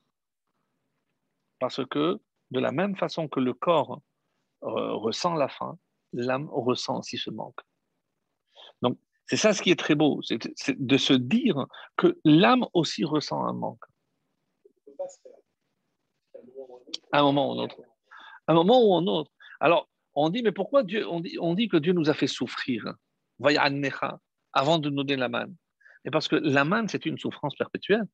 Parce 1.60 1.86
que 1.86 2.20
de 2.50 2.60
la 2.60 2.72
même 2.72 2.96
façon 2.98 3.28
que 3.28 3.40
le 3.40 3.54
corps 3.54 4.02
ressent 4.62 5.36
la 5.36 5.48
faim, 5.48 5.78
l'âme 6.14 6.50
ressent 6.52 7.00
aussi 7.00 7.18
ce 7.18 7.30
manque. 7.30 7.60
Donc, 8.82 8.98
c'est 9.26 9.38
ça 9.38 9.54
ce 9.54 9.62
qui 9.62 9.72
est 9.72 9.80
très 9.80 9.96
beau, 9.96 10.22
c'est 10.24 10.40
de 10.80 10.98
se 10.98 11.14
dire 11.14 11.66
que 11.98 12.20
l'âme 12.26 12.66
aussi 12.74 13.06
ressent 13.06 13.46
un 13.46 13.54
manque 13.54 13.84
un 17.12 17.24
moment 17.24 17.50
ou 17.50 17.60
un 17.60 17.64
autre. 17.64 17.82
un 18.48 18.54
moment 18.54 18.82
ou 18.82 19.10
autre. 19.10 19.32
Alors, 19.60 19.90
on 20.16 20.30
dit, 20.30 20.42
mais 20.42 20.52
pourquoi 20.52 20.84
Dieu, 20.84 21.08
on 21.08 21.20
dit, 21.20 21.38
on 21.40 21.54
dit 21.54 21.68
que 21.68 21.78
Dieu 21.78 21.94
nous 21.94 22.10
a 22.10 22.14
fait 22.14 22.28
souffrir 22.28 22.94
avant 24.54 24.80
de 24.80 24.90
nous 24.90 25.04
donner 25.04 25.16
la 25.16 25.30
manne? 25.30 25.56
Et 26.06 26.12
parce 26.12 26.28
que 26.28 26.36
la 26.36 26.66
manne, 26.66 26.88
c'est 26.88 27.06
une 27.06 27.18
souffrance 27.18 27.56
perpétuelle. 27.56 28.06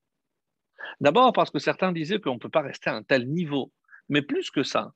D'abord 0.99 1.33
parce 1.33 1.49
que 1.51 1.59
certains 1.59 1.91
disaient 1.91 2.19
qu'on 2.19 2.35
ne 2.35 2.39
peut 2.39 2.49
pas 2.49 2.61
rester 2.61 2.89
à 2.89 2.95
un 2.95 3.03
tel 3.03 3.27
niveau. 3.29 3.71
Mais 4.09 4.21
plus 4.21 4.51
que 4.51 4.63
ça, 4.63 4.91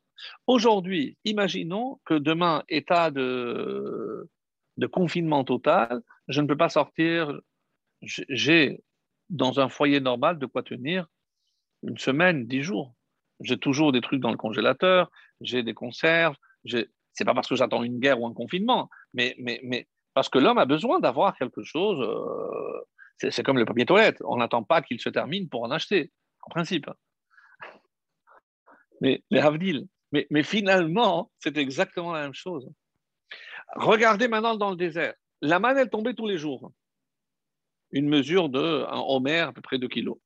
aujourd'hui, 0.47 1.17
imaginons 1.25 1.99
que 2.05 2.13
demain, 2.13 2.63
état 2.69 3.11
de, 3.11 4.29
confinement 4.91 5.43
total, 5.43 6.01
je 6.27 6.41
ne 6.41 6.47
peux 6.47 6.57
pas 6.57 6.69
sortir, 6.69 7.39
j'ai 8.01 8.81
dans 9.29 9.59
un 9.59 9.69
foyer 9.69 9.99
normal 9.99 10.39
de 10.39 10.45
quoi 10.45 10.63
tenir 10.63 11.07
une 11.83 11.97
semaine, 11.97 12.47
dix 12.47 12.61
jours. 12.61 12.93
J'ai 13.41 13.57
toujours 13.57 13.91
des 13.91 14.01
trucs 14.01 14.21
dans 14.21 14.31
le 14.31 14.37
congélateur, 14.37 15.11
j'ai 15.41 15.63
des 15.63 15.73
conserves. 15.73 16.35
C'est 16.65 17.25
pas 17.25 17.33
parce 17.33 17.47
que 17.47 17.55
j'attends 17.55 17.83
une 17.83 17.99
guerre 17.99 18.19
ou 18.19 18.27
un 18.27 18.33
confinement, 18.33 18.89
mais, 19.13 19.35
mais, 19.39 19.59
mais 19.63 19.87
parce 20.13 20.29
que 20.29 20.39
l'homme 20.39 20.57
a 20.57 20.65
besoin 20.65 20.99
d'avoir 20.99 21.37
quelque 21.37 21.63
chose. 21.63 22.01
Euh, 22.01 23.29
c'est 23.29 23.43
comme 23.43 23.57
le 23.57 23.65
papier 23.65 23.85
toilette. 23.85 24.21
On 24.25 24.37
n'attend 24.37 24.63
pas 24.63 24.81
qu'il 24.81 24.99
se 24.99 25.09
termine 25.09 25.49
pour 25.49 25.63
en 25.63 25.71
acheter, 25.71 26.11
en 26.41 26.49
principe. 26.49 26.89
Mais 29.01 29.23
les 29.29 29.39
Havdil. 29.39 29.87
Mais, 30.11 30.43
finalement, 30.43 31.31
c'est 31.39 31.57
exactement 31.57 32.13
la 32.13 32.21
même 32.23 32.33
chose. 32.33 32.67
Regardez 33.75 34.27
maintenant 34.27 34.55
dans 34.55 34.71
le 34.71 34.75
désert. 34.75 35.13
La 35.41 35.59
manne, 35.59 35.77
elle 35.77 35.89
tombait 35.89 36.15
tous 36.15 36.27
les 36.27 36.37
jours. 36.37 36.71
Une 37.91 38.09
mesure 38.09 38.49
de 38.49 38.85
un 38.89 38.99
homer, 38.99 39.39
à 39.39 39.53
peu 39.53 39.61
près 39.61 39.77
2 39.77 39.87
kilos. 39.87 40.17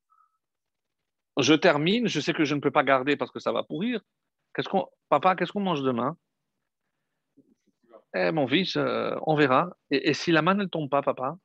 Je 1.38 1.54
termine, 1.54 2.08
je 2.08 2.20
sais 2.20 2.32
que 2.32 2.44
je 2.44 2.54
ne 2.54 2.60
peux 2.60 2.70
pas 2.70 2.84
garder 2.84 3.16
parce 3.16 3.30
que 3.30 3.40
ça 3.40 3.52
va 3.52 3.62
pourrir. 3.62 4.00
Papa, 5.08 5.34
qu'est-ce 5.34 5.52
qu'on 5.52 5.60
mange 5.60 5.82
demain? 5.82 6.16
Eh, 8.14 8.30
Mon 8.30 8.46
fils, 8.46 8.76
euh, 8.76 9.16
on 9.26 9.34
verra. 9.34 9.70
Et, 9.90 10.14
si 10.14 10.30
la 10.30 10.42
manne 10.42 10.58
ne 10.58 10.64
tombe 10.64 10.88
pas, 10.88 11.02
papa, 11.02 11.36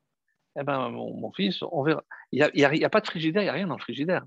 eh 0.58 0.64
ben, 0.64 0.90
mon, 0.90 1.32
fils, 1.34 1.62
on 1.64 1.84
verra. 1.84 2.04
Il 2.32 2.48
n'y 2.54 2.64
a, 2.64 2.86
a, 2.86 2.90
pas 2.90 3.02
de 3.02 3.08
frigidaire, 3.08 3.42
il 3.42 3.46
n'y 3.46 3.50
a 3.50 3.54
rien 3.54 3.68
dans 3.68 3.76
le 3.76 3.82
frigidaire. 3.82 4.24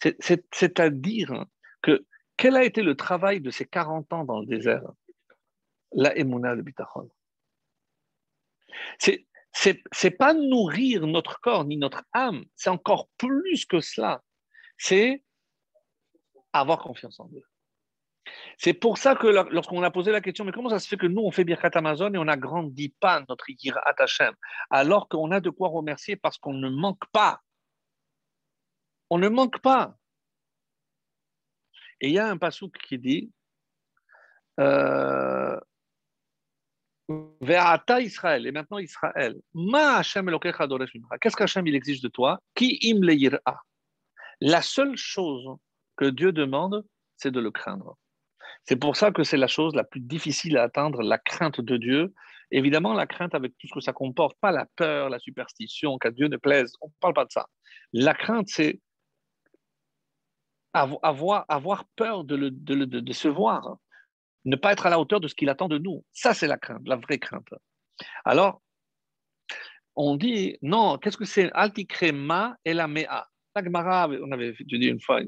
C'est-à-dire 0.00 1.44
que 1.82 2.04
quel 2.36 2.56
a 2.56 2.64
été 2.64 2.82
le 2.82 2.94
travail 2.94 3.40
de 3.40 3.50
ces 3.50 3.66
40 3.66 4.12
ans 4.12 4.24
dans 4.24 4.40
le 4.40 4.46
désert? 4.46 4.82
La 5.92 6.16
émouna 6.16 6.56
de 6.56 6.62
Bitachon. 6.62 7.10
C'est, 8.98 9.26
c'est 9.92 10.10
pas 10.10 10.34
nourrir 10.34 11.06
notre 11.06 11.40
corps 11.40 11.64
ni 11.64 11.76
notre 11.78 12.04
âme, 12.12 12.44
c'est 12.54 12.68
encore 12.68 13.08
plus 13.16 13.64
que 13.64 13.80
cela 13.80 14.22
c'est 14.78 15.22
avoir 16.52 16.78
confiance 16.78 17.20
en 17.20 17.26
Dieu. 17.26 17.42
C'est 18.58 18.74
pour 18.74 18.98
ça 18.98 19.14
que 19.14 19.26
lorsqu'on 19.26 19.82
a 19.82 19.90
posé 19.90 20.10
la 20.10 20.20
question, 20.20 20.44
mais 20.44 20.52
comment 20.52 20.70
ça 20.70 20.78
se 20.78 20.88
fait 20.88 20.96
que 20.96 21.06
nous, 21.06 21.22
on 21.22 21.30
fait 21.30 21.44
Birkat 21.44 21.70
Amazon 21.74 22.12
et 22.12 22.18
on 22.18 22.26
a 22.26 22.36
grandi 22.36 22.88
pas 23.00 23.24
notre 23.28 23.44
Yirat 23.48 23.94
Hashem, 23.98 24.34
alors 24.70 25.08
qu'on 25.08 25.30
a 25.30 25.40
de 25.40 25.50
quoi 25.50 25.68
remercier 25.68 26.16
parce 26.16 26.38
qu'on 26.38 26.54
ne 26.54 26.68
manque 26.68 27.06
pas? 27.12 27.40
On 29.10 29.18
ne 29.18 29.28
manque 29.28 29.60
pas. 29.60 29.96
Et 32.00 32.08
il 32.08 32.14
y 32.14 32.18
a 32.18 32.28
un 32.28 32.36
pasouk 32.36 32.76
qui 32.78 32.98
dit 32.98 33.30
euh, 34.60 35.58
Israël, 38.00 38.46
et 38.46 38.52
maintenant 38.52 38.78
Israël, 38.78 39.36
Ma 39.54 39.98
Hashem 39.98 40.30
Qu'est-ce 41.20 41.36
qu'Hashem 41.36 41.66
il 41.66 41.74
exige 41.74 42.00
de 42.00 42.08
toi? 42.08 42.40
Qui 42.54 42.78
im 42.84 43.00
la 44.40 44.60
seule 44.60 44.96
chose 44.96 45.56
que 45.96 46.04
Dieu 46.04 46.32
demande, 46.32 46.84
c'est 47.16 47.30
de 47.30 47.40
le 47.40 47.50
craindre. 47.50 47.96
C'est 48.64 48.76
pour 48.76 48.96
ça 48.96 49.10
que 49.10 49.22
c'est 49.22 49.36
la 49.36 49.46
chose 49.46 49.74
la 49.74 49.84
plus 49.84 50.00
difficile 50.00 50.58
à 50.58 50.64
atteindre, 50.64 51.02
la 51.02 51.18
crainte 51.18 51.60
de 51.60 51.76
Dieu. 51.76 52.14
Évidemment, 52.50 52.92
la 52.92 53.06
crainte 53.06 53.34
avec 53.34 53.56
tout 53.58 53.66
ce 53.66 53.74
que 53.74 53.80
ça 53.80 53.92
comporte, 53.92 54.36
pas 54.40 54.52
la 54.52 54.66
peur, 54.76 55.08
la 55.08 55.18
superstition, 55.18 55.98
qu'à 55.98 56.10
Dieu 56.10 56.28
ne 56.28 56.36
plaise, 56.36 56.72
on 56.80 56.88
ne 56.88 56.92
parle 57.00 57.14
pas 57.14 57.24
de 57.24 57.32
ça. 57.32 57.46
La 57.92 58.14
crainte, 58.14 58.48
c'est 58.48 58.80
avoir, 60.76 61.44
avoir 61.48 61.84
peur 61.96 62.24
de, 62.24 62.36
le, 62.36 62.50
de, 62.50 63.12
se 63.12 63.28
voir, 63.28 63.76
ne 64.44 64.56
pas 64.56 64.72
être 64.72 64.86
à 64.86 64.90
la 64.90 65.00
hauteur 65.00 65.20
de 65.20 65.28
ce 65.28 65.34
qu'il 65.34 65.48
attend 65.48 65.68
de 65.68 65.78
nous. 65.78 66.04
Ça, 66.12 66.34
c'est 66.34 66.46
la 66.46 66.58
crainte, 66.58 66.86
la 66.86 66.96
vraie 66.96 67.18
crainte. 67.18 67.48
Alors, 68.24 68.62
on 69.94 70.16
dit, 70.16 70.58
non, 70.62 70.98
qu'est-ce 70.98 71.16
que 71.16 71.24
c'est? 71.24 71.50
Altikrema 71.52 72.56
et 72.64 72.74
la 72.74 72.86
mea. 72.86 73.28
La 73.54 74.08
on 74.22 74.32
avait 74.32 74.50
étudié 74.50 74.90
une 74.90 75.00
fois. 75.00 75.22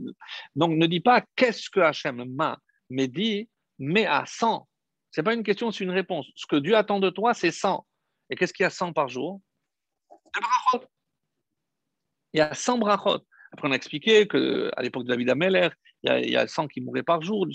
Donc, 0.55 0.73
ne 0.73 0.87
dis 0.87 1.01
pas 1.01 1.25
qu'est-ce 1.35 1.71
que 1.71 1.81
Hachem 1.81 2.25
m'a, 2.35 2.59
mais 2.91 3.09
dis 3.09 3.49
à 4.07 4.25
100. 4.27 4.69
Ce 5.11 5.21
n'est 5.21 5.25
pas 5.25 5.33
une 5.33 5.43
question, 5.43 5.71
c'est 5.71 5.85
une 5.85 5.91
réponse. 5.91 6.27
Ce 6.37 6.47
que 6.47 6.57
Dieu 6.57 6.77
attend 6.77 7.01
de 7.01 7.09
toi, 7.09 7.33
c'est 7.33 7.51
100. 7.51 7.87
Et 8.29 8.37
qu'est-ce 8.37 8.53
qu'il 8.53 8.65
y 8.65 8.67
a 8.67 8.71
100 8.71 8.93
par 8.93 9.09
jour? 9.09 9.41
Il 12.35 12.39
y 12.39 12.41
a 12.41 12.53
100 12.53 12.79
brachot. 12.79 13.25
Après, 13.53 13.69
on 13.69 13.73
a 13.73 13.77
expliqué 13.77 14.27
qu'à 14.29 14.83
l'époque 14.83 15.05
de 15.05 15.09
David 15.09 15.31
Ameller, 15.31 15.69
il 16.03 16.31
y, 16.31 16.37
a, 16.37 16.47
100 16.47 16.69
qui 16.69 16.81
mouraient 16.81 17.03
par 17.03 17.23
jour, 17.23 17.47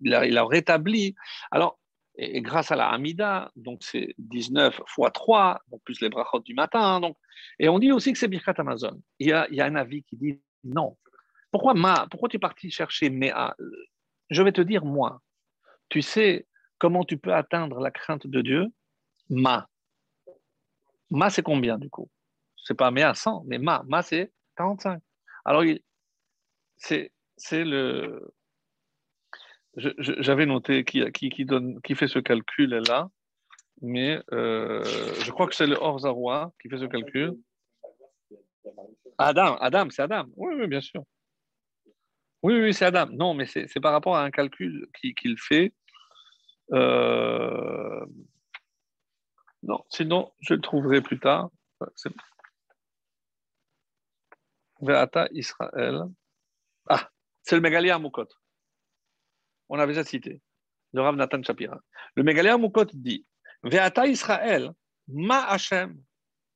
il 0.00 0.14
a, 0.14 0.26
il 0.26 0.38
a 0.38 0.44
rétabli. 0.44 1.14
Alors, 1.50 1.78
et, 2.18 2.42
grâce 2.42 2.70
à 2.70 2.76
la 2.76 2.88
Hamida, 2.88 3.50
donc 3.56 3.82
c'est 3.82 4.14
19 4.18 4.80
fois 4.86 5.10
3, 5.10 5.60
donc 5.68 5.82
plus 5.84 6.00
les 6.00 6.08
brachot 6.08 6.40
du 6.40 6.54
matin. 6.54 7.00
Donc, 7.00 7.16
et 7.58 7.68
on 7.68 7.78
dit 7.78 7.92
aussi 7.92 8.12
que 8.12 8.18
c'est 8.18 8.28
Birkat 8.28 8.54
Amazon. 8.58 9.00
Il 9.18 9.28
y, 9.28 9.32
a, 9.32 9.48
il 9.50 9.56
y 9.56 9.60
a 9.60 9.66
un 9.66 9.76
avis 9.76 10.02
qui 10.02 10.16
dit 10.16 10.40
non. 10.64 10.96
Pourquoi 11.50 11.74
ma 11.74 12.06
Pourquoi 12.10 12.28
tu 12.28 12.36
es 12.36 12.40
parti 12.40 12.70
chercher 12.70 13.08
Mea 13.08 13.54
Je 14.30 14.42
vais 14.42 14.52
te 14.52 14.60
dire 14.60 14.84
moi. 14.84 15.22
Tu 15.88 16.02
sais 16.02 16.46
comment 16.78 17.04
tu 17.04 17.16
peux 17.16 17.32
atteindre 17.32 17.80
la 17.80 17.90
crainte 17.90 18.26
de 18.26 18.42
Dieu? 18.42 18.66
Ma. 19.30 19.68
Ma, 21.10 21.30
c'est 21.30 21.42
combien 21.42 21.78
du 21.78 21.88
coup? 21.88 22.10
C'est 22.56 22.74
pas 22.74 22.90
Mea 22.90 23.14
100, 23.14 23.44
mais 23.46 23.58
Ma. 23.58 23.82
Ma, 23.86 24.02
c'est 24.02 24.32
45. 24.56 25.00
Alors, 25.44 25.64
c'est 26.76 27.10
le, 27.64 28.32
j'avais 29.76 30.46
noté 30.46 30.84
qui, 30.84 31.10
qui, 31.12 31.30
qui, 31.30 31.46
qui 31.84 31.94
fait 31.94 32.08
ce 32.08 32.18
calcul-là, 32.18 33.08
mais 33.82 34.20
euh, 34.32 34.82
je 35.24 35.30
crois 35.30 35.46
que 35.46 35.54
c'est 35.54 35.66
le 35.66 35.76
Orzarois 35.76 36.52
qui 36.60 36.68
fait 36.68 36.78
ce 36.78 36.86
calcul. 36.86 37.38
Adam, 39.18 39.56
Adam, 39.56 39.88
c'est 39.90 40.02
Adam. 40.02 40.26
Oui, 40.36 40.54
oui, 40.56 40.66
bien 40.66 40.80
sûr. 40.80 41.04
Oui, 42.42 42.54
oui, 42.60 42.74
c'est 42.74 42.86
Adam. 42.86 43.06
Non, 43.12 43.34
mais 43.34 43.46
c'est 43.46 43.80
par 43.80 43.92
rapport 43.92 44.16
à 44.16 44.24
un 44.24 44.30
calcul 44.30 44.88
qu'il 45.00 45.38
fait. 45.38 45.72
Euh, 46.72 48.04
non, 49.62 49.84
sinon, 49.90 50.32
je 50.40 50.54
le 50.54 50.60
trouverai 50.60 51.00
plus 51.00 51.18
tard. 51.18 51.50
Veata 54.80 55.28
Israël. 55.32 56.02
Ah, 56.88 57.08
c'est 57.42 57.56
le 57.56 57.60
Mégalia 57.60 57.98
Moukot 57.98 58.28
on 59.68 59.78
avait 59.78 59.92
déjà 59.92 60.04
cité, 60.04 60.40
le 60.92 61.02
Rav 61.02 61.16
Nathan 61.16 61.42
Shapira. 61.42 61.80
Le 62.14 62.22
Mégaléa 62.22 62.56
Moukot 62.56 62.86
dit 62.92 63.26
Veata 63.62 64.06
Israël, 64.06 64.72
ma 65.08 65.46
Hachem. 65.46 66.02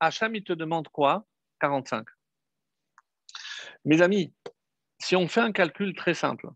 Hachem, 0.01 0.35
il 0.35 0.45
te 0.45 0.53
demande 0.53 0.89
quoi? 0.89 1.27
45. 1.61 2.07
Mes 3.85 4.01
amis, 4.03 4.33
si 4.99 5.17
on 5.17 5.29
fait 5.29 5.41
un 5.41 5.53
calcul 5.53 5.95
très 5.95 6.15
simple, 6.15 6.49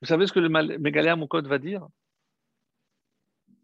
vous 0.00 0.06
savez 0.06 0.26
ce 0.26 0.32
que 0.32 0.40
le 0.40 0.48
Mégaléa 0.78 1.16
Moukot 1.16 1.42
va 1.42 1.58
dire? 1.58 1.86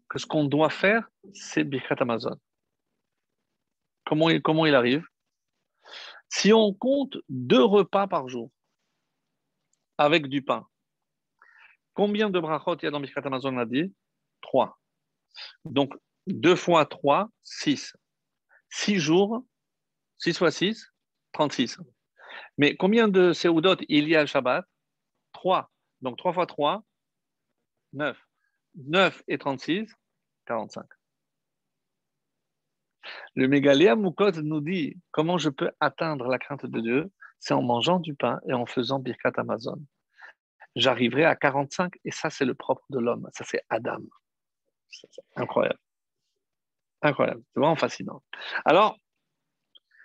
Que 0.09 0.19
ce 0.19 0.25
qu'on 0.25 0.45
doit 0.45 0.69
faire, 0.69 1.09
c'est 1.33 1.63
Birkat 1.63 1.95
Amazon. 1.99 2.39
Comment 4.05 4.27
comment 4.41 4.65
il 4.65 4.75
arrive? 4.75 5.05
Si 6.33 6.51
on 6.51 6.73
compte 6.73 7.17
deux 7.29 7.63
repas 7.63 8.07
par 8.07 8.27
jour 8.27 8.49
avec 9.97 10.27
du 10.27 10.41
pain, 10.41 10.67
Combien 11.93 12.29
de 12.29 12.39
brachot 12.39 12.75
il 12.77 12.85
y 12.85 12.87
a 12.87 12.91
dans 12.91 12.99
Mishkat 12.99 13.21
Amazon, 13.23 13.55
on 13.55 13.59
a 13.59 13.65
dit? 13.65 13.93
Trois. 14.41 14.79
Donc, 15.63 15.93
deux 16.25 16.55
fois 16.55 16.85
trois, 16.85 17.29
six. 17.43 17.95
Six 18.69 18.99
jours, 18.99 19.45
six 20.17 20.37
fois 20.37 20.51
six, 20.51 20.91
trente-six. 21.31 21.77
Mais 22.57 22.75
combien 22.75 23.07
de 23.07 23.31
Seudot 23.33 23.75
il 23.89 24.07
y 24.07 24.15
a 24.15 24.21
le 24.21 24.27
Shabbat? 24.27 24.65
Trois. 25.33 25.71
Donc, 26.01 26.17
trois 26.17 26.33
fois 26.33 26.47
trois, 26.47 26.83
neuf. 27.93 28.19
Neuf 28.75 29.21
et 29.27 29.37
trente-six, 29.37 29.93
quarante-cinq. 30.45 30.87
Le 33.35 33.47
Mégaléa 33.47 33.95
Moukot 33.95 34.31
nous 34.43 34.61
dit 34.61 34.97
comment 35.11 35.37
je 35.37 35.49
peux 35.49 35.71
atteindre 35.79 36.27
la 36.27 36.37
crainte 36.37 36.65
de 36.65 36.79
Dieu, 36.79 37.11
c'est 37.39 37.53
en 37.53 37.61
mangeant 37.61 37.99
du 37.99 38.13
pain 38.13 38.39
et 38.47 38.53
en 38.53 38.65
faisant 38.65 38.99
Birkat 38.99 39.33
Amazon 39.37 39.79
j'arriverai 40.75 41.25
à 41.25 41.35
45 41.35 41.93
et 42.03 42.11
ça, 42.11 42.29
c'est 42.29 42.45
le 42.45 42.55
propre 42.55 42.83
de 42.89 42.99
l'homme. 42.99 43.29
Ça, 43.33 43.43
c'est 43.43 43.61
Adam. 43.69 43.99
incroyable. 45.35 45.79
Incroyable. 47.01 47.43
C'est 47.53 47.59
vraiment 47.59 47.75
fascinant. 47.75 48.23
Alors, 48.65 48.97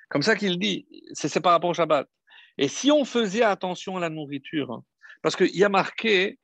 comme 0.08 0.22
ça 0.22 0.36
qu'il 0.36 0.58
dit, 0.58 0.86
c'est 1.12 1.40
par 1.40 1.52
rapport 1.52 1.70
au 1.70 1.74
Shabbat. 1.74 2.08
Et 2.56 2.68
si 2.68 2.90
on 2.90 3.04
faisait 3.04 3.42
attention 3.42 3.96
à 3.96 4.00
la 4.00 4.10
nourriture, 4.10 4.72
hein, 4.72 4.84
parce 5.22 5.36
qu'il 5.36 5.54
y 5.56 5.64
a 5.64 5.68
marqué 5.68 6.38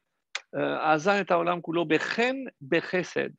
euh, 0.54 0.78
Aza 0.78 1.20
et 1.20 1.24
Kulo, 1.62 1.84
Bechen, 1.84 2.50
Bechesed. 2.60 3.34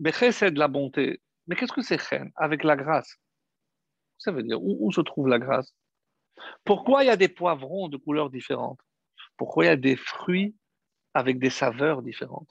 Bechesed, 0.00 0.56
la 0.56 0.68
bonté. 0.68 1.20
Mais 1.46 1.56
qu'est-ce 1.56 1.72
que 1.72 1.82
c'est 1.82 1.98
Chen 1.98 2.30
Avec 2.36 2.64
la 2.64 2.76
grâce? 2.76 3.16
Ça 4.18 4.32
veut 4.32 4.42
dire? 4.42 4.62
Où, 4.62 4.76
où 4.80 4.92
se 4.92 5.00
trouve 5.00 5.28
la 5.28 5.38
grâce? 5.38 5.74
Pourquoi 6.64 7.04
il 7.04 7.06
y 7.06 7.10
a 7.10 7.16
des 7.16 7.28
poivrons 7.28 7.88
de 7.88 7.96
couleurs 7.96 8.30
différentes? 8.30 8.80
Pourquoi 9.36 9.64
il 9.64 9.68
y 9.68 9.70
a 9.70 9.76
des 9.76 9.96
fruits 9.96 10.54
avec 11.14 11.38
des 11.38 11.50
saveurs 11.50 12.02
différentes? 12.02 12.48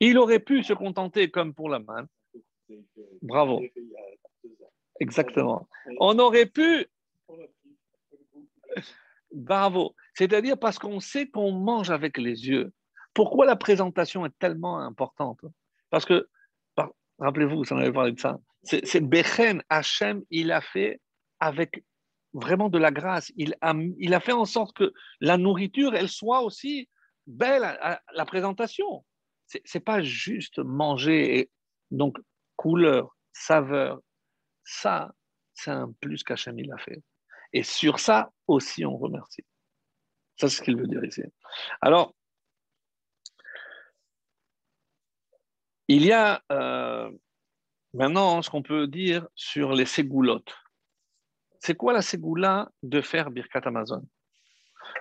Il 0.00 0.18
aurait 0.18 0.40
pu 0.40 0.62
se 0.62 0.72
contenter 0.72 1.30
comme 1.30 1.54
pour 1.54 1.68
la 1.68 1.78
main. 1.78 2.06
Bravo. 3.22 3.62
Exactement. 5.00 5.68
On 6.00 6.18
aurait 6.18 6.46
pu. 6.46 6.86
Bravo. 9.32 9.94
C'est-à-dire 10.14 10.58
parce 10.58 10.78
qu'on 10.78 11.00
sait 11.00 11.28
qu'on 11.28 11.52
mange 11.52 11.90
avec 11.90 12.18
les 12.18 12.48
yeux. 12.48 12.72
Pourquoi 13.14 13.46
la 13.46 13.56
présentation 13.56 14.26
est 14.26 14.38
tellement 14.38 14.78
importante? 14.78 15.40
Parce 15.90 16.04
que, 16.04 16.28
rappelez-vous, 17.18 17.58
vous 17.58 17.72
en 17.72 17.78
avez 17.78 17.92
parlé 17.92 18.12
de 18.12 18.20
ça, 18.20 18.38
c'est 18.62 19.00
Bechen, 19.00 19.62
Hachem, 19.68 20.22
il 20.30 20.52
a 20.52 20.60
fait 20.60 21.00
avec 21.40 21.84
vraiment 22.32 22.68
de 22.68 22.78
la 22.78 22.90
grâce. 22.90 23.32
Il 23.36 23.54
a, 23.62 24.20
fait 24.20 24.32
en 24.32 24.44
sorte 24.44 24.76
que 24.76 24.92
la 25.20 25.36
nourriture, 25.38 25.94
elle 25.94 26.08
soit 26.08 26.42
aussi 26.42 26.88
belle 27.26 27.64
à, 27.64 28.00
la 28.14 28.26
présentation. 28.26 29.04
Ce 29.46 29.58
n'est 29.74 29.80
pas 29.80 30.02
juste 30.02 30.58
manger. 30.58 31.50
Donc, 31.90 32.18
couleur, 32.56 33.16
saveur, 33.32 34.00
ça, 34.64 35.10
c'est 35.54 35.70
un 35.70 35.92
plus 36.00 36.22
qu'Hachem 36.22 36.58
il 36.58 36.70
a 36.72 36.78
fait. 36.78 37.02
Et 37.52 37.62
sur 37.62 37.98
ça 37.98 38.30
aussi, 38.46 38.84
on 38.84 38.98
remercie. 38.98 39.44
Ça, 40.36 40.48
c'est 40.48 40.56
ce 40.56 40.62
qu'il 40.62 40.76
veut 40.76 40.86
dire 40.86 41.02
ici. 41.04 41.22
Alors, 41.80 42.14
il 45.88 46.04
y 46.04 46.12
a 46.12 46.42
euh, 46.52 47.10
maintenant 47.94 48.42
ce 48.42 48.50
qu'on 48.50 48.62
peut 48.62 48.86
dire 48.86 49.26
sur 49.34 49.72
les 49.72 49.86
ségoulottes. 49.86 50.54
C'est 51.60 51.74
quoi 51.74 51.92
la 51.92 52.02
ségoula 52.02 52.70
de 52.82 53.00
faire 53.00 53.30
Birkat 53.30 53.62
Amazon? 53.64 54.06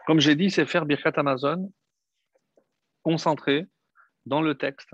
Comme 0.05 0.19
j'ai 0.19 0.35
dit, 0.35 0.49
c'est 0.49 0.65
faire 0.65 0.85
Birkat 0.85 1.13
Amazon 1.17 1.71
concentré 3.03 3.67
dans 4.25 4.41
le 4.41 4.57
texte. 4.57 4.89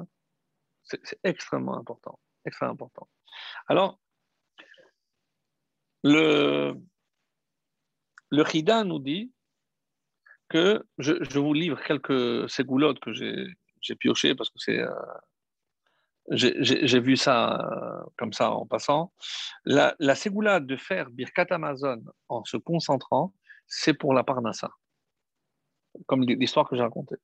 C'est 0.84 1.20
extrêmement 1.24 1.78
important. 1.78 2.20
Extrêmement 2.46 2.74
important. 2.74 3.08
Alors, 3.68 4.00
le, 6.04 6.74
le 8.30 8.46
Chida 8.46 8.84
nous 8.84 9.00
dit 9.00 9.32
que 10.50 10.86
je, 10.98 11.40
vous 11.40 11.54
livre 11.54 11.82
quelques 11.82 12.50
ségoulottes 12.50 13.00
que 13.00 13.14
j'ai 13.14 13.96
piochées 13.96 14.36
parce 14.36 14.50
que 14.50 14.60
c'est. 14.60 14.80
Euh, 14.80 14.94
j'ai 16.30 17.00
vu 17.00 17.18
ça 17.18 17.60
euh, 17.60 18.04
comme 18.18 18.34
ça 18.34 18.52
en 18.52 18.66
passant. 18.66 19.14
La, 19.66 19.96
la 20.00 20.16
ségoula 20.16 20.60
de 20.60 20.76
faire 20.78 21.10
Birkat 21.10 21.48
Amazon 21.50 22.02
en 22.30 22.44
se 22.46 22.58
concentrant, 22.58 23.34
c'est 23.68 23.94
pour 23.94 24.14
la 24.14 24.24
Parnassa, 24.24 24.72
comme 26.06 26.24
l'histoire 26.24 26.68
que 26.70 26.76
j'ai 26.76 26.82
racontée. 26.82 27.16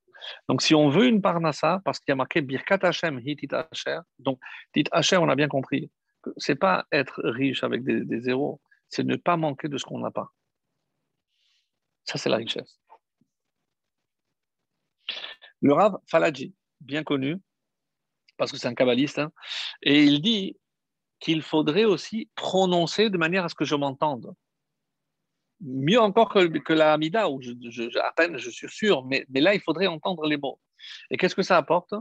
Donc, 0.48 0.62
si 0.62 0.76
on 0.76 0.90
veut 0.90 1.08
une 1.08 1.22
Parnassa, 1.22 1.82
parce 1.86 2.00
qu'il 2.00 2.12
y 2.12 2.14
a 2.14 2.16
marqué 2.16 2.42
Birkat 2.42 2.80
Hashem, 2.82 3.20
Hitit 3.20 3.50
Asher, 3.54 4.00
donc 4.20 4.40
Tit 4.74 4.86
Asher, 4.92 5.18
on 5.18 5.30
a 5.30 5.36
bien 5.36 5.48
compris, 5.48 5.92
c'est 6.38 6.56
pas 6.56 6.86
être 6.92 7.22
riche 7.24 7.64
avec 7.64 7.84
des, 7.84 8.04
des 8.04 8.20
zéros, 8.20 8.60
c'est 8.90 9.04
ne 9.04 9.16
pas 9.16 9.38
manquer 9.38 9.70
de 9.70 9.78
ce 9.78 9.86
qu'on 9.86 10.00
n'a 10.00 10.12
pas. 10.12 10.30
Ça, 12.04 12.18
c'est 12.18 12.30
la 12.30 12.38
richesse. 12.38 12.80
Le 15.62 15.74
Rav 15.74 15.98
Falaji, 16.08 16.56
bien 16.82 17.04
connu, 17.04 17.38
parce 18.40 18.52
que 18.52 18.58
c'est 18.58 18.68
un 18.68 18.74
kabbaliste, 18.74 19.20
hein, 19.20 19.32
et 19.84 20.04
il 20.04 20.22
dit 20.22 20.58
qu'il 21.20 21.42
faudrait 21.42 21.86
aussi 21.86 22.30
prononcer 22.34 23.10
de 23.10 23.18
manière 23.18 23.44
à 23.44 23.50
ce 23.50 23.56
que 23.56 23.66
je 23.66 23.76
m'entende. 23.76 24.34
Mieux 25.60 26.00
encore 26.00 26.30
que, 26.30 26.74
la 26.74 26.94
Hamida, 26.94 27.30
où 27.30 27.42
je, 27.42 28.00
à 28.00 28.14
peine 28.14 28.38
je 28.38 28.50
suis 28.50 28.70
sûr, 28.70 29.06
mais, 29.06 29.26
là, 29.36 29.54
il 29.54 29.60
faudrait 29.60 29.88
entendre 29.88 30.26
les 30.26 30.38
mots. 30.38 30.60
Et 31.12 31.18
qu'est-ce 31.18 31.36
que 31.36 31.44
ça 31.44 31.58
apporte? 31.58 31.94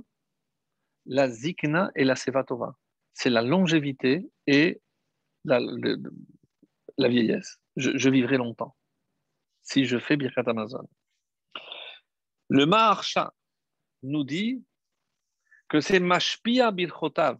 La 1.06 1.28
zikna 1.28 1.90
et 1.96 2.04
la 2.04 2.14
sevatova. 2.14 2.76
C'est 3.12 3.30
la 3.30 3.42
longévité 3.42 4.30
et 4.46 4.80
la, 5.44 5.58
vieillesse. 7.08 7.58
Je, 7.74 8.08
vivrai 8.08 8.36
longtemps 8.36 8.76
si 9.62 9.86
je 9.86 9.98
fais 9.98 10.16
Birkat 10.16 10.44
Amazon. 10.46 10.88
Le 12.48 12.64
Maharsha 12.64 13.34
nous 14.04 14.22
dit 14.22 14.62
que 15.68 15.80
c'est 15.80 16.00
Mashpia 16.00 16.70
Birchotav, 16.70 17.38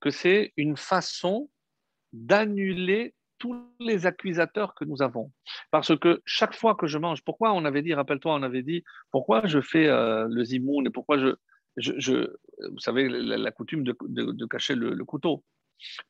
que 0.00 0.10
c'est 0.10 0.52
une 0.56 0.76
façon 0.76 1.50
d'annuler 2.12 3.14
tous 3.38 3.56
les 3.78 4.06
accusateurs 4.06 4.74
que 4.74 4.84
nous 4.84 5.00
avons. 5.02 5.30
Parce 5.70 5.96
que 5.96 6.20
chaque 6.24 6.54
fois 6.54 6.74
que 6.74 6.86
je 6.86 6.98
mange, 6.98 7.22
pourquoi 7.22 7.52
on 7.52 7.64
avait 7.64 7.82
dit, 7.82 7.94
rappelle-toi, 7.94 8.34
on 8.34 8.42
avait 8.42 8.62
dit, 8.62 8.82
pourquoi 9.10 9.46
je 9.46 9.60
fais 9.60 9.86
euh, 9.86 10.26
le 10.28 10.44
zimoun 10.44 10.86
et 10.86 10.90
pourquoi 10.90 11.18
je, 11.18 11.34
vous 11.76 12.78
savez, 12.78 13.08
la, 13.08 13.50
coutume 13.52 13.84
de, 13.84 14.46
cacher 14.46 14.74
le, 14.74 15.04
couteau. 15.04 15.44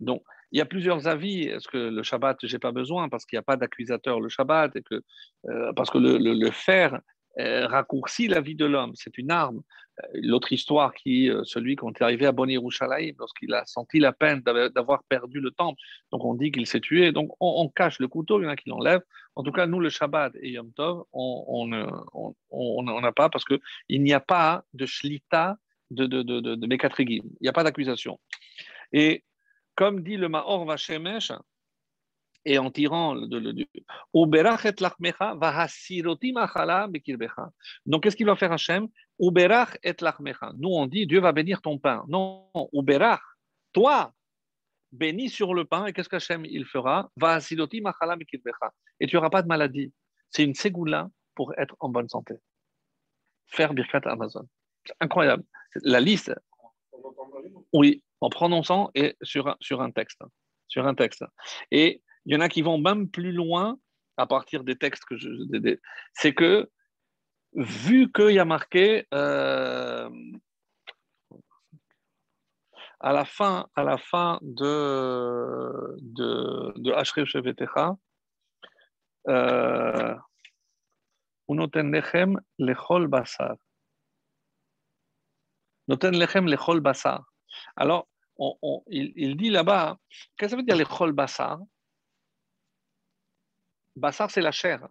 Donc, 0.00 0.22
il 0.50 0.58
y 0.58 0.62
a 0.62 0.66
plusieurs 0.66 1.06
avis. 1.06 1.42
Est-ce 1.42 1.68
que 1.68 1.76
le 1.76 2.02
Shabbat, 2.02 2.38
j'ai 2.42 2.58
pas 2.58 2.72
besoin 2.72 3.10
parce 3.10 3.26
qu'il 3.26 3.36
n'y 3.36 3.40
a 3.40 3.42
pas 3.42 3.56
d'accusateur 3.56 4.20
le 4.20 4.30
Shabbat 4.30 4.74
et 4.76 4.82
que 4.82 5.02
euh, 5.48 5.72
parce 5.74 5.90
que 5.90 5.98
le, 5.98 6.16
le 6.16 6.50
fer 6.50 6.98
euh, 7.38 7.66
raccourcit 7.66 8.28
la 8.28 8.40
vie 8.40 8.54
de 8.54 8.64
l'homme. 8.64 8.92
C'est 8.94 9.16
une 9.16 9.30
arme. 9.30 9.62
Euh, 10.02 10.06
l'autre 10.14 10.52
histoire 10.52 10.92
qui, 10.92 11.30
euh, 11.30 11.44
celui 11.44 11.76
qui 11.76 11.84
est 11.84 12.02
arrivé 12.02 12.26
à 12.26 12.32
Boni 12.32 12.56
Rouchalaïm, 12.56 13.14
lorsqu'il 13.18 13.54
a 13.54 13.64
senti 13.66 13.98
la 14.00 14.12
peine 14.12 14.40
d'avoir 14.40 15.04
perdu 15.04 15.40
le 15.40 15.50
temple, 15.50 15.80
donc 16.10 16.24
on 16.24 16.34
dit 16.34 16.50
qu'il 16.50 16.66
s'est 16.66 16.80
tué. 16.80 17.12
Donc 17.12 17.30
on, 17.40 17.68
cache 17.68 18.00
le 18.00 18.08
couteau, 18.08 18.40
il 18.40 18.44
y 18.44 18.46
en 18.46 18.50
a 18.50 18.56
qui 18.56 18.68
l'enlèvent. 18.68 19.04
En 19.36 19.42
tout 19.42 19.52
cas, 19.52 19.66
nous, 19.66 19.78
le 19.78 19.88
Shabbat 19.88 20.34
et 20.40 20.50
Yom 20.50 20.72
Tov, 20.72 21.04
on 21.12 21.66
n'a 21.68 23.12
pas 23.12 23.28
parce 23.28 23.44
qu'il 23.44 24.02
n'y 24.02 24.12
a 24.12 24.20
pas 24.20 24.64
de 24.74 24.84
shlita 24.84 25.56
de, 25.90 26.06
de, 26.06 26.22
de, 26.22 26.40
de, 26.40 27.02
Il 27.02 27.22
n'y 27.40 27.48
a 27.48 27.52
pas 27.52 27.64
d'accusation. 27.64 28.18
Et 28.92 29.24
comme 29.74 30.02
dit 30.02 30.16
le 30.16 30.28
Maor 30.28 30.64
Vashemesh, 30.64 31.30
et 32.44 32.58
en 32.58 32.70
tirant 32.70 33.14
de, 33.14 33.40
de, 33.40 33.68
donc 37.86 38.02
qu'est-ce 38.02 38.16
qu'il 38.16 38.26
va 38.26 38.36
faire 38.36 38.52
Hachem 38.52 38.88
et 39.20 39.94
Nous 40.56 40.68
on 40.68 40.86
dit 40.86 41.06
Dieu 41.06 41.20
va 41.20 41.32
bénir 41.32 41.60
ton 41.60 41.78
pain. 41.78 42.04
Non, 42.08 42.48
Uberach, 42.72 43.20
toi, 43.72 44.12
bénis 44.92 45.28
sur 45.28 45.54
le 45.54 45.64
pain 45.64 45.86
et 45.86 45.92
qu'est-ce 45.92 46.08
qu'Hachem 46.08 46.44
il 46.44 46.64
fera 46.64 47.10
Et 49.00 49.06
tu 49.06 49.16
n'auras 49.16 49.30
pas 49.30 49.42
de 49.42 49.48
maladie. 49.48 49.92
C'est 50.30 50.44
une 50.44 50.54
ségoula 50.54 51.10
pour 51.34 51.56
être 51.58 51.76
en 51.80 51.88
bonne 51.88 52.08
santé. 52.08 52.34
Faire 53.46 53.74
Birkat 53.74 54.02
Amazon. 54.04 54.46
C'est 54.84 54.94
incroyable. 55.00 55.44
La 55.82 56.00
liste. 56.00 56.34
Oui, 57.72 58.02
en 58.20 58.30
prononçant 58.30 58.90
et 58.94 59.16
sur, 59.22 59.56
sur 59.60 59.80
un 59.80 59.90
texte. 59.90 60.22
Sur 60.66 60.86
un 60.86 60.94
texte. 60.94 61.24
Et 61.70 62.02
il 62.28 62.34
y 62.34 62.36
en 62.36 62.40
a 62.40 62.50
qui 62.50 62.60
vont 62.60 62.76
même 62.76 63.08
plus 63.08 63.32
loin 63.32 63.78
à 64.18 64.26
partir 64.26 64.62
des 64.62 64.76
textes 64.76 65.06
que 65.06 65.16
je. 65.16 65.28
C'est 66.12 66.34
que, 66.34 66.70
vu 67.54 68.12
qu'il 68.12 68.32
y 68.32 68.38
a 68.38 68.44
marqué. 68.44 69.06
Euh, 69.14 70.10
à 73.00 73.12
la 73.12 73.24
fin, 73.24 73.68
à 73.76 73.82
la 73.84 73.96
fin 73.96 74.38
de, 74.42 75.96
de, 76.00 76.72
de 76.76 76.92
Ashrev 76.92 77.26
Shevetecha, 77.26 77.96
euh, 79.28 80.14
Unoten 81.48 81.92
lechem 81.92 82.38
lechol 82.58 83.06
basar. 83.06 83.56
Noten 85.86 86.14
lechem 86.18 86.46
lechol 86.46 86.80
basar. 86.80 87.24
Alors, 87.76 88.06
il, 88.88 89.36
dit 89.36 89.48
là-bas, 89.48 89.96
qu'est-ce 90.36 90.36
que 90.36 90.48
ça 90.50 90.56
veut 90.56 90.62
dire 90.62 90.76
lechol 90.76 91.12
basar? 91.12 91.60
Bassar, 93.98 94.30
c'est 94.30 94.40
la 94.40 94.52
chair. 94.52 94.88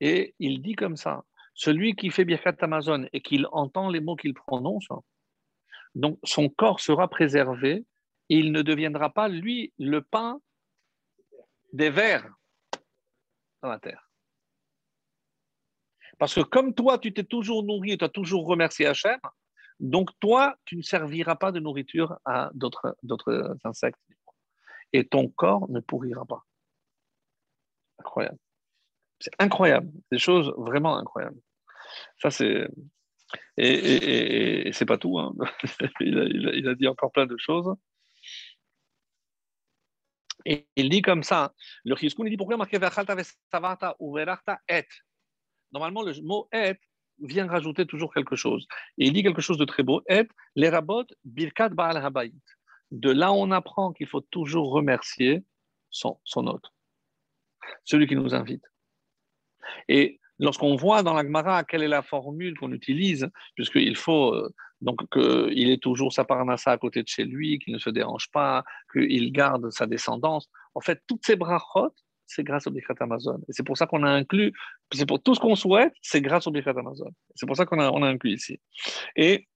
Et 0.00 0.34
il 0.38 0.62
dit 0.62 0.74
comme 0.74 0.96
ça 0.96 1.24
celui 1.54 1.96
qui 1.96 2.10
fait 2.10 2.26
Birkat 2.26 2.56
Amazon 2.60 3.08
et 3.14 3.22
qu'il 3.22 3.46
entend 3.50 3.88
les 3.88 4.00
mots 4.00 4.14
qu'il 4.14 4.34
prononce, 4.34 4.88
donc 5.94 6.18
son 6.22 6.50
corps 6.50 6.80
sera 6.80 7.08
préservé 7.08 7.86
et 8.28 8.36
il 8.36 8.52
ne 8.52 8.60
deviendra 8.60 9.08
pas, 9.10 9.28
lui, 9.28 9.72
le 9.78 10.02
pain 10.02 10.38
des 11.72 11.88
vers 11.88 12.28
dans 13.62 13.70
la 13.70 13.78
terre. 13.78 14.10
Parce 16.18 16.34
que 16.34 16.42
comme 16.42 16.74
toi, 16.74 16.98
tu 16.98 17.14
t'es 17.14 17.24
toujours 17.24 17.62
nourri 17.64 17.92
et 17.92 17.98
tu 17.98 18.04
as 18.04 18.10
toujours 18.10 18.46
remercié 18.46 18.86
Hachem, 18.86 19.18
donc 19.80 20.10
toi, 20.20 20.56
tu 20.66 20.76
ne 20.76 20.82
serviras 20.82 21.36
pas 21.36 21.52
de 21.52 21.60
nourriture 21.60 22.18
à 22.26 22.50
d'autres 22.54 22.96
insectes. 23.64 24.00
Et 24.92 25.06
ton 25.06 25.28
corps 25.28 25.68
ne 25.70 25.80
pourrira 25.80 26.24
pas. 26.24 26.44
Incroyable. 28.06 28.38
C'est 29.18 29.32
incroyable. 29.38 29.90
Des 30.12 30.18
choses 30.18 30.52
vraiment 30.56 30.96
incroyables. 30.96 31.40
Ça, 32.20 32.30
c'est. 32.30 32.68
Et, 33.56 34.68
et, 34.68 34.72
c'est 34.72 34.86
pas 34.86 34.98
tout. 34.98 35.18
Hein. 35.18 35.34
il, 36.00 36.68
a, 36.68 36.74
dit 36.74 36.86
encore 36.86 37.10
plein 37.10 37.26
de 37.26 37.36
choses. 37.36 37.74
Et 40.44 40.68
il 40.76 40.88
dit 40.90 41.02
comme 41.02 41.24
ça, 41.24 41.52
le 41.84 41.96
Chiskoun, 41.96 42.26
il 42.26 42.30
dit 42.30 42.36
pourquoi 42.36 42.56
marqué 42.56 42.78
Savata 42.78 43.96
et? 44.68 44.84
Normalement, 45.72 46.02
le 46.02 46.12
mot 46.22 46.48
et 46.52 46.74
vient 47.18 47.48
rajouter 47.48 47.86
toujours 47.86 48.14
quelque 48.14 48.36
chose. 48.36 48.66
Et 48.98 49.06
il 49.06 49.12
dit 49.12 49.24
quelque 49.24 49.42
chose 49.42 49.58
de 49.58 49.64
très 49.64 49.82
beau. 49.82 50.02
Et 50.08 50.28
les 50.54 50.70
birkat 51.24 51.70
ba'al 51.70 51.96
habayit. 51.96 52.40
De 52.92 53.10
là, 53.10 53.32
on 53.32 53.50
apprend 53.50 53.92
qu'il 53.92 54.06
faut 54.06 54.20
toujours 54.20 54.70
remercier 54.70 55.44
son, 55.90 56.20
son 56.24 56.46
celui 57.84 58.06
qui 58.06 58.16
nous 58.16 58.34
invite. 58.34 58.64
Et 59.88 60.20
lorsqu'on 60.38 60.76
voit 60.76 61.02
dans 61.02 61.14
la 61.14 61.22
Gemara 61.22 61.64
quelle 61.64 61.82
est 61.82 61.88
la 61.88 62.02
formule 62.02 62.56
qu'on 62.58 62.72
utilise, 62.72 63.28
puisqu'il 63.54 63.96
faut 63.96 64.34
euh, 64.34 64.52
donc 64.80 65.08
qu'il 65.10 65.70
ait 65.70 65.78
toujours 65.78 66.12
sa 66.12 66.24
parnassa 66.24 66.72
à 66.72 66.78
côté 66.78 67.02
de 67.02 67.08
chez 67.08 67.24
lui, 67.24 67.58
qu'il 67.58 67.72
ne 67.72 67.78
se 67.78 67.90
dérange 67.90 68.30
pas, 68.30 68.64
qu'il 68.92 69.32
garde 69.32 69.70
sa 69.70 69.86
descendance. 69.86 70.48
En 70.74 70.80
fait, 70.80 71.00
toutes 71.06 71.24
ces 71.24 71.36
brachot, 71.36 71.94
c'est 72.26 72.44
grâce 72.44 72.66
au 72.66 72.70
Birkat 72.70 72.94
Amazon. 73.00 73.38
Et 73.48 73.52
c'est 73.52 73.62
pour 73.62 73.78
ça 73.78 73.86
qu'on 73.86 74.02
a 74.02 74.10
inclus, 74.10 74.52
c'est 74.92 75.06
pour 75.06 75.22
tout 75.22 75.34
ce 75.34 75.40
qu'on 75.40 75.54
souhaite, 75.54 75.92
c'est 76.02 76.20
grâce 76.20 76.46
au 76.46 76.50
Birkat 76.50 76.74
Amazon. 76.76 77.10
C'est 77.34 77.46
pour 77.46 77.56
ça 77.56 77.64
qu'on 77.64 77.78
a, 77.78 77.90
on 77.90 78.02
a 78.02 78.08
inclus 78.08 78.32
ici. 78.32 78.60
Et 79.14 79.46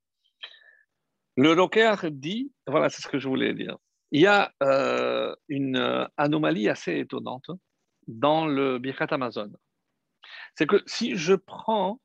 le 1.37 1.53
Roker 1.53 1.97
dit, 2.11 2.53
voilà, 2.67 2.89
c'est 2.89 3.03
ce 3.03 3.09
que 3.09 3.19
je 3.19 3.29
voulais 3.29 3.55
dire. 3.55 3.77
Il 4.13 4.21
y 4.21 4.27
a 4.27 4.53
euh, 4.63 5.35
une 5.49 6.09
anomalie 6.17 6.69
assez 6.69 6.99
étonnante 6.99 7.51
dans 8.07 8.47
le 8.47 8.79
Birkat 8.79 9.09
Amazon 9.11 9.53
c'est 10.55 10.67
que 10.67 10.83
si 10.87 11.17
je 11.17 11.35
prends, 11.35 12.01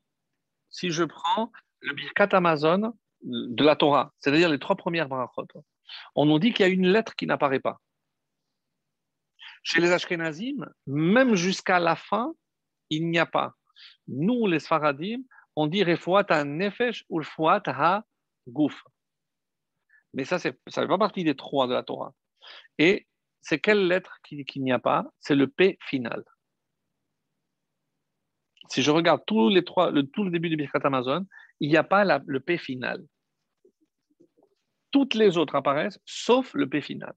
si 0.69 0.89
je 0.91 1.03
prends 1.03 1.51
le 1.81 1.93
Birkat 1.93 2.29
Amazon 2.31 2.93
de 3.21 3.63
la 3.63 3.75
Torah, 3.75 4.13
c'est-à-dire 4.19 4.49
les 4.49 4.59
trois 4.59 4.75
premières 4.75 5.09
brachot, 5.09 5.47
on 6.15 6.25
nous 6.25 6.39
dit 6.39 6.53
qu'il 6.53 6.65
y 6.65 6.69
a 6.69 6.71
une 6.71 6.87
lettre 6.87 7.15
qui 7.15 7.27
n'apparaît 7.27 7.59
pas. 7.59 7.79
Chez 9.63 9.81
les 9.81 9.91
Ashkenazim, 9.91 10.69
même 10.85 11.35
jusqu'à 11.35 11.79
la 11.79 11.95
fin, 11.95 12.33
il 12.89 13.09
n'y 13.09 13.17
a 13.17 13.25
pas. 13.25 13.55
Nous, 14.07 14.45
les 14.45 14.59
Sfaradim, 14.59 15.21
on 15.55 15.67
dit 15.67 15.83
Refuat 15.83 16.25
ha 16.29 16.43
nefesh 16.43 17.03
ou 17.09 17.17
Refuat 17.17 17.63
ha 17.65 18.03
gouf. 18.47 18.83
Mais 20.13 20.23
ça, 20.23 20.37
ça 20.37 20.49
ne 20.49 20.53
fait 20.67 20.87
pas 20.87 20.97
partie 20.97 21.23
des 21.23 21.35
trois 21.35 21.67
de 21.67 21.73
la 21.73 21.83
Torah. 21.83 22.13
Et 22.77 23.07
c'est 23.45 23.59
quelle 23.59 23.87
lettre 23.87 24.19
qu'il 24.23 24.63
n'y 24.63 24.71
a 24.71 24.79
pas? 24.79 25.05
C'est 25.19 25.35
le 25.35 25.47
P 25.47 25.77
final. 25.81 26.23
Si 28.71 28.81
je 28.81 28.89
regarde 28.89 29.21
tout 29.27 29.49
le 29.49 30.29
début 30.31 30.49
du 30.49 30.57
Birkat 30.57 30.79
Amazon, 30.83 31.27
il 31.59 31.69
n'y 31.69 31.77
a 31.77 31.83
pas 31.83 32.03
le 32.25 32.39
P 32.39 32.57
final. 32.57 33.05
Toutes 34.89 35.13
les 35.13 35.37
autres 35.37 35.53
apparaissent, 35.53 35.99
sauf 36.05 36.55
le 36.55 36.67
P 36.67 36.81
final. 36.81 37.13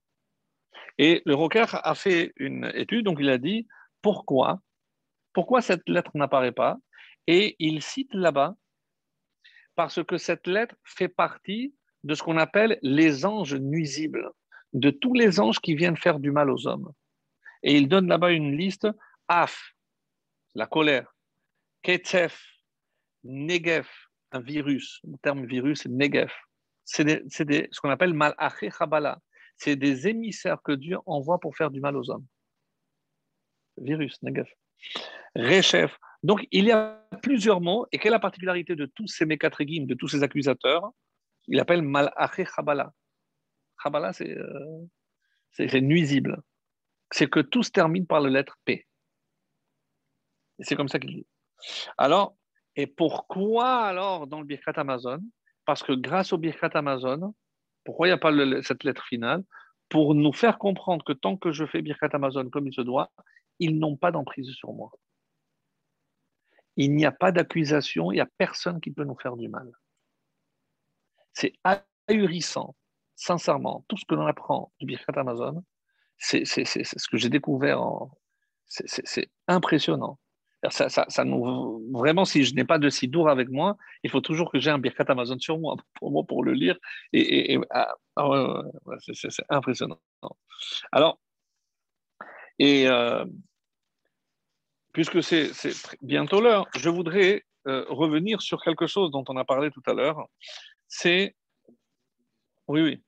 Et 0.99 1.23
le 1.25 1.33
Rocker 1.33 1.65
a 1.71 1.95
fait 1.95 2.31
une 2.35 2.71
étude, 2.75 3.05
donc 3.05 3.17
il 3.19 3.29
a 3.29 3.39
dit 3.39 3.67
pourquoi, 4.03 4.61
pourquoi 5.33 5.63
cette 5.63 5.89
lettre 5.89 6.11
n'apparaît 6.13 6.51
pas, 6.51 6.77
et 7.25 7.55
il 7.57 7.81
cite 7.81 8.13
là-bas 8.13 8.55
parce 9.73 10.03
que 10.03 10.19
cette 10.19 10.45
lettre 10.45 10.75
fait 10.83 11.07
partie 11.07 11.73
de 12.03 12.13
ce 12.13 12.21
qu'on 12.21 12.37
appelle 12.37 12.77
les 12.83 13.25
anges 13.25 13.55
nuisibles, 13.55 14.29
de 14.73 14.89
tous 14.89 15.13
les 15.13 15.39
anges 15.39 15.59
qui 15.59 15.75
viennent 15.75 15.97
faire 15.97 16.19
du 16.19 16.31
mal 16.31 16.49
aux 16.49 16.67
hommes. 16.67 16.91
Et 17.63 17.75
il 17.75 17.87
donne 17.87 18.07
là-bas 18.07 18.31
une 18.31 18.55
liste 18.55 18.87
Af, 19.27 19.75
la 20.55 20.65
colère, 20.65 21.13
Ketef, 21.81 22.43
Negef, 23.23 24.09
un 24.31 24.39
virus, 24.39 24.99
le 25.03 25.17
terme 25.17 25.45
virus, 25.45 25.85
Negef. 25.85 26.33
C'est 26.83 27.23
ce 27.29 27.79
qu'on 27.79 27.89
appelle 27.89 28.13
Malaché 28.13 28.69
Chabala. 28.71 29.19
C'est 29.55 29.75
des 29.75 30.07
émissaires 30.07 30.61
que 30.63 30.71
Dieu 30.71 30.97
envoie 31.05 31.39
pour 31.39 31.55
faire 31.55 31.69
du 31.69 31.81
mal 31.81 31.97
aux 31.97 32.09
hommes. 32.09 32.25
Virus, 33.77 34.21
Negef. 34.23 34.49
Rechef. 35.35 35.97
Donc, 36.23 36.47
il 36.51 36.65
y 36.65 36.71
a 36.71 37.05
plusieurs 37.21 37.61
mots. 37.61 37.85
Et 37.91 37.97
quelle 37.97 38.11
est 38.11 38.15
la 38.15 38.19
particularité 38.19 38.75
de 38.75 38.85
tous 38.85 39.07
ces 39.07 39.25
mécatrégim, 39.25 39.85
de 39.85 39.93
tous 39.93 40.07
ces 40.07 40.23
accusateurs? 40.23 40.89
Il 41.47 41.59
appelle 41.59 41.81
Malaché 41.81 42.45
Chabala. 42.45 42.91
Chabala, 43.81 44.11
euh, 44.21 44.85
c'est 45.51 45.81
nuisible. 45.81 46.41
C'est 47.11 47.29
que 47.29 47.39
tout 47.39 47.63
se 47.63 47.71
termine 47.71 48.05
par 48.05 48.21
la 48.21 48.29
lettre 48.29 48.57
P. 48.65 48.87
Et 50.59 50.63
c'est 50.63 50.75
comme 50.75 50.89
ça 50.89 50.99
qu'il 50.99 51.15
dit. 51.15 51.27
Alors, 51.97 52.35
et 52.75 52.87
pourquoi 52.87 53.81
alors 53.81 54.27
dans 54.27 54.39
le 54.39 54.45
Birkat 54.45 54.73
Amazon? 54.75 55.19
Parce 55.65 55.83
que 55.83 55.93
grâce 55.93 56.33
au 56.33 56.37
Birkat 56.37 56.71
Amazon, 56.73 57.33
pourquoi 57.83 58.07
il 58.07 58.11
n'y 58.11 58.13
a 58.13 58.17
pas 58.17 58.31
cette 58.61 58.83
lettre 58.83 59.05
finale? 59.05 59.43
Pour 59.87 60.13
nous 60.13 60.33
faire 60.33 60.59
comprendre 60.59 61.03
que 61.03 61.13
tant 61.13 61.35
que 61.35 61.51
je 61.51 61.65
fais 61.65 61.81
Birkat 61.81 62.09
Amazon 62.13 62.49
comme 62.49 62.67
il 62.67 62.73
se 62.73 62.81
doit, 62.81 63.11
ils 63.59 63.77
n'ont 63.77 63.97
pas 63.97 64.11
d'emprise 64.11 64.51
sur 64.51 64.73
moi. 64.73 64.91
Il 66.75 66.95
n'y 66.95 67.05
a 67.05 67.11
pas 67.11 67.31
d'accusation, 67.31 68.11
il 68.11 68.15
n'y 68.15 68.21
a 68.21 68.29
personne 68.37 68.79
qui 68.79 68.91
peut 68.91 69.03
nous 69.03 69.17
faire 69.17 69.35
du 69.35 69.49
mal. 69.49 69.69
C'est 71.33 71.53
ahurissant, 72.07 72.75
sincèrement, 73.19 73.83
tout 73.89 73.97
ce 73.97 74.05
que 74.05 74.15
l'on 74.15 74.25
apprend 74.25 74.71
du 74.79 74.85
Birkat 74.85 75.19
Amazon, 75.19 75.63
c'est 76.17 76.45
ce 76.45 77.07
que 77.09 77.17
j'ai 77.17 77.29
découvert, 77.29 77.81
c'est 78.65 79.29
impressionnant. 79.47 80.17
Ça, 80.69 80.89
ça, 80.89 81.23
nous, 81.23 81.89
vraiment, 81.93 82.25
si 82.25 82.43
je 82.43 82.53
n'ai 82.53 82.65
pas 82.65 82.79
de 82.79 82.89
Sidour 82.89 83.29
avec 83.29 83.49
moi, 83.49 83.77
il 84.03 84.09
faut 84.09 84.19
toujours 84.19 84.51
que 84.51 84.59
j'ai 84.59 84.69
un 84.69 84.77
Birkat 84.77 85.05
Amazon 85.07 85.39
sur 85.39 85.57
moi 85.57 85.75
pour, 85.95 86.11
moi, 86.11 86.23
pour 86.23 86.43
le 86.43 86.53
lire. 86.53 86.77
Et, 87.13 87.57
ah, 87.69 87.93
ah 88.15 88.57
c'est 88.99 89.31
impressionnant. 89.49 89.99
Alors, 90.91 91.19
et 92.57 92.87
euh, 92.87 93.25
puisque 94.91 95.23
c'est 95.23 95.51
bientôt 96.01 96.41
l'heure, 96.41 96.67
je 96.75 96.89
voudrais 96.89 97.45
euh, 97.67 97.85
revenir 97.89 98.41
sur 98.41 98.61
quelque 98.61 98.87
chose 98.87 99.11
dont 99.11 99.23
on 99.29 99.37
a 99.37 99.45
parlé 99.45 99.71
tout 99.71 99.83
à 99.87 99.93
l'heure. 99.93 100.27
C'est. 100.87 101.35
Oui, 102.67 102.81
oui. 102.81 103.03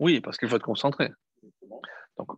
Oui, 0.00 0.20
parce 0.20 0.36
qu'il 0.36 0.48
faut 0.48 0.56
être 0.56 0.62
concentré. 0.62 1.10
Donc, 2.16 2.28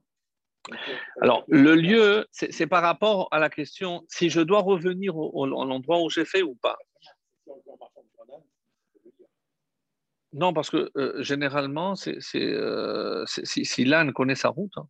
alors, 1.20 1.44
le 1.48 1.74
lieu, 1.74 2.26
c'est 2.32 2.66
par 2.66 2.82
rapport 2.82 3.28
à 3.30 3.38
la 3.38 3.48
question 3.48 4.04
si 4.08 4.30
je 4.30 4.40
dois 4.40 4.60
revenir 4.60 5.16
au, 5.16 5.44
à 5.44 5.64
l'endroit 5.64 6.02
où 6.02 6.10
j'ai 6.10 6.24
fait 6.24 6.42
ou 6.42 6.54
pas? 6.56 6.76
Non, 10.32 10.52
parce 10.52 10.68
que 10.68 10.90
euh, 10.96 11.22
généralement, 11.22 11.94
c'est, 11.94 12.18
euh, 12.34 13.24
si, 13.26 13.84
l'âne 13.84 14.12
connaît 14.12 14.34
sa 14.34 14.48
route, 14.48 14.76
hein, 14.76 14.86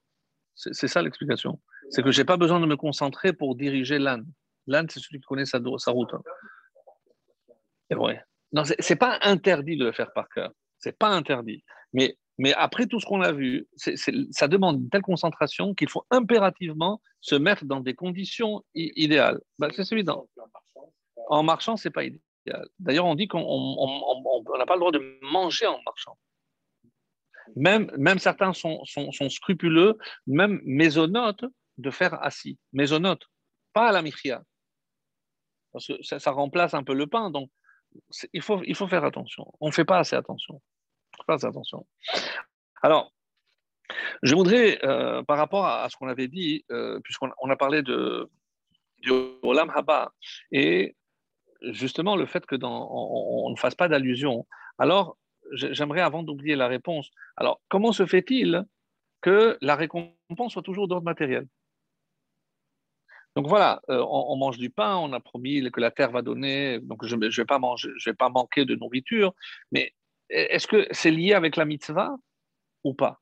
c'est, 0.54 0.88
ça 0.88 1.02
l'explication. 1.02 1.60
C'est 1.90 2.02
que 2.02 2.10
je 2.10 2.20
n'ai 2.20 2.24
pas 2.24 2.36
besoin 2.36 2.58
de 2.58 2.66
me 2.66 2.76
concentrer 2.76 3.32
pour 3.32 3.54
diriger 3.54 3.98
l'âne. 3.98 4.26
L'âne, 4.66 4.88
c'est 4.90 5.00
celui 5.00 5.20
qui 5.20 5.26
connaît 5.26 5.44
sa, 5.44 5.58
route. 5.58 6.14
Hein. 6.14 6.22
C'est 7.90 7.96
vrai. 7.96 8.22
Non, 8.52 8.64
c'est, 8.64 8.88
n'est 8.88 8.96
pas 8.96 9.18
interdit 9.22 9.76
de 9.76 9.84
le 9.84 9.92
faire 9.92 10.12
par 10.12 10.28
cœur. 10.28 10.52
C'est 10.78 10.96
pas 10.98 11.08
interdit. 11.08 11.64
Mais, 11.92 12.16
mais 12.38 12.52
après 12.54 12.86
tout 12.86 13.00
ce 13.00 13.06
qu'on 13.06 13.22
a 13.22 13.32
vu, 13.32 13.66
ça 13.76 14.48
demande 14.48 14.80
une 14.80 14.90
telle 14.90 15.02
concentration 15.02 15.74
qu'il 15.74 15.88
faut 15.88 16.04
impérativement 16.10 17.00
se 17.20 17.34
mettre 17.34 17.64
dans 17.64 17.80
des 17.80 17.94
conditions 17.94 18.64
idéales. 18.74 19.40
Ben, 19.58 19.70
c'est 19.74 19.90
évident. 19.92 20.28
En 21.28 21.42
marchant, 21.42 21.76
c'est 21.76 21.90
pas 21.90 22.04
idéal. 22.04 22.20
D'ailleurs, 22.78 23.06
on 23.06 23.14
dit 23.14 23.26
qu'on 23.28 23.40
n'a 24.58 24.66
pas 24.66 24.74
le 24.74 24.80
droit 24.80 24.92
de 24.92 25.18
manger 25.22 25.66
en 25.66 25.80
marchant. 25.84 26.16
Même, 27.54 27.90
même 27.96 28.18
certains 28.18 28.52
sont, 28.52 28.84
sont, 28.84 29.30
scrupuleux, 29.30 29.96
même 30.26 30.60
mésonotes, 30.64 31.44
de 31.78 31.90
faire 31.90 32.22
assis. 32.22 32.58
Mésonotes, 32.72 33.26
pas 33.72 33.88
à 33.88 33.92
la 33.92 34.02
michia. 34.02 34.42
Parce 35.76 35.88
que 35.88 36.02
ça, 36.02 36.30
remplace 36.30 36.72
un 36.72 36.82
peu 36.82 36.94
le 36.94 37.06
pain. 37.06 37.30
Donc, 37.30 37.50
il 38.32 38.40
faut, 38.40 38.62
il 38.64 38.74
faut 38.74 38.88
faire 38.88 39.04
attention. 39.04 39.44
On 39.60 39.66
ne 39.66 39.72
fait 39.72 39.84
pas 39.84 39.98
assez 39.98 40.16
attention. 40.16 40.62
Pas 41.26 41.46
attention. 41.46 41.86
Alors, 42.80 43.12
je 44.22 44.34
voudrais, 44.34 44.82
euh, 44.86 45.22
par 45.22 45.36
rapport 45.36 45.66
à, 45.66 45.86
ce 45.90 45.96
qu'on 45.98 46.08
avait 46.08 46.28
dit, 46.28 46.64
euh, 46.70 46.98
puisqu'on 47.00 47.30
on 47.42 47.50
a 47.50 47.56
parlé 47.56 47.82
de, 47.82 48.30
du 49.00 49.10
Olam 49.42 49.68
Haba, 49.68 50.12
et 50.50 50.96
justement 51.60 52.16
le 52.16 52.24
fait 52.24 52.46
que 52.46 52.56
on, 52.62 53.50
ne 53.50 53.56
fasse 53.56 53.74
pas 53.74 53.88
d'allusion. 53.88 54.46
Alors, 54.78 55.18
j'aimerais 55.52 56.00
avant 56.00 56.22
d'oublier 56.22 56.56
la 56.56 56.68
réponse. 56.68 57.10
Alors, 57.36 57.60
comment 57.68 57.92
se 57.92 58.06
fait-il 58.06 58.64
que 59.20 59.58
la 59.60 59.76
récompense 59.76 60.54
soit 60.54 60.62
toujours 60.62 60.88
d'ordre 60.88 61.04
matériel? 61.04 61.46
Donc 63.36 63.48
voilà, 63.48 63.82
euh, 63.90 64.02
on, 64.08 64.34
mange 64.36 64.56
du 64.56 64.70
pain, 64.70 64.96
on 64.96 65.12
a 65.12 65.20
promis 65.20 65.70
que 65.70 65.80
la 65.80 65.90
terre 65.90 66.10
va 66.10 66.22
donner, 66.22 66.80
donc 66.80 67.04
je 67.04 67.14
ne 67.14 67.28
vais, 67.28 67.44
pas 67.44 67.60
pas 68.18 68.28
manquer 68.30 68.64
de 68.64 68.74
nourriture, 68.74 69.34
mais 69.70 69.92
est-ce 70.30 70.66
que 70.66 70.88
c'est 70.90 71.10
lié 71.10 71.34
avec 71.34 71.56
la 71.56 71.66
mitzvah 71.66 72.16
ou 72.82 72.94
pas? 72.94 73.20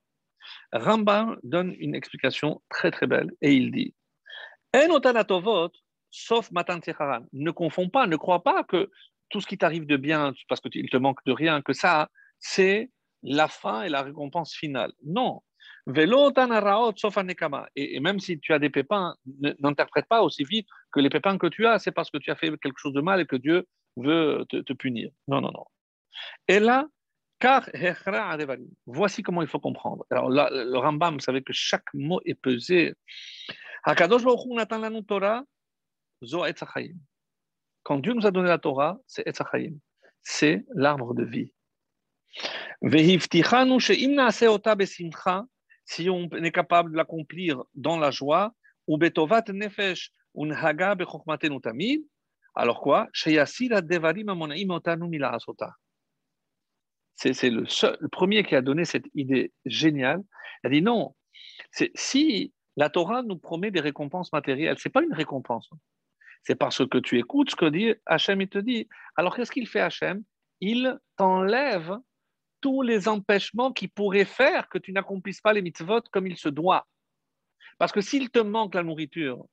Rambam 0.72 1.36
donne 1.42 1.74
une 1.78 1.96
explication 1.96 2.62
très 2.68 2.92
très 2.92 3.08
belle 3.08 3.32
et 3.42 3.54
il 3.54 3.72
dit 3.72 3.94
sauf 6.10 6.50
matan 6.52 6.78
Ne 7.32 7.50
confonds 7.50 7.88
pas, 7.88 8.06
ne 8.06 8.16
crois 8.16 8.44
pas 8.44 8.62
que 8.62 8.90
tout 9.30 9.40
ce 9.40 9.48
qui 9.48 9.58
t'arrive 9.58 9.86
de 9.86 9.96
bien, 9.96 10.32
parce 10.48 10.60
qu'il 10.60 10.88
te 10.90 10.96
manque 10.96 11.24
de 11.26 11.32
rien, 11.32 11.60
que 11.60 11.72
ça, 11.72 12.08
c'est 12.38 12.90
la 13.24 13.48
fin 13.48 13.82
et 13.82 13.88
la 13.88 14.02
récompense 14.02 14.54
finale. 14.54 14.92
Non, 15.04 15.42
et, 17.76 18.00
même 18.00 18.20
si 18.20 18.40
tu 18.40 18.52
as 18.52 18.58
des 18.58 18.70
pépins, 18.70 19.14
n'interprète 19.60 20.06
pas 20.06 20.22
aussi 20.22 20.44
vite 20.44 20.68
que 20.92 21.00
les 21.00 21.10
pépins 21.10 21.36
que 21.36 21.46
tu 21.46 21.66
as, 21.66 21.78
c'est 21.78 21.92
parce 21.92 22.10
que 22.10 22.18
tu 22.18 22.30
as 22.30 22.36
fait 22.36 22.50
quelque 22.58 22.78
chose 22.78 22.94
de 22.94 23.00
mal 23.00 23.20
et 23.20 23.26
que 23.26 23.36
Dieu 23.36 23.66
veut 23.96 24.44
te, 24.48 24.72
punir. 24.72 25.10
Non, 25.28 25.40
non, 25.40 25.50
non. 25.52 25.64
Et 26.48 26.58
là, 26.58 26.86
car 27.38 27.68
voici 28.86 29.22
comment 29.22 29.42
il 29.42 29.48
faut 29.48 29.60
comprendre. 29.60 30.06
Alors 30.10 30.30
là, 30.30 30.48
le 30.50 30.78
Rambam, 30.78 31.14
vous 31.14 31.20
savez 31.20 31.42
que 31.42 31.52
chaque 31.52 31.92
mot 31.92 32.20
est 32.24 32.34
pesé. 32.34 32.94
Quand 33.84 34.08
Dieu 37.98 38.14
nous 38.14 38.26
a 38.26 38.30
donné 38.30 38.48
la 38.48 38.58
Torah, 38.58 38.98
c'est 39.06 39.26
Etzachayim. 39.26 39.78
C'est 40.22 40.64
l'arbre 40.74 41.12
de 41.12 41.24
vie 41.24 41.52
si 45.84 46.08
on 46.10 46.28
est 46.30 46.52
capable 46.52 46.92
de 46.92 46.96
l'accomplir 46.96 47.62
dans 47.74 47.98
la 47.98 48.10
joie, 48.10 48.54
ou 48.86 48.98
betovat 48.98 49.44
nefesh 49.48 50.10
unhaga 50.34 50.94
bechokmatenu 50.94 51.60
tamid, 51.60 52.02
alors 52.54 52.80
quoi? 52.80 53.08
C'est 53.12 53.32
le, 57.50 57.62
le 58.00 58.08
premier 58.08 58.44
qui 58.44 58.54
a 58.54 58.62
donné 58.62 58.84
cette 58.84 59.06
idée 59.14 59.52
géniale. 59.64 60.22
Il 60.62 60.66
a 60.66 60.70
dit 60.70 60.82
non, 60.82 61.14
si 61.94 62.52
la 62.76 62.90
Torah 62.90 63.22
nous 63.22 63.38
promet 63.38 63.70
des 63.70 63.80
récompenses 63.80 64.32
matérielles, 64.32 64.78
ce 64.78 64.88
n'est 64.88 64.92
pas 64.92 65.02
une 65.02 65.14
récompense. 65.14 65.68
C'est 66.42 66.54
parce 66.54 66.86
que 66.86 66.98
tu 66.98 67.18
écoutes 67.18 67.50
ce 67.50 67.56
que 67.56 67.66
dit 67.66 67.94
Hachem, 68.06 68.40
il 68.40 68.48
te 68.48 68.58
dit. 68.58 68.88
Alors 69.16 69.34
qu'est-ce 69.34 69.50
qu'il 69.50 69.66
fait 69.66 69.80
Hachem? 69.80 70.22
Il 70.60 70.98
t'enlève 71.16 71.96
tous 72.64 72.80
les 72.80 73.08
empêchements 73.08 73.74
qui 73.74 73.88
pourraient 73.88 74.24
faire 74.24 74.70
que 74.70 74.78
tu 74.78 74.90
n'accomplisses 74.90 75.42
pas 75.42 75.52
les 75.52 75.60
mitzvot 75.60 76.00
comme 76.10 76.26
il 76.26 76.38
se 76.38 76.48
doit. 76.48 76.88
Parce 77.76 77.92
que 77.92 78.00
s'il 78.00 78.30
te 78.30 78.38
manque 78.38 78.74
la 78.74 78.82
nourriture, 78.82 79.44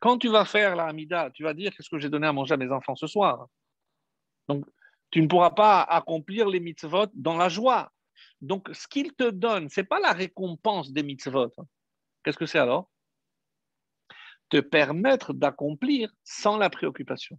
quand 0.00 0.18
tu 0.18 0.28
vas 0.28 0.44
faire 0.44 0.76
la 0.76 0.84
Hamida, 0.84 1.30
tu 1.30 1.44
vas 1.44 1.54
dire 1.54 1.74
qu'est-ce 1.74 1.88
que 1.88 1.98
j'ai 1.98 2.10
donné 2.10 2.26
à 2.26 2.32
manger 2.34 2.52
à 2.52 2.56
mes 2.58 2.70
enfants 2.70 2.94
ce 2.94 3.06
soir? 3.06 3.46
Donc, 4.48 4.66
tu 5.10 5.22
ne 5.22 5.28
pourras 5.28 5.52
pas 5.52 5.80
accomplir 5.80 6.46
les 6.46 6.60
mitzvot 6.60 7.06
dans 7.14 7.38
la 7.38 7.48
joie. 7.48 7.90
Donc, 8.42 8.68
ce 8.74 8.86
qu'il 8.86 9.14
te 9.14 9.30
donne, 9.30 9.70
ce 9.70 9.80
n'est 9.80 9.86
pas 9.86 9.98
la 9.98 10.12
récompense 10.12 10.92
des 10.92 11.02
mitzvot. 11.02 11.50
Qu'est-ce 12.22 12.36
que 12.36 12.44
c'est 12.44 12.58
alors? 12.58 12.90
Te 14.50 14.60
permettre 14.60 15.32
d'accomplir 15.32 16.12
sans 16.22 16.58
la 16.58 16.68
préoccupation. 16.68 17.38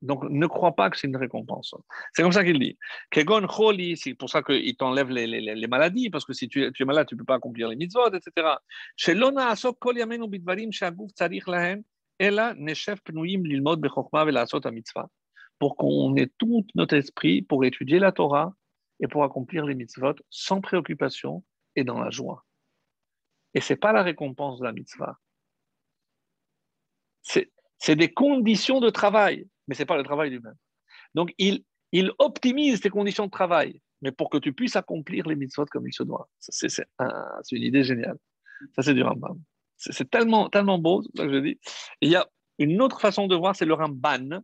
Donc, 0.00 0.22
ne 0.30 0.46
crois 0.46 0.76
pas 0.76 0.90
que 0.90 0.96
c'est 0.96 1.08
une 1.08 1.16
récompense. 1.16 1.74
C'est 2.12 2.22
comme 2.22 2.32
ça 2.32 2.44
qu'il 2.44 2.58
dit. 2.60 2.78
C'est 3.12 4.14
pour 4.14 4.30
ça 4.30 4.42
qu'il 4.42 4.76
t'enlève 4.76 5.10
les, 5.10 5.26
les, 5.26 5.40
les, 5.40 5.66
maladies, 5.66 6.08
parce 6.08 6.24
que 6.24 6.32
si 6.32 6.48
tu, 6.48 6.70
tu 6.72 6.82
es 6.82 6.86
malade, 6.86 7.08
tu 7.08 7.16
ne 7.16 7.18
peux 7.18 7.24
pas 7.24 7.34
accomplir 7.34 7.68
les 7.68 7.76
mitzvot, 7.76 8.12
etc. 8.12 8.48
Pour 15.58 15.76
qu'on 15.76 16.16
ait 16.16 16.30
tout 16.38 16.66
notre 16.76 16.94
esprit 16.94 17.42
pour 17.42 17.64
étudier 17.64 17.98
la 17.98 18.12
Torah 18.12 18.54
et 19.00 19.08
pour 19.08 19.24
accomplir 19.24 19.64
les 19.64 19.74
mitzvot 19.74 20.14
sans 20.30 20.60
préoccupation 20.60 21.44
et 21.74 21.82
dans 21.82 21.98
la 21.98 22.10
joie. 22.10 22.44
Et 23.54 23.60
ce 23.60 23.72
n'est 23.72 23.78
pas 23.78 23.92
la 23.92 24.04
récompense 24.04 24.60
de 24.60 24.64
la 24.64 24.72
mitzvah. 24.72 25.18
C'est 27.22 27.96
des 27.96 28.12
conditions 28.12 28.80
de 28.80 28.90
travail 28.90 29.48
mais 29.68 29.74
ce 29.74 29.82
n'est 29.82 29.86
pas 29.86 29.96
le 29.96 30.02
travail 30.02 30.30
lui-même. 30.30 30.56
Donc, 31.14 31.32
il, 31.38 31.62
il 31.92 32.10
optimise 32.18 32.80
tes 32.80 32.90
conditions 32.90 33.26
de 33.26 33.30
travail, 33.30 33.80
mais 34.02 34.10
pour 34.10 34.30
que 34.30 34.38
tu 34.38 34.52
puisses 34.52 34.76
accomplir 34.76 35.26
les 35.28 35.36
mitzvot 35.36 35.66
comme 35.66 35.86
il 35.86 35.92
se 35.92 36.02
doit. 36.02 36.28
C'est 36.38 36.86
une 37.52 37.62
idée 37.62 37.84
géniale. 37.84 38.18
Ça, 38.74 38.82
c'est 38.82 38.94
du 38.94 39.02
Rambam. 39.02 39.38
C'est 39.76 40.10
tellement, 40.10 40.48
tellement 40.48 40.78
beau, 40.78 41.02
c'est 41.02 41.22
que 41.24 41.32
je 41.32 41.38
dis. 41.38 41.60
il 42.00 42.10
y 42.10 42.16
a 42.16 42.26
une 42.58 42.82
autre 42.82 43.00
façon 43.00 43.28
de 43.28 43.36
voir, 43.36 43.54
c'est 43.54 43.64
le 43.64 43.74
Ramban. 43.74 44.42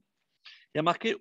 Il 0.75 0.77
y 0.77 0.79
a 0.79 0.83
marqué 0.83 1.17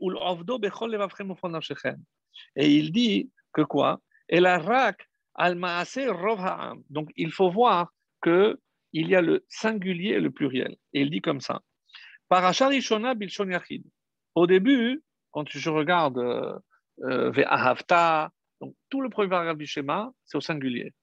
Et 2.56 2.76
il 2.76 2.92
dit 2.92 3.32
que 3.52 3.62
quoi? 3.62 4.00
Al 4.32 5.60
Donc, 6.90 7.10
il 7.16 7.32
faut 7.32 7.50
voir 7.50 7.92
qu'il 8.24 8.58
y 8.94 9.16
a 9.16 9.22
le 9.22 9.46
singulier 9.50 10.12
et 10.12 10.20
le 10.20 10.32
pluriel. 10.32 10.76
Et 10.94 11.02
il 11.02 11.10
dit 11.10 11.22
comme 11.22 11.42
ça. 11.42 11.62
Au 14.36 14.48
début, 14.48 15.04
quand 15.32 15.50
je 15.50 15.70
regarde 15.70 16.18
euh, 16.18 16.60
euh 17.04 17.32
donc 18.62 18.76
tout 18.90 19.02
le 19.02 19.10
premier 19.10 19.30
paragraphe 19.30 19.58
du 19.58 19.68
schéma, 19.68 20.12
c'est 20.26 20.38
au 20.38 20.42
singulier. 20.42 20.94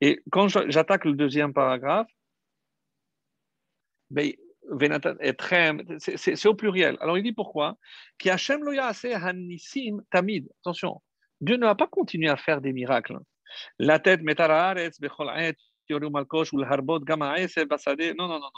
Et 0.00 0.22
quand 0.30 0.48
j'attaque 0.48 1.04
le 1.04 1.12
deuxième 1.12 1.52
paragraphe, 1.52 2.10
c'est 5.98 6.46
au 6.46 6.54
pluriel. 6.54 6.96
Alors 7.00 7.18
il 7.18 7.22
dit 7.22 7.32
pourquoi? 7.32 7.76
Attention, 10.62 11.02
Dieu 11.40 11.56
ne 11.56 11.66
va 11.66 11.74
pas 11.74 11.86
continuer 11.86 12.28
à 12.30 12.36
faire 12.36 12.60
des 12.60 12.72
miracles. 12.72 13.18
La 13.78 13.98
tête, 13.98 14.22
non, 15.90 16.00
non, 18.28 18.28
non, 18.28 18.40
non. 18.40 18.50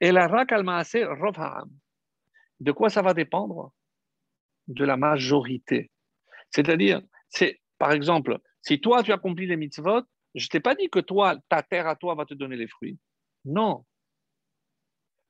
Et 0.00 0.12
la 0.12 0.28
De 2.60 2.72
quoi 2.72 2.90
ça 2.90 3.02
va 3.02 3.14
dépendre? 3.14 3.72
De 4.66 4.84
la 4.84 4.96
majorité. 4.96 5.90
C'est-à-dire, 6.50 7.00
c'est, 7.28 7.60
par 7.78 7.92
exemple, 7.92 8.38
si 8.62 8.80
toi 8.80 9.02
tu 9.02 9.12
accomplis 9.12 9.46
les 9.46 9.56
mitzvot, 9.56 10.02
je 10.34 10.44
ne 10.44 10.48
t'ai 10.48 10.60
pas 10.60 10.74
dit 10.74 10.90
que 10.90 10.98
toi, 10.98 11.36
ta 11.48 11.62
terre 11.62 11.86
à 11.86 11.96
toi 11.96 12.14
va 12.14 12.24
te 12.24 12.34
donner 12.34 12.56
les 12.56 12.68
fruits. 12.68 12.98
Non. 13.44 13.84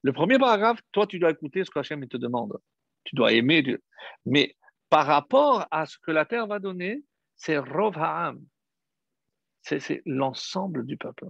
Le 0.03 0.13
premier 0.13 0.39
paragraphe, 0.39 0.81
toi, 0.93 1.07
tu 1.07 1.19
dois 1.19 1.31
écouter 1.31 1.65
ce 1.65 1.71
qu'Hachem 1.71 2.07
te 2.09 2.17
demande. 2.17 2.59
Tu 3.05 3.17
dois 3.17 3.33
aimer 3.33 3.63
Dieu. 3.63 3.83
Mais 4.27 4.57
par 4.91 5.07
rapport 5.07 5.67
à 5.71 5.87
ce 5.87 5.99
que 5.99 6.11
la 6.11 6.25
terre 6.25 6.47
va 6.47 6.59
donner, 6.59 7.03
c'est 7.37 7.59
Rov 7.59 7.97
c'est 9.63 10.03
l'ensemble 10.07 10.87
du 10.87 10.97
peuple. 10.97 11.29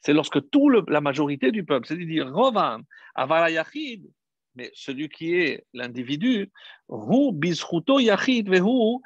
C'est 0.00 0.12
lorsque 0.12 0.50
tout 0.50 0.68
la 0.68 1.00
majorité 1.00 1.50
du 1.50 1.64
peuple, 1.64 1.86
c'est-à-dire 1.86 2.32
Rovam, 2.32 2.84
Yachid, 3.16 4.10
mais 4.54 4.70
celui 4.74 5.08
qui 5.08 5.34
est 5.34 5.66
l'individu, 5.72 6.52
Hu 6.88 7.32
Bizruto 7.32 7.98
Yachid 7.98 8.48
Vehu 8.48 9.00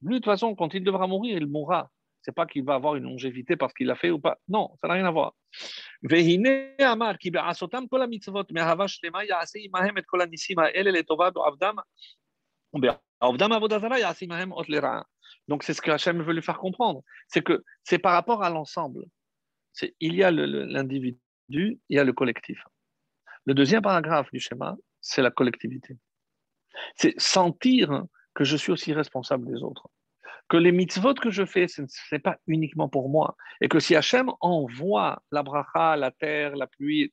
de 0.00 0.14
toute 0.14 0.24
façon, 0.24 0.54
quand 0.54 0.74
il 0.74 0.84
devra 0.84 1.06
mourir, 1.06 1.36
il 1.36 1.46
mourra. 1.46 1.90
C'est 2.22 2.34
pas 2.34 2.46
qu'il 2.46 2.64
va 2.64 2.74
avoir 2.74 2.96
une 2.96 3.04
longévité 3.04 3.56
parce 3.56 3.72
qu'il 3.72 3.86
l'a 3.86 3.94
fait 3.94 4.10
ou 4.10 4.18
pas. 4.18 4.38
Non, 4.48 4.76
ça 4.80 4.88
n'a 4.88 4.94
rien 4.94 5.04
à 5.04 5.10
voir. 5.10 5.34
Vehine 6.02 6.74
Amar 6.78 7.16
mitzvot 8.08 8.44
Donc, 13.20 13.38
c'est 15.62 15.74
ce 15.74 15.82
que 15.82 15.90
Hachem 15.90 16.22
veut 16.22 16.32
lui 16.32 16.42
faire 16.42 16.58
comprendre. 16.58 17.02
C'est 17.26 17.42
que 17.42 17.64
c'est 17.84 17.98
par 17.98 18.12
rapport 18.12 18.42
à 18.42 18.50
l'ensemble. 18.50 19.04
Il 20.00 20.14
y 20.14 20.22
a 20.22 20.30
l'individu, 20.30 21.18
il 21.48 21.78
y 21.88 21.98
a 21.98 22.04
le 22.04 22.12
collectif. 22.12 22.62
Le 23.44 23.54
deuxième 23.54 23.82
paragraphe 23.82 24.30
du 24.32 24.40
schéma, 24.40 24.76
c'est 25.00 25.22
la 25.22 25.30
collectivité. 25.30 25.96
C'est 26.94 27.18
sentir 27.18 28.04
que 28.34 28.44
je 28.44 28.56
suis 28.56 28.72
aussi 28.72 28.92
responsable 28.92 29.46
des 29.46 29.62
autres. 29.62 29.88
Que 30.48 30.56
les 30.56 30.72
mitzvot 30.72 31.14
que 31.14 31.30
je 31.30 31.44
fais, 31.44 31.68
ce 31.68 31.82
n'est 32.12 32.18
pas 32.18 32.38
uniquement 32.46 32.88
pour 32.88 33.08
moi. 33.08 33.36
Et 33.60 33.68
que 33.68 33.80
si 33.80 33.96
Hachem 33.96 34.30
envoie 34.40 35.22
la 35.30 35.42
bracha, 35.42 35.96
la 35.96 36.10
terre, 36.10 36.56
la 36.56 36.66
pluie, 36.66 37.12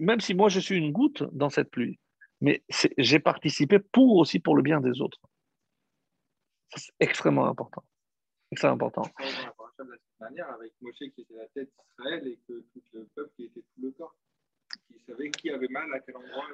même 0.00 0.20
si 0.20 0.34
moi 0.34 0.48
je 0.48 0.60
suis 0.60 0.76
une 0.76 0.92
goutte 0.92 1.24
dans 1.32 1.50
cette 1.50 1.70
pluie, 1.70 1.98
mais 2.40 2.62
j'ai 2.98 3.18
participé 3.18 3.78
pour 3.78 4.16
aussi 4.16 4.38
pour 4.38 4.56
le 4.56 4.62
bien 4.62 4.80
des 4.80 5.00
autres. 5.00 5.20
C'est 6.76 6.92
extrêmement 7.00 7.46
important. 7.46 7.82
Extrêmement 8.50 8.74
important. 8.74 9.02
Manière 10.20 10.50
avec 10.50 10.72
Moshe 10.80 10.98
qui 10.98 11.20
était 11.20 11.34
la 11.34 11.46
tête 11.48 11.70
d'Israël 11.70 12.26
et 12.26 12.38
que 12.48 12.64
tout 12.72 12.82
le 12.92 13.06
peuple 13.14 13.30
qui 13.36 13.44
était 13.44 13.60
tout 13.60 13.82
le 13.82 13.92
corps, 13.92 14.14
qui 14.88 14.98
savait 15.06 15.30
qui 15.30 15.50
avait 15.50 15.68
mal 15.68 15.92
à 15.94 16.00
quel 16.00 16.16
endroit. 16.16 16.44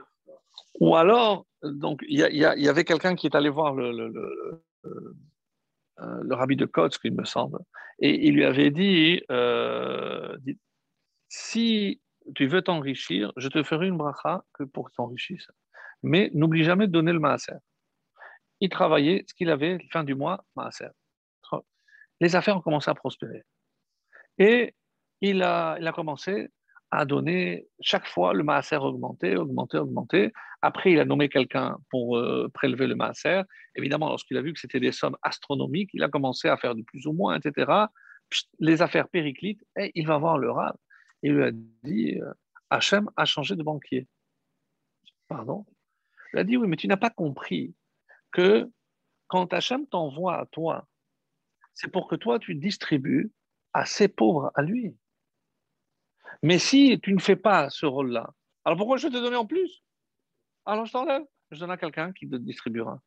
Ou 0.80 0.96
alors, 0.96 1.46
donc, 1.62 2.04
il 2.06 2.18
y, 2.18 2.44
avait 2.44 2.84
quelqu'un 2.84 3.14
qui 3.14 3.26
est 3.26 3.34
allé 3.34 3.48
voir 3.48 3.74
le, 3.74 3.90
le, 3.90 4.62
euh, 4.84 6.22
rabbi 6.30 6.56
de 6.56 6.66
Kotsk, 6.66 7.00
il 7.04 7.14
me 7.14 7.24
semble, 7.24 7.58
et 8.00 8.26
il 8.26 8.34
lui 8.34 8.44
avait 8.44 8.70
dit, 8.70 9.22
euh, 9.30 10.36
si 11.28 12.02
tu 12.34 12.46
veux 12.46 12.62
t'enrichir, 12.62 13.32
je 13.36 13.48
te 13.48 13.62
ferai 13.62 13.86
une 13.86 13.96
bracha 13.96 14.44
que 14.52 14.64
pour 14.64 14.90
t'enrichisses. 14.90 15.50
Mais 16.04 16.30
n'oublie 16.34 16.64
jamais 16.64 16.86
de 16.86 16.92
donner 16.92 17.12
le 17.12 17.18
maaser. 17.18 17.54
Il 18.60 18.68
travaillait 18.68 19.24
ce 19.26 19.32
qu'il 19.32 19.48
avait, 19.48 19.78
fin 19.90 20.04
du 20.04 20.14
mois, 20.14 20.44
maaser. 20.54 20.88
Les 22.20 22.36
affaires 22.36 22.58
ont 22.58 22.60
commencé 22.60 22.90
à 22.90 22.94
prospérer. 22.94 23.42
Et 24.38 24.74
il 25.20 25.42
a, 25.42 25.78
commencé 25.94 26.50
a 26.90 27.06
donné 27.06 27.66
chaque 27.80 28.06
fois 28.06 28.34
le 28.34 28.44
maaser 28.44 28.76
augmenté, 28.76 29.36
augmenté, 29.36 29.78
augmenté. 29.78 30.32
Après, 30.62 30.92
il 30.92 31.00
a 31.00 31.04
nommé 31.04 31.28
quelqu'un 31.28 31.78
pour 31.90 32.18
euh, 32.18 32.48
prélever 32.52 32.86
le 32.86 32.94
maaser. 32.94 33.42
Évidemment, 33.74 34.10
lorsqu'il 34.10 34.36
a 34.36 34.42
vu 34.42 34.52
que 34.52 34.60
c'était 34.60 34.80
des 34.80 34.92
sommes 34.92 35.16
astronomiques, 35.22 35.90
il 35.94 36.02
a 36.02 36.08
commencé 36.08 36.48
à 36.48 36.56
faire 36.56 36.74
du 36.74 36.84
plus 36.84 37.06
ou 37.06 37.12
moins, 37.12 37.36
etc. 37.36 37.72
les 38.60 38.82
affaires 38.82 39.08
périclites, 39.08 39.64
et 39.76 39.90
il 39.94 40.06
va 40.06 40.18
voir 40.18 40.38
le 40.38 40.50
rab. 40.50 40.76
Il 41.22 41.32
lui 41.32 41.44
a 41.44 41.50
dit 41.52 42.20
euh, 42.20 42.32
Hachem 42.70 43.10
a 43.16 43.24
changé 43.24 43.56
de 43.56 43.62
banquier. 43.62 44.06
Pardon? 45.28 45.64
Il 46.34 46.40
a 46.40 46.44
dit 46.44 46.56
Oui, 46.56 46.66
mais 46.66 46.76
tu 46.76 46.88
n'as 46.88 46.96
pas 46.96 47.10
compris 47.10 47.74
que 48.32 48.68
quand 49.28 49.52
Hachem 49.52 49.86
t'envoie 49.86 50.40
à 50.40 50.46
toi, 50.46 50.88
c'est 51.74 51.90
pour 51.90 52.08
que 52.08 52.16
toi 52.16 52.38
tu 52.38 52.56
distribues 52.56 53.32
à 53.72 53.86
ses 53.86 54.08
pauvres 54.08 54.50
à 54.54 54.62
lui. 54.62 54.96
Mais 56.42 56.58
si 56.58 56.98
tu 57.00 57.12
ne 57.12 57.20
fais 57.20 57.36
pas 57.36 57.70
ce 57.70 57.86
rôle-là, 57.86 58.34
alors 58.64 58.76
pourquoi 58.76 58.96
je 58.96 59.06
vais 59.06 59.14
te 59.14 59.22
donner 59.22 59.36
en 59.36 59.46
plus? 59.46 59.84
Alors 60.66 60.86
je 60.86 60.92
t'enlève, 60.92 61.22
je 61.52 61.60
donne 61.60 61.70
à 61.70 61.76
quelqu'un 61.76 62.12
qui 62.12 62.28
te 62.28 62.36
distribuera. 62.36 63.00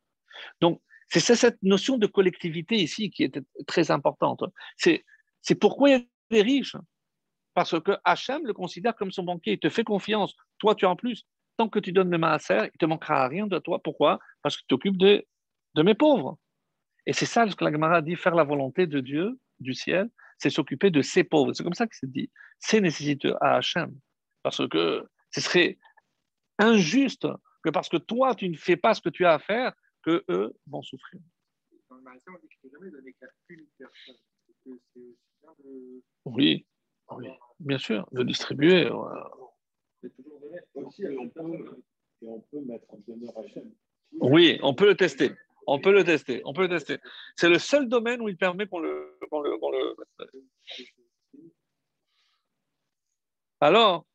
Donc, 0.60 0.80
c'est 1.08 1.20
cette 1.20 1.62
notion 1.62 1.98
de 1.98 2.06
collectivité 2.06 2.76
ici 2.76 3.10
qui 3.10 3.24
est 3.24 3.40
très 3.66 3.90
importante. 3.90 4.42
C'est 4.76 5.04
pourquoi 5.60 5.90
il 5.90 5.92
y 5.92 5.96
a 5.96 6.04
des 6.30 6.42
riches. 6.42 6.76
Parce 7.54 7.78
que 7.80 7.92
Hachem 8.04 8.46
le 8.46 8.52
considère 8.54 8.94
comme 8.94 9.10
son 9.10 9.24
banquier, 9.24 9.54
il 9.54 9.58
te 9.58 9.68
fait 9.68 9.84
confiance. 9.84 10.34
Toi, 10.58 10.74
tu 10.74 10.86
en 10.86 10.96
plus. 10.96 11.26
Tant 11.58 11.68
que 11.68 11.78
tu 11.78 11.92
donnes 11.92 12.10
le 12.10 12.18
maaser, 12.18 12.54
il 12.54 12.62
ne 12.62 12.78
te 12.78 12.86
manquera 12.86 13.28
rien 13.28 13.46
de 13.46 13.58
toi. 13.58 13.82
Pourquoi? 13.82 14.18
Parce 14.42 14.56
que 14.56 14.62
tu 14.62 14.68
t'occupes 14.68 14.96
de, 14.96 15.26
de 15.74 15.82
mes 15.82 15.94
pauvres. 15.94 16.38
Et 17.04 17.12
c'est 17.12 17.26
ça 17.26 17.48
ce 17.48 17.54
que 17.54 17.64
la 17.64 17.72
Gemara 17.72 18.00
dit, 18.00 18.16
faire 18.16 18.34
la 18.34 18.44
volonté 18.44 18.86
de 18.86 19.00
Dieu, 19.00 19.38
du 19.60 19.74
ciel, 19.74 20.08
c'est 20.38 20.50
s'occuper 20.50 20.90
de 20.90 21.02
ses 21.02 21.24
pauvres. 21.24 21.52
C'est 21.52 21.64
comme 21.64 21.74
ça 21.74 21.86
que 21.86 21.96
c'est 21.96 22.10
dit. 22.10 22.30
C'est 22.58 22.80
nécessiteux 22.80 23.34
à 23.40 23.56
Hachem. 23.56 23.92
Parce 24.42 24.66
que 24.68 25.04
ce 25.30 25.40
serait 25.40 25.78
injuste 26.58 27.26
que 27.64 27.70
parce 27.70 27.88
que 27.88 27.96
toi, 27.96 28.34
tu 28.34 28.48
ne 28.48 28.56
fais 28.56 28.76
pas 28.76 28.94
ce 28.94 29.00
que 29.00 29.08
tu 29.08 29.26
as 29.26 29.34
à 29.34 29.38
faire, 29.38 29.72
que 30.02 30.24
eux 30.28 30.54
vont 30.66 30.82
souffrir. 30.82 31.20
Oui, 36.24 36.66
oui, 37.10 37.28
bien 37.58 37.78
sûr, 37.78 38.08
de 38.12 38.22
distribuer. 38.22 38.90
Oui, 44.20 44.58
on 44.62 44.74
peut 44.74 44.86
le 44.86 44.96
tester. 44.96 45.32
On 45.66 45.80
peut 45.80 45.92
le 45.92 46.04
tester. 46.04 46.40
On 46.44 46.52
peut 46.52 46.62
le 46.62 46.68
tester. 46.68 46.98
C'est 47.36 47.48
le 47.48 47.58
seul 47.58 47.88
domaine 47.88 48.20
où 48.20 48.28
il 48.28 48.36
permet 48.36 48.66
qu'on 48.66 48.80
le, 48.80 49.18
le, 49.30 49.96
Alors, 53.60 54.06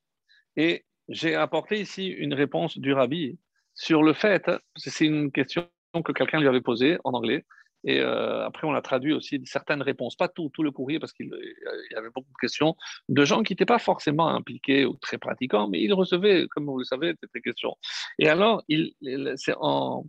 et 0.56 0.86
j'ai 1.10 1.36
apporté 1.36 1.80
ici 1.80 2.08
une 2.08 2.34
réponse 2.34 2.78
du 2.78 2.94
rabbi 2.94 3.38
sur 3.76 4.04
le 4.04 4.14
fait, 4.14 4.50
c'est 4.76 5.06
une 5.06 5.32
question 5.32 5.68
que 5.94 6.12
quelqu'un 6.12 6.40
lui 6.40 6.48
avait 6.48 6.62
posée 6.62 6.98
en 7.04 7.14
anglais, 7.14 7.46
et 7.84 8.00
euh, 8.00 8.46
après 8.46 8.68
on 8.68 8.74
a 8.74 8.82
traduit 8.82 9.14
aussi 9.14 9.42
certaines 9.46 9.82
réponses, 9.82 10.16
pas 10.16 10.28
tout, 10.28 10.50
tout 10.54 10.64
le 10.64 10.72
courrier, 10.72 11.00
parce 11.00 11.14
qu'il 11.14 11.28
y 11.28 11.96
avait 11.96 12.10
beaucoup 12.10 12.32
de 12.32 12.40
questions 12.40 12.76
de 13.10 13.26
gens 13.26 13.44
qui 13.44 13.54
n'étaient 13.54 13.66
pas 13.66 13.80
forcément 13.80 14.30
impliqués 14.30 14.86
ou 14.86 14.96
très 14.96 15.18
pratiquants, 15.18 15.68
mais 15.68 15.82
ils 15.82 15.94
recevaient, 15.94 16.48
comme 16.50 16.66
vous 16.66 16.80
le 16.80 16.86
savez, 16.86 17.16
ces 17.34 17.42
questions. 17.42 17.76
Et 18.20 18.30
alors, 18.30 18.64
il, 18.68 18.94
c'est 19.36 19.56
en, 19.60 20.06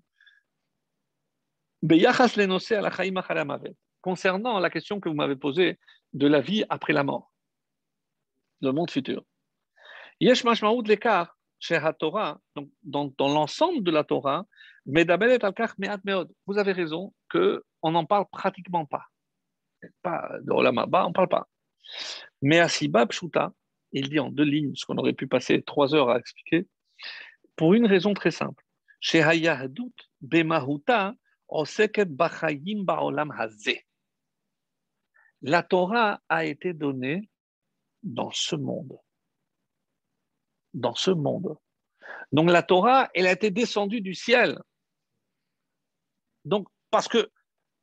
Concernant 4.00 4.58
la 4.58 4.70
question 4.70 5.00
que 5.00 5.08
vous 5.08 5.14
m'avez 5.14 5.36
posée 5.36 5.78
de 6.12 6.26
la 6.26 6.40
vie 6.40 6.64
après 6.68 6.92
la 6.92 7.04
mort, 7.04 7.32
le 8.60 8.72
monde 8.72 8.90
futur. 8.90 9.22
Yesh 10.20 10.44
l'écart 10.86 11.36
chez 11.58 11.80
Torah, 11.98 12.40
donc 12.54 12.70
dans, 12.82 13.12
l'ensemble 13.18 13.82
de 13.82 13.90
la 13.90 14.04
Torah, 14.04 14.46
vous 14.86 14.98
avez 16.58 16.72
raison 16.72 17.12
qu'on 17.34 17.90
n'en 17.90 18.04
parle 18.04 18.26
pratiquement 18.30 18.86
pas. 18.86 19.06
Pas 20.02 20.30
de 20.42 20.52
Olam 20.52 20.78
on 20.78 20.86
n'en 20.86 21.12
parle 21.12 21.28
pas. 21.28 21.48
Mais 22.40 22.60
à 22.60 22.68
Sibab 22.68 23.12
Shuta, 23.12 23.52
il 23.92 24.08
dit 24.08 24.18
en 24.18 24.30
deux 24.30 24.44
lignes, 24.44 24.74
ce 24.74 24.86
qu'on 24.86 24.96
aurait 24.96 25.12
pu 25.12 25.26
passer 25.26 25.62
trois 25.62 25.94
heures 25.94 26.10
à 26.10 26.18
expliquer, 26.18 26.66
pour 27.56 27.74
une 27.74 27.86
raison 27.86 28.14
très 28.14 28.30
simple. 28.30 28.64
Chez 29.00 29.22
Bemahuta, 30.20 31.14
la 35.42 35.62
Torah 35.62 36.20
a 36.28 36.44
été 36.46 36.72
donnée 36.72 37.30
dans 38.02 38.30
ce 38.30 38.56
monde. 38.56 38.98
Dans 40.72 40.94
ce 40.94 41.10
monde. 41.10 41.58
Donc 42.32 42.50
la 42.50 42.62
Torah, 42.62 43.10
elle 43.14 43.26
a 43.26 43.32
été 43.32 43.50
descendue 43.50 44.00
du 44.00 44.14
ciel. 44.14 44.58
Donc 46.44 46.68
parce 46.94 47.08
que 47.08 47.28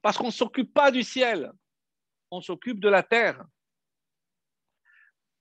parce 0.02 0.18
qu'on 0.18 0.28
ne 0.28 0.32
s'occupe 0.32 0.74
pas 0.74 0.90
du 0.90 1.04
ciel, 1.04 1.52
on 2.32 2.40
s'occupe 2.40 2.80
de 2.80 2.88
la 2.88 3.04
terre. 3.04 3.44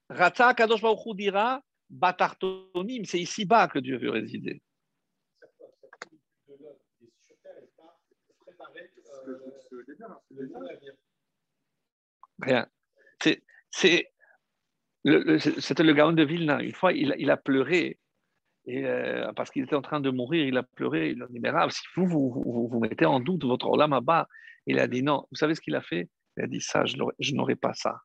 Ratza 0.08 0.54
Kadosh 0.54 0.82
Baruch 0.82 1.14
dira 1.14 1.62
Batartonim, 1.88 3.04
c'est 3.04 3.20
ici-bas 3.20 3.68
que 3.68 3.78
Dieu 3.78 3.96
veut 3.96 4.10
résider. 4.10 4.60
Rien. 12.40 12.66
C'est, 13.22 13.44
c'était 15.60 15.84
le, 15.84 15.92
Gaon 15.92 16.12
de 16.12 16.24
Vilna. 16.24 16.60
Une 16.60 16.74
fois, 16.74 16.92
il, 16.92 17.30
a 17.30 17.36
pleuré. 17.36 18.00
Et, 18.70 18.86
euh, 18.86 19.32
parce 19.32 19.50
qu'il 19.50 19.64
était 19.64 19.74
en 19.74 19.82
train 19.82 19.98
de 19.98 20.10
mourir, 20.10 20.46
il 20.46 20.56
a 20.56 20.62
pleuré. 20.62 21.10
Il 21.10 21.22
a 21.22 21.26
dit 21.26 21.40
Mais 21.40 21.50
si 21.70 21.82
vous 21.96 22.06
vous, 22.06 22.68
vous 22.68 22.78
mettez 22.78 23.04
en 23.04 23.18
doute 23.18 23.44
votre 23.44 23.66
Olam 23.66 23.98
bas, 24.00 24.28
il 24.66 24.78
a 24.78 24.86
dit 24.86 25.02
Non. 25.02 25.26
Vous 25.32 25.36
savez 25.36 25.56
ce 25.56 25.60
qu'il 25.60 25.74
a 25.74 25.82
fait? 25.82 26.08
Il 26.36 26.44
a 26.44 26.46
dit 26.46 26.60
Ça, 26.60 26.84
je 26.84 27.34
n'aurai 27.34 27.56
pas 27.56 27.74
ça. 27.74 28.00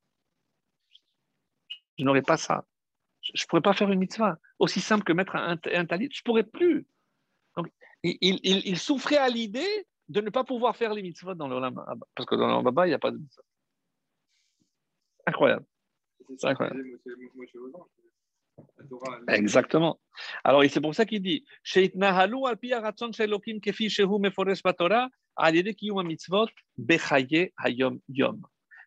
Je 2.00 2.04
n'aurai 2.04 2.24
pas 2.24 2.38
ça. 2.38 2.66
Je 3.22 3.44
ne 3.44 3.48
pourrais 3.48 3.62
pas 3.62 3.74
faire 3.74 3.92
une 3.92 4.00
mitzvah. 4.00 4.40
Aussi 4.58 4.82
simple 4.82 5.04
que 5.04 5.14
mettre 5.14 5.36
un, 5.36 5.60
un 5.72 5.86
talit, 5.86 6.10
je 6.12 6.22
ne 6.22 6.24
pourrais 6.24 6.44
plus. 6.44 6.88
Donc, 7.56 7.68
il, 8.02 8.18
il, 8.22 8.68
il 8.68 8.80
souffrait 8.80 9.18
à 9.18 9.30
l'idée 9.30 9.88
de 10.10 10.22
ne 10.22 10.32
pas 10.32 10.44
pouvoir 10.44 10.76
faire 10.76 10.96
les 10.96 11.04
mitzvot 11.04 11.36
dans 11.36 11.48
le 11.48 11.60
Parce 12.16 12.26
que 12.28 12.36
dans 12.36 12.58
le 12.58 12.64
Baba, 12.64 12.88
il 12.88 12.90
n'y 12.90 12.96
a 12.96 13.00
pas 13.00 13.12
de 13.12 13.18
mitzvot. 13.18 13.44
Incroyable. 15.28 15.66
C'est 16.38 16.48
incroyable. 16.48 16.84
Exactement. 19.28 20.00
Alors, 20.44 20.64
c'est 20.70 20.82
pour 20.82 20.96
ça 20.96 21.06
qu'il 21.06 21.22
dit 21.22 21.44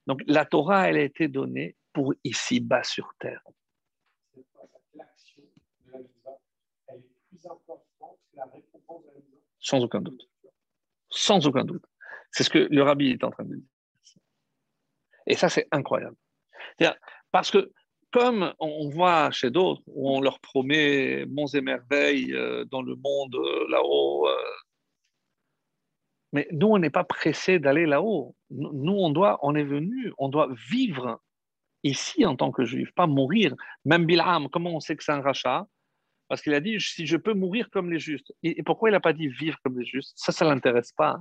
Donc, 0.06 0.20
la 0.26 0.44
Torah, 0.46 0.88
elle 0.88 0.96
a 0.96 1.02
été 1.02 1.28
donnée 1.28 1.76
pour 1.92 2.14
ici-bas 2.24 2.82
sur 2.82 3.12
terre. 3.18 3.42
Sans 9.58 9.82
aucun 9.84 10.00
doute 10.00 10.28
sans 11.10 11.46
aucun 11.46 11.64
doute. 11.64 11.84
C'est 12.30 12.44
ce 12.44 12.50
que 12.50 12.68
le 12.70 12.82
rabbi 12.82 13.10
est 13.10 13.24
en 13.24 13.30
train 13.30 13.44
de 13.44 13.56
dire. 13.56 13.68
Et 15.26 15.34
ça, 15.34 15.48
c'est 15.48 15.66
incroyable. 15.70 16.16
Parce 17.30 17.50
que, 17.50 17.72
comme 18.10 18.52
on 18.58 18.88
voit 18.88 19.30
chez 19.30 19.50
d'autres, 19.50 19.82
où 19.86 20.10
on 20.10 20.20
leur 20.20 20.40
promet 20.40 21.26
monts 21.26 21.46
et 21.48 21.60
merveilles 21.60 22.34
euh, 22.34 22.64
dans 22.66 22.82
le 22.82 22.94
monde 22.96 23.34
euh, 23.34 23.66
là-haut, 23.68 24.26
euh, 24.28 24.32
mais 26.32 26.46
nous, 26.52 26.68
on 26.68 26.78
n'est 26.78 26.90
pas 26.90 27.04
pressé 27.04 27.58
d'aller 27.58 27.86
là-haut. 27.86 28.36
Nous, 28.50 28.92
on 28.92 29.10
doit, 29.10 29.38
on 29.42 29.54
est 29.54 29.64
venu, 29.64 30.12
on 30.18 30.28
doit 30.28 30.48
vivre 30.68 31.20
ici 31.84 32.26
en 32.26 32.36
tant 32.36 32.50
que 32.52 32.64
juif, 32.64 32.92
pas 32.92 33.06
mourir. 33.06 33.54
Même 33.84 34.04
Bilham, 34.04 34.48
comment 34.50 34.74
on 34.74 34.80
sait 34.80 34.96
que 34.96 35.04
c'est 35.04 35.12
un 35.12 35.22
rachat? 35.22 35.66
Parce 36.28 36.42
qu'il 36.42 36.52
a 36.52 36.60
dit, 36.60 36.78
si 36.80 37.06
je 37.06 37.16
peux 37.16 37.32
mourir 37.32 37.70
comme 37.70 37.90
les 37.90 37.98
justes. 37.98 38.32
Et 38.42 38.62
pourquoi 38.62 38.90
il 38.90 38.92
n'a 38.92 39.00
pas 39.00 39.14
dit 39.14 39.28
vivre 39.28 39.56
comme 39.64 39.78
les 39.78 39.86
justes? 39.86 40.12
Ça, 40.16 40.30
ça 40.30 40.44
ne 40.44 40.50
l'intéresse 40.50 40.92
pas. 40.92 41.18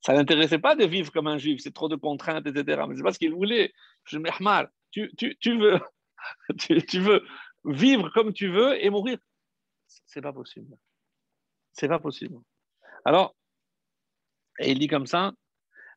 Ça 0.00 0.12
ne 0.12 0.18
l'intéressait 0.18 0.58
pas 0.58 0.74
de 0.74 0.84
vivre 0.84 1.12
comme 1.12 1.28
un 1.28 1.38
juif, 1.38 1.60
c'est 1.62 1.74
trop 1.74 1.88
de 1.88 1.94
contraintes, 1.94 2.46
etc. 2.46 2.82
Mais 2.88 2.96
c'est 2.96 3.02
pas 3.02 3.12
ce 3.12 3.18
qu'il 3.18 3.32
voulait. 3.32 3.72
Je 4.04 4.18
mal. 4.40 4.70
Tu, 6.58 7.00
veux 7.00 7.22
vivre 7.64 8.10
comme 8.10 8.32
tu 8.32 8.48
veux 8.48 8.82
et 8.82 8.90
mourir. 8.90 9.18
C'est 10.06 10.20
pas 10.20 10.32
possible. 10.32 10.76
C'est 11.72 11.88
pas 11.88 11.98
possible. 11.98 12.36
Alors, 13.04 13.34
et 14.58 14.72
il 14.72 14.78
dit 14.78 14.88
comme 14.88 15.06
ça, 15.06 15.32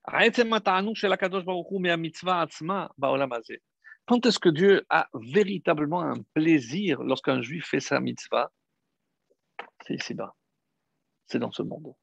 quand 0.06 0.20
est-ce 4.26 4.40
que 4.40 4.50
Dieu 4.50 4.86
a 4.90 5.10
véritablement 5.14 6.02
un 6.02 6.22
plaisir 6.34 7.04
lorsqu'un 7.04 7.42
juif 7.42 7.68
fait 7.68 7.80
sa 7.80 8.00
mitzvah? 8.00 8.52
C'est 9.86 9.96
ici-bas. 9.96 10.36
C'est 11.26 11.40
dans 11.40 11.52
ce 11.52 11.64
monde. 11.64 11.94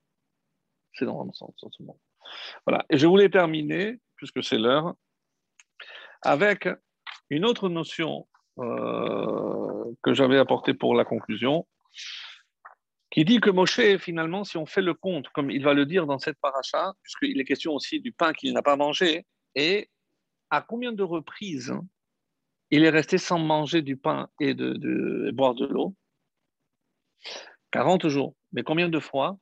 C'est 0.95 1.05
dans, 1.05 1.25
dans 1.25 1.33
ce 1.33 1.83
monde. 1.83 1.99
Voilà. 2.67 2.85
Et 2.91 2.99
je 2.99 3.07
voulais 3.07 3.29
terminer, 3.29 4.01
puisque 4.17 4.43
c'est 4.43 4.59
l'heure, 4.59 4.95
avec 6.23 6.69
une 7.31 7.45
autre 7.45 7.69
notion 7.69 8.27
euh, 8.59 9.95
que 10.03 10.15
j'avais 10.15 10.39
apportée 10.39 10.75
pour 10.75 10.95
la 10.95 11.05
conclusion, 11.05 11.67
qui 13.11 13.25
dit 13.25 13.41
que 13.41 13.51
Moshe, 13.51 13.97
finalement, 13.99 14.45
si 14.45 14.57
on 14.57 14.67
fait 14.67 14.83
le 14.83 14.95
compte, 14.95 15.29
comme 15.31 15.51
il 15.51 15.65
va 15.65 15.75
le 15.75 15.85
dire 15.85 16.07
dans 16.07 16.19
cette 16.19 16.39
paracha, 16.41 16.95
puisqu'il 17.03 17.41
est 17.41 17.45
question 17.45 17.73
aussi 17.73 18.01
du 18.01 18.13
pain 18.13 18.33
qu'il 18.33 18.53
n'a 18.53 18.63
pas 18.63 18.77
mangé, 18.77 19.27
et 19.55 19.91
à 20.51 20.63
combien 20.63 20.93
de 20.93 21.03
reprises 21.03 21.75
il 22.71 22.85
est 22.85 22.91
resté 22.91 23.19
sans 23.19 23.39
manger 23.39 23.83
du 23.83 23.97
pain 23.97 24.29
et 24.39 24.55
de, 24.55 25.31
boire 25.33 25.55
de 25.55 25.67
l'eau? 25.67 25.95
40 27.73 28.09
jours. 28.09 28.37
Mais 28.53 28.63
combien 28.63 28.89
de 28.89 29.01
fois? 29.01 29.39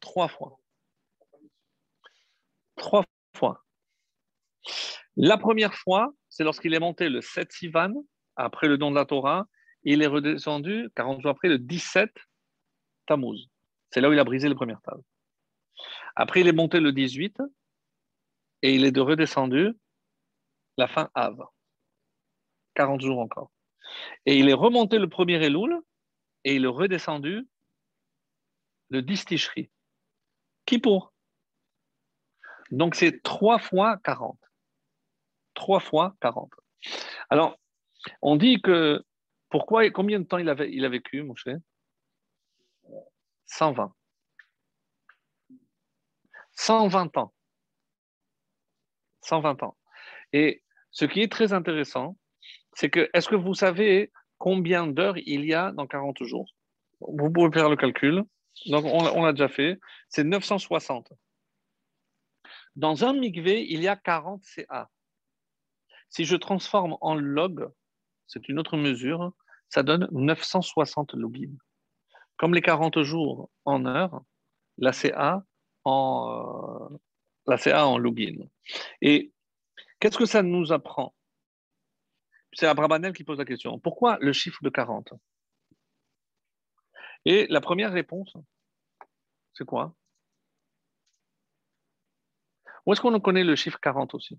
Trois 0.00 0.28
fois. 0.28 0.58
Trois 2.76 3.04
fois. 3.36 3.64
La 5.16 5.38
première 5.38 5.74
fois, 5.74 6.12
c'est 6.28 6.44
lorsqu'il 6.44 6.74
est 6.74 6.78
monté 6.78 7.08
le 7.08 7.22
7 7.22 7.50
Sivan, 7.50 7.92
après 8.36 8.68
le 8.68 8.76
don 8.76 8.90
de 8.90 8.96
la 8.96 9.06
Torah, 9.06 9.46
il 9.82 10.02
est 10.02 10.06
redescendu 10.06 10.90
40 10.94 11.22
jours 11.22 11.30
après 11.30 11.48
le 11.48 11.58
17 11.58 12.12
Tammuz. 13.06 13.48
C'est 13.90 14.00
là 14.00 14.10
où 14.10 14.12
il 14.12 14.18
a 14.18 14.24
brisé 14.24 14.48
les 14.48 14.54
premières 14.54 14.82
tables. 14.82 15.02
Après, 16.16 16.40
il 16.40 16.48
est 16.48 16.52
monté 16.52 16.80
le 16.80 16.92
18 16.92 17.40
et 18.62 18.74
il 18.74 18.84
est 18.84 18.92
de 18.92 19.00
redescendu 19.00 19.72
la 20.76 20.88
fin 20.88 21.10
Av. 21.14 21.38
40 22.74 23.00
jours 23.00 23.20
encore. 23.20 23.50
Et 24.26 24.36
il 24.38 24.50
est 24.50 24.54
remonté 24.54 24.98
le 24.98 25.08
premier 25.08 25.42
Elul 25.42 25.80
et 26.44 26.56
il 26.56 26.64
est 26.64 26.68
redescendu 26.68 27.48
le 28.90 29.02
10 29.02 29.24
Tishri. 29.24 29.70
Qui 30.66 30.78
pour? 30.78 31.14
Donc 32.70 32.96
c'est 32.96 33.22
3 33.22 33.58
fois 33.58 33.96
40. 34.04 34.38
3 35.56 35.80
fois 35.80 36.14
40. 36.20 36.52
Alors, 37.30 37.58
on 38.22 38.36
dit 38.36 38.62
que 38.62 39.04
pourquoi, 39.50 39.90
combien 39.90 40.20
de 40.20 40.24
temps 40.24 40.38
il, 40.38 40.48
a 40.48 40.88
vécu, 40.88 41.22
mon 41.22 41.34
cher? 41.34 41.56
120. 43.46 43.92
120 46.52 47.16
ans. 47.16 47.32
120 49.22 49.62
ans. 49.62 49.76
Et 50.32 50.62
ce 50.90 51.04
qui 51.04 51.20
est 51.20 51.30
très 51.30 51.52
intéressant, 51.52 52.16
c'est 52.74 52.90
que, 52.90 53.08
est-ce 53.12 53.28
que 53.28 53.34
vous 53.34 53.54
savez 53.54 54.12
combien 54.38 54.86
d'heures 54.86 55.18
il 55.18 55.44
y 55.44 55.54
a 55.54 55.72
dans 55.72 55.86
40 55.86 56.22
jours? 56.24 56.46
Vous 57.00 57.30
pouvez 57.30 57.50
faire 57.52 57.68
le 57.68 57.76
calcul. 57.76 58.24
Donc, 58.66 58.84
on, 58.84 59.24
l'a 59.24 59.32
déjà 59.32 59.48
fait. 59.48 59.78
C'est 60.08 60.24
960. 60.24 61.12
Dans 62.74 63.04
un 63.04 63.12
mikvé, 63.12 63.66
il 63.68 63.82
y 63.82 63.88
a 63.88 63.96
40 63.96 64.42
CA. 64.44 64.88
Si 66.16 66.24
je 66.24 66.36
transforme 66.36 66.96
en 67.02 67.14
log, 67.14 67.70
c'est 68.26 68.48
une 68.48 68.58
autre 68.58 68.78
mesure, 68.78 69.34
ça 69.68 69.82
donne 69.82 70.08
960 70.12 71.12
logins 71.12 71.58
comme 72.38 72.54
les 72.54 72.62
40 72.62 73.02
jours 73.02 73.50
en 73.66 73.84
heure, 73.84 74.22
la 74.78 74.94
CA 74.94 75.44
en, 75.84 76.88
euh, 76.90 76.96
la 77.46 77.58
CA 77.58 77.86
en 77.86 77.98
login. 77.98 78.48
Et 79.02 79.30
qu'est-ce 80.00 80.16
que 80.16 80.24
ça 80.24 80.42
nous 80.42 80.72
apprend? 80.72 81.14
C'est 82.54 82.66
Abrabanel 82.66 83.12
qui 83.12 83.22
pose 83.22 83.36
la 83.36 83.44
question. 83.44 83.78
Pourquoi 83.78 84.16
le 84.22 84.32
chiffre 84.32 84.62
de 84.62 84.70
40 84.70 85.12
Et 87.26 87.46
la 87.48 87.60
première 87.60 87.92
réponse, 87.92 88.32
c'est 89.52 89.66
quoi? 89.66 89.94
Où 92.86 92.94
est-ce 92.94 93.02
qu'on 93.02 93.20
connaît 93.20 93.44
le 93.44 93.54
chiffre 93.54 93.78
40 93.80 94.14
aussi? 94.14 94.38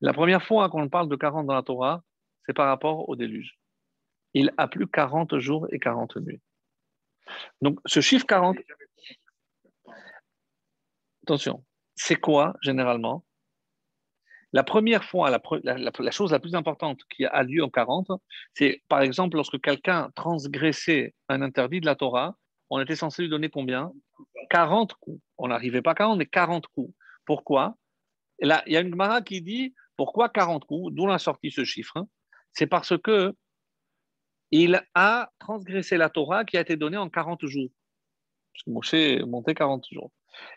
La 0.00 0.12
première 0.12 0.42
fois 0.42 0.68
qu'on 0.68 0.88
parle 0.88 1.08
de 1.08 1.16
40 1.16 1.46
dans 1.46 1.54
la 1.54 1.62
Torah, 1.62 2.02
c'est 2.46 2.54
par 2.54 2.66
rapport 2.66 3.08
au 3.08 3.16
déluge 3.16 3.58
il 4.36 4.52
a 4.58 4.68
plus 4.68 4.86
40 4.86 5.38
jours 5.38 5.66
et 5.72 5.78
40 5.78 6.16
nuits. 6.16 6.42
Donc, 7.62 7.80
ce 7.86 8.00
chiffre 8.00 8.26
40, 8.26 8.58
attention, 11.22 11.64
c'est 11.94 12.16
quoi 12.16 12.54
généralement? 12.60 13.24
La 14.52 14.62
première 14.62 15.04
fois, 15.04 15.30
la, 15.30 16.10
chose 16.10 16.32
la 16.32 16.38
plus 16.38 16.54
importante 16.54 17.00
qui 17.08 17.24
a 17.24 17.42
lieu 17.42 17.64
en 17.64 17.70
40, 17.70 18.08
c'est 18.52 18.82
par 18.88 19.00
exemple 19.00 19.36
lorsque 19.36 19.60
quelqu'un 19.60 20.10
transgressait 20.14 21.14
un 21.30 21.40
interdit 21.40 21.80
de 21.80 21.86
la 21.86 21.96
Torah, 21.96 22.36
on 22.68 22.78
était 22.80 22.94
censé 22.94 23.22
lui 23.22 23.30
donner 23.30 23.48
combien? 23.48 23.90
40 24.50 24.92
coups. 24.94 25.20
On 25.38 25.48
n'arrivait 25.48 25.82
pas 25.82 25.92
à 25.92 25.94
40, 25.94 26.18
mais 26.18 26.26
40 26.26 26.66
coups. 26.68 26.94
Pourquoi? 27.24 27.76
Là, 28.40 28.62
il 28.66 28.74
y 28.74 28.76
a 28.76 28.80
une 28.80 28.90
Gemara 28.90 29.22
qui 29.22 29.40
dit 29.40 29.74
pourquoi 29.96 30.28
40 30.28 30.64
coups? 30.64 30.94
D'où 30.94 31.06
l'a 31.06 31.18
sorti 31.18 31.50
ce 31.50 31.64
chiffre 31.64 32.06
C'est 32.52 32.66
parce 32.66 32.96
que 32.98 33.34
il 34.50 34.80
a 34.94 35.30
transgressé 35.38 35.96
la 35.96 36.08
Torah 36.08 36.44
qui 36.44 36.56
a 36.56 36.60
été 36.60 36.76
donnée 36.76 36.96
en 36.96 37.10
40 37.10 37.44
jours. 37.46 37.70
Parce 38.52 38.62
que 38.64 38.70
Moshe 38.70 38.94
est 38.94 39.24
monté 39.24 39.54
40 39.54 39.84
jours. 39.90 40.12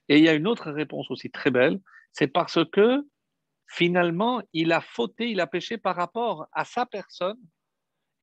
Et 0.07 0.17
il 0.17 0.23
y 0.23 0.29
a 0.29 0.33
une 0.33 0.47
autre 0.47 0.71
réponse 0.71 1.09
aussi 1.09 1.31
très 1.31 1.51
belle, 1.51 1.79
c'est 2.11 2.27
parce 2.27 2.59
que 2.71 3.07
finalement, 3.67 4.41
il 4.53 4.71
a 4.71 4.81
fauté, 4.81 5.29
il 5.29 5.39
a 5.39 5.47
péché 5.47 5.77
par 5.77 5.95
rapport 5.95 6.47
à 6.51 6.65
sa 6.65 6.85
personne. 6.85 7.39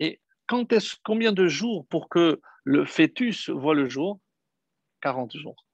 Et 0.01 0.21
combien 0.47 1.33
de 1.33 1.47
jours 1.47 1.87
pour 1.89 2.09
que 2.09 2.41
le 2.65 2.85
fœtus 2.85 3.49
voit 3.51 3.75
le 3.75 3.89
jour? 3.89 4.21
40 5.03 5.37
jours. 5.37 5.67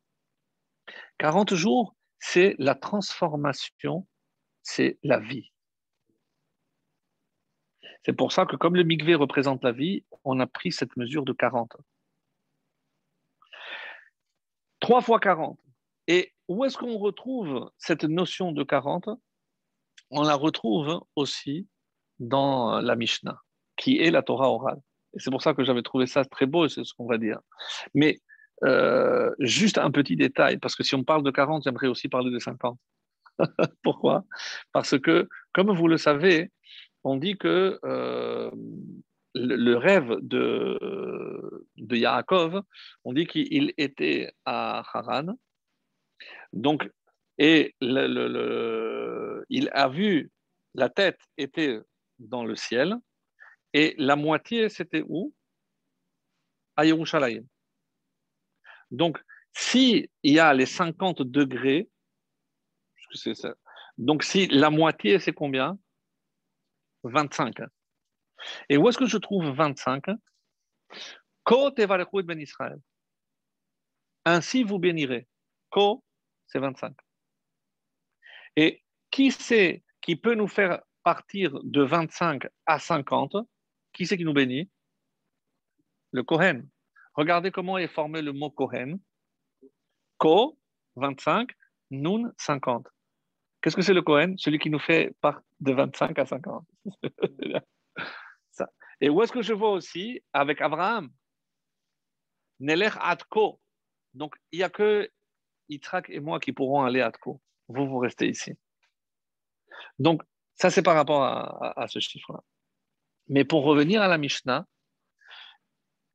40 1.19 1.55
jours, 1.55 1.97
c'est 2.19 2.55
la 2.59 2.75
transformation, 2.75 4.07
c'est 4.63 4.99
la 5.03 5.19
vie. 5.19 5.53
C'est 8.05 8.13
pour 8.13 8.33
ça 8.33 8.47
que 8.47 8.57
comme 8.57 8.75
le 8.75 8.83
mikvé 8.83 9.15
représente 9.15 9.63
la 9.63 9.73
vie, 9.73 10.05
on 10.25 10.41
a 10.41 10.47
pris 10.47 10.73
cette 10.73 10.97
mesure 10.97 11.25
de 11.25 11.33
40. 11.33 11.77
3 14.81 15.01
fois 15.01 15.21
40. 15.21 15.59
Et 16.09 16.33
où 16.49 16.65
est-ce 16.65 16.77
qu'on 16.77 16.99
retrouve 16.99 17.71
cette 17.79 18.05
notion 18.05 18.51
de 18.51 18.65
40 18.65 19.09
On 20.11 20.23
la 20.23 20.35
retrouve 20.35 21.01
aussi 21.15 21.69
dans 22.19 22.81
la 22.81 22.97
Mishnah, 22.97 23.41
qui 23.77 24.01
est 24.01 24.11
la 24.11 24.23
Torah 24.23 24.51
orale. 24.51 24.81
Et 25.15 25.21
c'est 25.21 25.31
pour 25.31 25.43
ça 25.43 25.55
que 25.55 25.65
j'avais 25.65 25.83
trouvé 25.83 26.07
ça 26.07 26.25
très 26.25 26.47
beau, 26.47 26.69
c'est 26.69 26.85
ce 26.85 26.95
qu'on 26.95 27.07
va 27.07 27.19
dire. 27.19 27.39
Mais 27.95 28.21
euh, 28.65 29.33
juste 29.39 29.79
un 29.79 29.91
petit 29.91 30.17
détail, 30.17 30.59
parce 30.59 30.75
que 30.75 30.83
si 30.83 30.95
on 30.95 31.05
parle 31.05 31.23
de 31.23 31.31
40, 31.31 31.65
j'aimerais 31.65 31.87
aussi 31.87 32.09
parler 32.09 32.31
de 32.31 32.39
50. 32.39 32.79
Pourquoi? 33.83 34.25
Parce 34.73 34.99
que, 34.99 35.29
comme 35.53 35.75
vous 35.75 35.89
le 35.89 35.99
savez, 35.99 36.51
on 37.05 37.17
dit 37.17 37.37
que 37.37 37.79
euh, 37.85 38.51
le, 39.35 39.75
rêve 39.77 40.17
de, 40.21 41.67
de 41.77 41.97
Yaakov, 41.97 42.63
on 43.05 43.13
dit 43.13 43.27
qu'il 43.27 43.73
était 43.77 44.33
à 44.45 44.83
Haran. 44.93 45.35
Donc, 46.53 46.89
et 47.39 47.75
il 47.81 49.71
a 49.73 49.89
vu, 49.89 50.31
la 50.75 50.89
tête 50.89 51.19
était 51.37 51.81
dans 52.19 52.45
le 52.45 52.55
ciel, 52.55 52.97
et 53.73 53.95
la 53.99 54.17
moitié, 54.17 54.69
c'était 54.69 55.03
où? 55.09 55.35
À 56.77 56.85
Yerushalayim. 56.85 57.45
Donc, 58.91 59.19
s'il 59.55 60.09
y 60.23 60.39
a 60.39 60.53
les 60.55 60.67
50 60.67 61.23
degrés, 61.23 61.89
donc 63.99 64.23
si 64.23 64.47
la 64.49 64.71
moitié, 64.71 65.19
c'est 65.19 65.33
combien? 65.33 65.79
25. 67.05 67.57
Et 68.69 68.77
où 68.77 68.89
est-ce 68.89 68.99
que 68.99 69.07
je 69.07 69.19
trouve 69.19 69.51
25 69.51 70.05
Ko 71.45 71.71
ben 71.71 72.41
Israël. 72.41 72.79
Ainsi 74.25 74.63
vous 74.63 74.79
bénirez. 74.79 75.29
Ko, 75.71 76.05
c'est 76.47 76.59
25. 76.59 76.95
Et 78.57 78.83
qui 79.11 79.33
c'est 79.33 79.83
qui 80.01 80.17
peut 80.17 80.35
nous 80.35 80.49
faire 80.49 80.83
partir 81.03 81.59
de 81.63 81.83
25 81.83 82.47
à 82.67 82.79
50 82.79 83.37
Qui 83.93 84.07
c'est 84.07 84.17
qui 84.17 84.25
nous 84.25 84.33
bénit? 84.33 84.71
Le 86.13 86.23
Kohen. 86.23 86.69
Regardez 87.15 87.51
comment 87.51 87.79
est 87.79 87.89
formé 87.89 88.23
le 88.23 88.33
mot 88.33 88.51
Kohen. 88.51 88.99
Ko, 90.19 90.59
25, 90.97 91.51
Nun, 91.91 92.33
50. 92.39 92.87
Qu'est-ce 93.63 93.77
que 93.77 93.83
c'est 93.83 93.95
le 93.95 94.03
Kohen 94.03 94.37
Celui 94.39 94.59
qui 94.59 94.71
nous 94.71 94.81
fait 94.81 95.15
part 95.21 95.41
de 95.61 95.73
25 95.73 96.19
à 96.19 96.27
50. 96.27 96.67
Et 99.01 99.09
où 99.09 99.21
est-ce 99.23 99.33
que 99.33 99.43
je 99.43 99.53
vois 99.53 99.71
aussi 99.71 100.23
Avec 100.33 100.61
Abraham. 100.61 101.11
Nelech 102.61 102.95
Atko. 103.01 103.61
Donc, 104.15 104.37
il 104.53 104.59
n'y 104.59 104.63
a 104.63 104.71
que 104.71 105.11
Yitzhak 105.69 106.09
et 106.11 106.21
moi 106.21 106.39
qui 106.39 106.53
pourront 106.53 106.83
aller 106.85 107.01
à 107.01 107.07
Atko. 107.07 107.41
Vous, 107.69 107.89
vous 107.89 107.99
restez 107.99 108.29
ici. 108.29 108.53
Donc, 109.99 110.23
ça, 110.55 110.71
c'est 110.71 110.83
par 110.83 110.95
rapport 110.95 111.25
à, 111.25 111.87
ce 111.89 111.99
chiffre-là. 111.99 112.41
Mais 113.29 113.45
pour 113.45 113.65
revenir 113.65 114.03
à 114.03 114.09
la 114.09 114.19
Mishnah, 114.19 114.67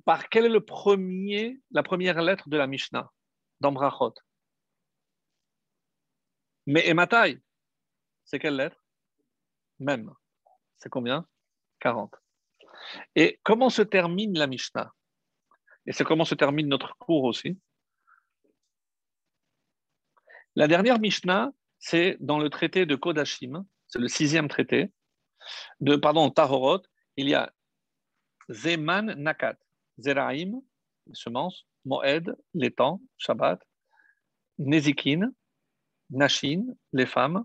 par 0.06 0.30
quelle 0.30 0.45
est 0.45 0.49
le 0.49 0.64
premier, 0.64 1.60
la 1.72 1.84
première 1.84 2.22
lettre 2.22 2.48
de 2.48 2.57
la 2.57 2.68
Mishnah 2.68 3.11
dans 3.60 3.72
Brachot? 3.74 4.14
Mais 6.68 6.85
Ematai, 6.88 7.39
c'est 8.26 8.39
quelle 8.39 8.57
lettre? 8.57 8.84
Même. 9.80 10.14
C'est 10.77 10.89
combien? 10.89 11.26
40. 11.80 12.14
Et 13.15 13.39
comment 13.44 13.69
se 13.69 13.81
termine 13.81 14.38
la 14.38 14.48
Mishnah? 14.48 14.94
Et 15.85 15.94
c'est 15.94 16.03
comment 16.03 16.26
se 16.26 16.35
termine 16.35 16.68
notre 16.68 16.98
cours 16.98 17.23
aussi. 17.23 17.57
La 20.56 20.68
dernière 20.68 20.99
Mishnah, 20.99 21.52
c'est 21.80 22.18
dans 22.19 22.39
le 22.39 22.49
traité 22.49 22.85
de 22.85 22.95
Kodashim, 22.95 23.65
c'est 23.88 23.99
le 23.99 24.10
sixième 24.10 24.49
traité, 24.49 24.91
de, 25.80 25.95
pardon, 25.95 26.30
Tahorot, 26.30 26.81
il 27.15 27.30
y 27.30 27.34
a 27.34 27.53
Zeman 28.49 29.14
Nakat, 29.14 29.56
Zeraim, 29.99 30.61
les 31.06 31.15
semences, 31.15 31.65
Moed, 31.85 32.35
les 32.53 32.72
temps, 32.72 33.02
Shabbat, 33.18 33.61
Nezikin, 34.57 35.31
Nashin, 36.10 36.66
les 36.94 37.06
femmes, 37.06 37.44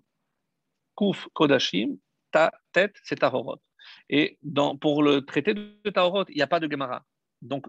Kuf, 0.96 1.28
Kodashim, 1.32 1.96
Ta, 2.30 2.52
Tet, 2.72 2.92
c'est 3.04 3.16
Tahorot. 3.16 3.60
Et 4.08 4.38
dans, 4.42 4.76
pour 4.76 5.02
le 5.02 5.24
traité 5.24 5.54
de 5.54 5.90
Tahorot, 5.90 6.24
il 6.28 6.36
n'y 6.36 6.42
a 6.42 6.46
pas 6.46 6.60
de 6.60 6.70
Gemara. 6.70 7.04
Donc, 7.40 7.66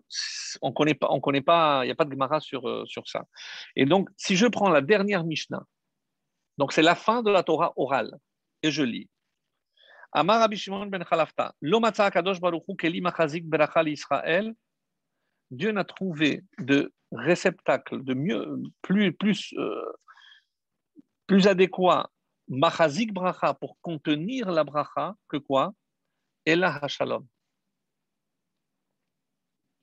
on 0.62 0.72
connaît 0.72 0.94
pas, 0.94 1.08
on 1.10 1.20
connaît 1.20 1.42
pas, 1.42 1.84
il 1.84 1.88
n'y 1.88 1.92
a 1.92 1.96
pas 1.96 2.06
de 2.06 2.12
Gemara 2.12 2.40
sur, 2.40 2.68
euh, 2.70 2.86
sur 2.86 3.08
ça. 3.08 3.26
Et 3.76 3.86
donc, 3.86 4.10
si 4.18 4.36
je 4.36 4.46
prends 4.46 4.70
la 4.70 4.82
dernière 4.82 5.24
Mishnah, 5.24 5.64
donc 6.58 6.74
c'est 6.74 6.84
la 6.84 6.96
fin 6.96 7.24
de 7.24 7.32
la 7.32 7.44
Torah 7.44 7.74
orale, 7.76 8.12
et 8.62 8.72
je 8.72 8.84
lis. 8.84 9.10
Amar 10.12 10.40
Rabbi 10.42 10.58
Shimon 10.58 10.86
ben 10.86 11.04
Khalafta, 11.04 11.56
lo 11.62 11.82
kadosh 11.82 12.40
baruchu 12.40 12.76
keli 12.78 13.02
machazik 13.02 13.50
berachal 13.50 13.90
Israël. 13.90 14.54
Dieu 15.50 15.72
n'a 15.72 15.84
trouvé 15.84 16.44
de 16.60 16.94
réceptacle, 17.12 18.04
de 18.04 18.14
mieux, 18.14 18.58
plus, 18.82 19.12
plus, 19.14 19.54
euh, 19.58 19.92
plus 21.28 21.48
adéquat, 21.48 22.10
machazik 22.48 23.14
bracha, 23.14 23.54
pour 23.54 23.78
contenir 23.82 24.52
la 24.52 24.64
bracha, 24.64 25.16
que 25.28 25.38
quoi? 25.38 25.74
Ela 26.46 26.76
hashalom 26.76 27.28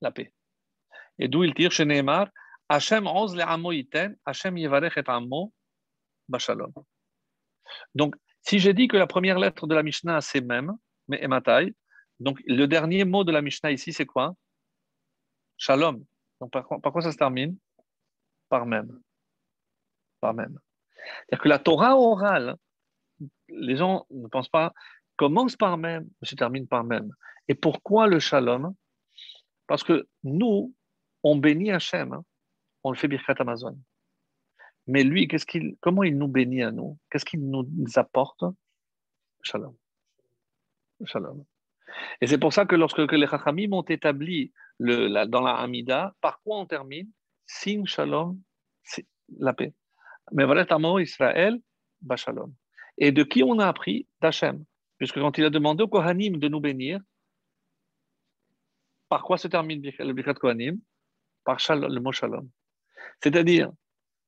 la 0.00 0.10
paix. 0.10 0.32
Et 1.18 1.28
d'où 1.28 1.44
il 1.44 1.54
tire 1.54 1.72
chez 1.72 1.84
Neymar, 1.84 2.28
Hachem 2.68 3.06
oz 3.06 3.34
le 3.34 3.42
amo 3.42 3.72
iten, 3.72 4.16
Hachem 4.24 4.56
yevarech 4.56 4.96
et 4.96 5.08
amo 5.08 5.52
bashalom. 6.28 6.72
Donc, 7.94 8.16
si 8.42 8.58
j'ai 8.58 8.72
dit 8.72 8.88
que 8.88 8.96
la 8.96 9.06
première 9.06 9.38
lettre 9.38 9.66
de 9.66 9.74
la 9.74 9.82
Mishnah, 9.82 10.20
c'est 10.20 10.40
même, 10.40 10.72
mais 11.08 11.22
ematai, 11.22 11.74
donc 12.18 12.40
le 12.46 12.66
dernier 12.66 13.04
mot 13.04 13.24
de 13.24 13.32
la 13.32 13.42
Mishnah 13.42 13.70
ici, 13.72 13.92
c'est 13.92 14.06
quoi? 14.06 14.34
Shalom. 15.56 16.04
Donc, 16.40 16.50
par, 16.52 16.66
par 16.80 16.92
quoi 16.92 17.02
ça 17.02 17.12
se 17.12 17.18
termine? 17.18 17.58
Par 18.48 18.64
même. 18.66 19.00
Par 20.20 20.32
même. 20.32 20.58
C'est-à-dire 21.28 21.42
que 21.42 21.48
la 21.48 21.58
Torah 21.58 21.96
orale, 21.96 22.56
les 23.48 23.76
gens 23.76 24.06
ne 24.10 24.26
pensent 24.28 24.48
pas, 24.48 24.72
commence 25.16 25.56
par 25.56 25.76
même, 25.76 26.08
se 26.22 26.34
termine 26.34 26.66
par 26.66 26.84
même. 26.84 27.12
Et 27.48 27.54
pourquoi 27.54 28.06
le 28.06 28.20
shalom? 28.20 28.74
Parce 29.66 29.84
que 29.84 30.08
nous, 30.24 30.74
on 31.22 31.36
bénit 31.36 31.70
Hachem, 31.70 32.12
hein. 32.12 32.24
on 32.84 32.90
le 32.90 32.96
fait 32.96 33.08
Birkat 33.08 33.34
Amazon. 33.38 33.78
Mais 34.86 35.04
lui, 35.04 35.28
comment 35.80 36.02
il 36.02 36.16
nous 36.16 36.28
bénit 36.28 36.62
à 36.62 36.72
nous? 36.72 36.98
Qu'est-ce 37.10 37.24
qu'il 37.24 37.48
nous 37.48 37.66
apporte? 37.96 38.42
Shalom. 39.42 39.76
Shalom. 41.04 41.44
Et 42.20 42.26
c'est 42.26 42.38
pour 42.38 42.52
ça 42.52 42.66
que 42.66 42.76
lorsque 42.76 42.98
les 42.98 43.26
Chachamim 43.26 43.72
ont 43.72 43.82
établi 43.82 44.52
dans 44.78 45.42
la 45.42 45.56
Hamida, 45.56 46.14
par 46.20 46.40
quoi 46.42 46.58
on 46.58 46.66
termine? 46.66 47.10
Sin 47.46 47.84
Shalom, 47.84 48.40
la 49.38 49.52
paix. 49.52 49.74
Mais 50.32 50.44
voilà, 50.44 50.66
mot 50.78 50.98
Israël, 50.98 51.58
Shalom. 52.16 52.52
Et 52.98 53.12
de 53.12 53.22
qui 53.22 53.42
on 53.42 53.58
a 53.58 53.66
appris 53.66 54.06
D'Hachem? 54.20 54.64
Puisque 54.98 55.18
quand 55.18 55.38
il 55.38 55.44
a 55.44 55.50
demandé 55.50 55.82
au 55.82 55.88
Kohanim 55.88 56.38
de 56.38 56.48
nous 56.48 56.60
bénir, 56.60 57.00
par 59.08 59.22
quoi 59.22 59.38
se 59.38 59.48
termine 59.48 59.82
le 59.82 60.12
Birkat 60.12 60.34
Kohanim? 60.34 60.78
Par 61.44 61.58
le 61.70 62.00
mot 62.00 62.12
Shalom. 62.12 62.48
C'est-à-dire 63.22 63.72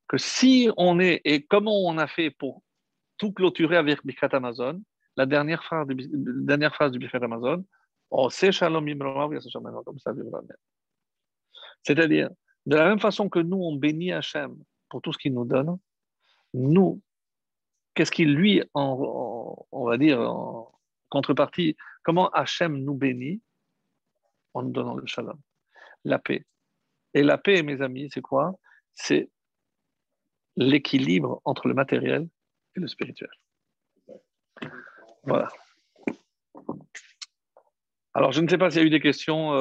que 0.08 0.18
si 0.18 0.70
on 0.76 0.98
est, 0.98 1.20
et 1.24 1.44
comment 1.44 1.76
on 1.84 1.98
a 1.98 2.06
fait 2.06 2.30
pour 2.30 2.62
tout 3.18 3.32
clôturer 3.32 3.76
avec 3.76 4.04
Birkat 4.04 4.28
Amazon, 4.32 4.82
la 5.16 5.26
dernière 5.26 5.62
phrase 5.62 5.86
du, 5.86 6.08
dernière 6.10 6.74
phrase 6.74 6.90
du 6.90 6.98
Birkat 6.98 7.22
Amazon, 7.22 7.64
oh, 8.10 8.30
c'est 8.30 8.50
Shalom 8.50 8.86
comme 8.98 9.98
ça 9.98 10.12
C'est-à-dire, 11.82 12.30
de 12.66 12.76
la 12.76 12.88
même 12.88 13.00
façon 13.00 13.28
que 13.28 13.38
nous, 13.38 13.58
on 13.58 13.76
bénit 13.76 14.12
Hachem 14.12 14.56
pour 14.88 15.02
tout 15.02 15.12
ce 15.12 15.18
qu'il 15.18 15.34
nous 15.34 15.44
donne, 15.44 15.78
nous, 16.54 17.00
qu'est-ce 17.94 18.12
qu'il 18.12 18.34
lui, 18.34 18.62
on 18.74 19.84
va 19.84 19.98
dire, 19.98 20.20
en 20.20 20.72
contrepartie, 21.08 21.76
comment 22.02 22.30
Hachem 22.30 22.76
nous 22.76 22.94
bénit 22.94 23.42
en 24.54 24.62
nous 24.62 24.70
donnant 24.70 24.94
le 24.94 25.06
shalom, 25.06 25.38
la 26.04 26.18
paix. 26.18 26.46
Et 27.14 27.22
la 27.22 27.38
paix, 27.38 27.62
mes 27.62 27.82
amis, 27.82 28.08
c'est 28.12 28.22
quoi? 28.22 28.54
C'est 28.92 29.30
l'équilibre 30.56 31.40
entre 31.44 31.68
le 31.68 31.74
matériel 31.74 32.28
et 32.76 32.80
le 32.80 32.88
spirituel. 32.88 33.30
Voilà. 35.24 35.48
Alors, 38.14 38.32
je 38.32 38.40
ne 38.40 38.48
sais 38.48 38.58
pas 38.58 38.70
s'il 38.70 38.80
y 38.80 38.84
a 38.84 38.86
eu 38.86 38.90
des 38.90 39.00
questions. 39.00 39.48
Euh, 39.48 39.50